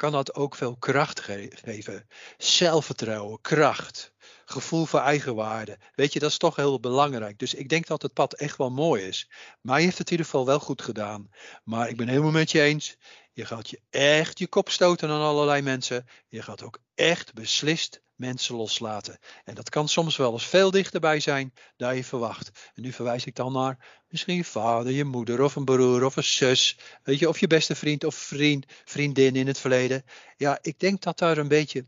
[0.00, 2.08] kan dat ook veel kracht geven.
[2.38, 4.12] Zelfvertrouwen, kracht,
[4.44, 5.78] gevoel voor eigenwaarde.
[5.94, 7.38] Weet je, dat is toch heel belangrijk.
[7.38, 9.30] Dus ik denk dat het pad echt wel mooi is.
[9.60, 11.30] Maar je heeft het in ieder geval wel goed gedaan.
[11.64, 12.96] Maar ik ben helemaal met je eens.
[13.32, 16.06] Je gaat je echt je kop stoten aan allerlei mensen.
[16.28, 19.18] Je gaat ook echt beslist mensen loslaten.
[19.44, 22.50] En dat kan soms wel eens veel dichterbij zijn dan je verwacht.
[22.74, 26.16] En nu verwijs ik dan naar misschien je vader, je moeder of een broer of
[26.16, 26.78] een zus.
[27.02, 30.04] Weet je, of je beste vriend of vriend, vriendin in het verleden.
[30.36, 31.86] Ja, ik denk dat daar een beetje,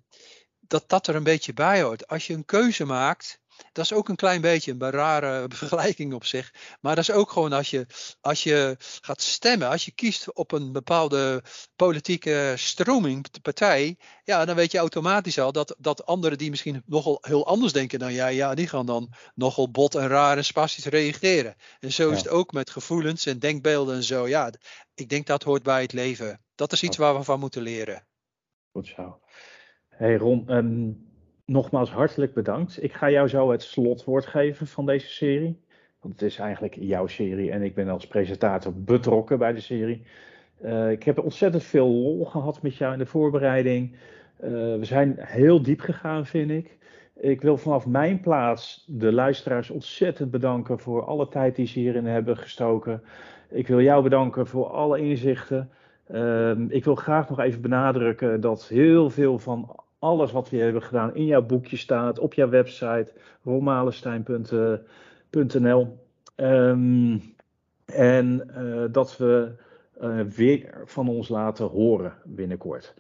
[0.60, 2.06] dat dat er een beetje bij hoort.
[2.06, 3.40] Als je een keuze maakt
[3.72, 6.54] dat is ook een klein beetje een rare vergelijking op zich.
[6.80, 7.86] Maar dat is ook gewoon als je,
[8.20, 11.42] als je gaat stemmen, als je kiest op een bepaalde
[11.76, 17.18] politieke stroming, partij, ja, dan weet je automatisch al dat, dat anderen die misschien nogal
[17.20, 20.84] heel anders denken dan jij, ja, die gaan dan nogal bot en raar en spastisch
[20.84, 21.54] reageren.
[21.80, 24.28] En zo is het ook met gevoelens en denkbeelden en zo.
[24.28, 24.52] Ja,
[24.94, 26.40] ik denk dat hoort bij het leven.
[26.54, 28.06] Dat is iets waar we van moeten leren.
[28.72, 29.20] Goed zo.
[29.88, 31.11] Hey Ron, um
[31.44, 32.82] nogmaals hartelijk bedankt.
[32.82, 35.60] Ik ga jou zo het slotwoord geven van deze serie.
[36.00, 40.02] Want het is eigenlijk jouw serie en ik ben als presentator betrokken bij de serie.
[40.64, 43.92] Uh, ik heb ontzettend veel lol gehad met jou in de voorbereiding.
[44.44, 46.78] Uh, we zijn heel diep gegaan, vind ik.
[47.16, 52.06] Ik wil vanaf mijn plaats de luisteraars ontzettend bedanken voor alle tijd die ze hierin
[52.06, 53.02] hebben gestoken.
[53.48, 55.70] Ik wil jou bedanken voor alle inzichten.
[56.10, 60.82] Uh, ik wil graag nog even benadrukken dat heel veel van alles wat we hebben
[60.82, 63.12] gedaan in jouw boekje staat, op jouw website,
[63.42, 65.98] romalestein.nl.
[66.36, 67.34] Um,
[67.84, 69.52] en uh, dat we
[70.02, 72.94] uh, weer van ons laten horen binnenkort.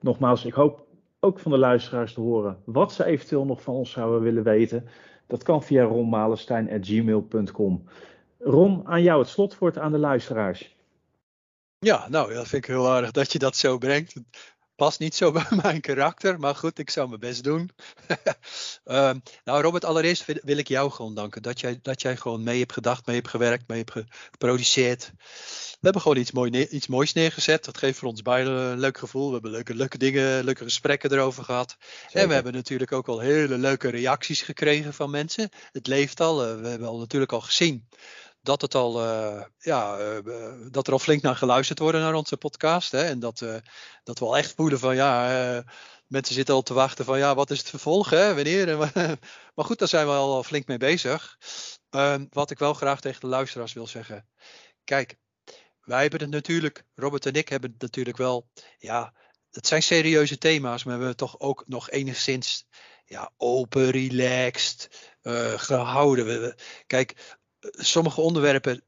[0.00, 0.86] Nogmaals, ik hoop
[1.20, 4.88] ook van de luisteraars te horen wat ze eventueel nog van ons zouden willen weten.
[5.26, 7.84] Dat kan via ronmalestein.gmail.com.
[8.38, 10.76] Ron, aan jou het slotwoord aan de luisteraars.
[11.78, 14.14] Ja, nou, dat vind ik heel aardig dat je dat zo brengt
[14.78, 17.70] past niet zo bij mijn karakter, maar goed, ik zou mijn best doen.
[18.84, 22.58] um, nou, Robert, allereerst wil ik jou gewoon danken dat jij, dat jij gewoon mee
[22.58, 25.12] hebt gedacht, mee hebt gewerkt, mee hebt geproduceerd.
[25.70, 27.64] We hebben gewoon iets, mooi iets moois neergezet.
[27.64, 29.26] Dat geeft voor ons beiden een leuk gevoel.
[29.26, 31.76] We hebben leuke, leuke dingen, leuke gesprekken erover gehad.
[32.12, 35.48] En we hebben natuurlijk ook al hele leuke reacties gekregen van mensen.
[35.72, 36.46] Het leeft al.
[36.46, 37.88] Eh, we hebben al natuurlijk al gezien
[38.48, 42.36] dat, het al, uh, ja, uh, dat er al flink naar geluisterd wordt naar onze
[42.36, 42.92] podcast.
[42.92, 43.02] Hè?
[43.02, 43.56] En dat, uh,
[44.04, 45.64] dat we al echt voelen van ja,
[46.06, 48.10] mensen zitten al te wachten van ja, wat is het vervolg?
[48.10, 48.34] Hè?
[48.34, 48.76] Wanneer?
[49.54, 51.38] maar goed, daar zijn we al flink mee bezig.
[51.90, 54.28] Ehm, wat ik wel graag tegen de luisteraars wil zeggen.
[54.84, 55.16] Kijk,
[55.80, 58.48] wij hebben het natuurlijk, Robert en ik hebben het natuurlijk wel,
[58.78, 59.14] ja,
[59.50, 62.66] het zijn serieuze thema's, maar we hebben toch ook nog enigszins
[63.04, 64.88] ja, open, relaxed
[65.56, 66.26] gehouden.
[66.26, 66.54] We,
[66.86, 68.84] kijk, sommige onderwerpen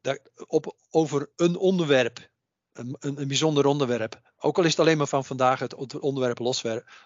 [0.46, 2.30] op, over een onderwerp,
[2.72, 4.20] een, een, een, bijzonder onderwerp.
[4.38, 6.38] Ook al is het alleen maar van vandaag het onderwerp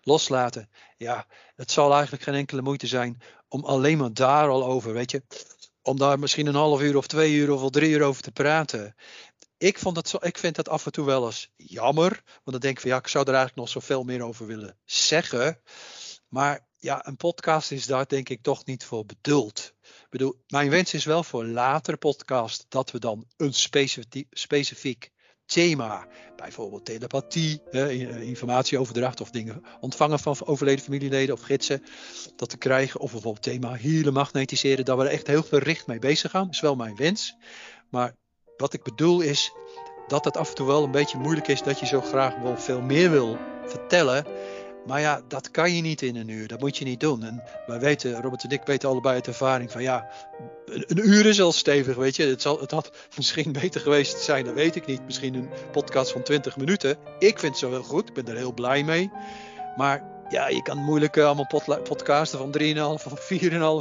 [0.02, 0.70] loslaten.
[0.96, 1.26] Ja,
[1.56, 5.22] het zal eigenlijk geen enkele moeite zijn om alleen maar daar al over, weet je.
[5.82, 8.32] Om daar misschien een half uur of twee uur of wel drie uur over te
[8.32, 8.94] praten.
[9.56, 12.10] Ik, vond het zo, ik vind dat af en toe wel eens jammer.
[12.24, 14.78] Want dan denk ik van ja, ik zou er eigenlijk nog zoveel meer over willen
[14.84, 15.60] zeggen.
[16.28, 19.73] Maar ja, een podcast is daar denk ik toch niet voor bedoeld.
[20.14, 23.54] Bedoel, mijn wens is wel voor latere podcast dat we dan een
[24.30, 25.10] specifiek,
[25.46, 31.82] thema, bijvoorbeeld telepathie, eh, informatieoverdracht of dingen ontvangen van overleden familieleden of gidsen,
[32.36, 33.00] dat te krijgen.
[33.00, 36.50] Of bijvoorbeeld thema hielen, magnetiseren, dat we er echt heel gericht mee bezig gaan.
[36.50, 37.36] Is wel mijn wens.
[37.90, 38.14] Maar
[38.56, 39.52] wat ik bedoel is
[40.06, 42.58] dat het af en toe wel een beetje moeilijk is dat je zo graag wel
[42.58, 44.26] veel meer wil vertellen.
[44.86, 46.48] Maar ja, dat kan je niet in een uur.
[46.48, 47.22] Dat moet je niet doen.
[47.22, 50.10] En wij weten, Robert en ik weten allebei uit ervaring van ja,
[50.66, 52.26] een, uur is al stevig, weet je.
[52.26, 55.04] Het, zal, het had misschien beter geweest zijn, dat weet ik niet.
[55.04, 56.96] Misschien een podcast van 20 minuten.
[57.18, 58.08] Ik vind het zo heel goed.
[58.08, 59.10] Ik ben er heel blij mee.
[59.76, 63.32] Maar ja, je kan moeilijk uh, allemaal podcasten van 3,5 of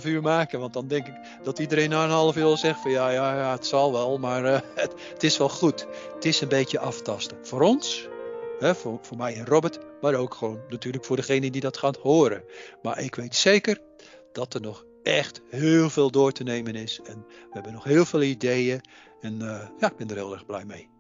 [0.04, 0.60] 4,5 uur maken.
[0.60, 1.14] Want dan denk ik
[1.44, 4.44] dat iedereen na een half uur zegt van ja, ja, ja, het zal wel, maar
[4.44, 5.88] uh, het, het, is wel goed.
[6.16, 7.38] Het is een beetje aftasten.
[7.42, 8.08] Voor ons,
[8.60, 11.98] hè, voor, voor mij en Robert, maar ook gewoon natuurlijk voor degene die dat gaat
[11.98, 12.44] horen.
[12.82, 13.82] Maar ik weet zeker
[14.32, 17.00] dat er nog echt heel veel door te nemen is.
[17.04, 18.82] En we hebben nog heel veel ideeën.
[19.22, 20.93] En uh, ja, ik ben er heel erg blij mee.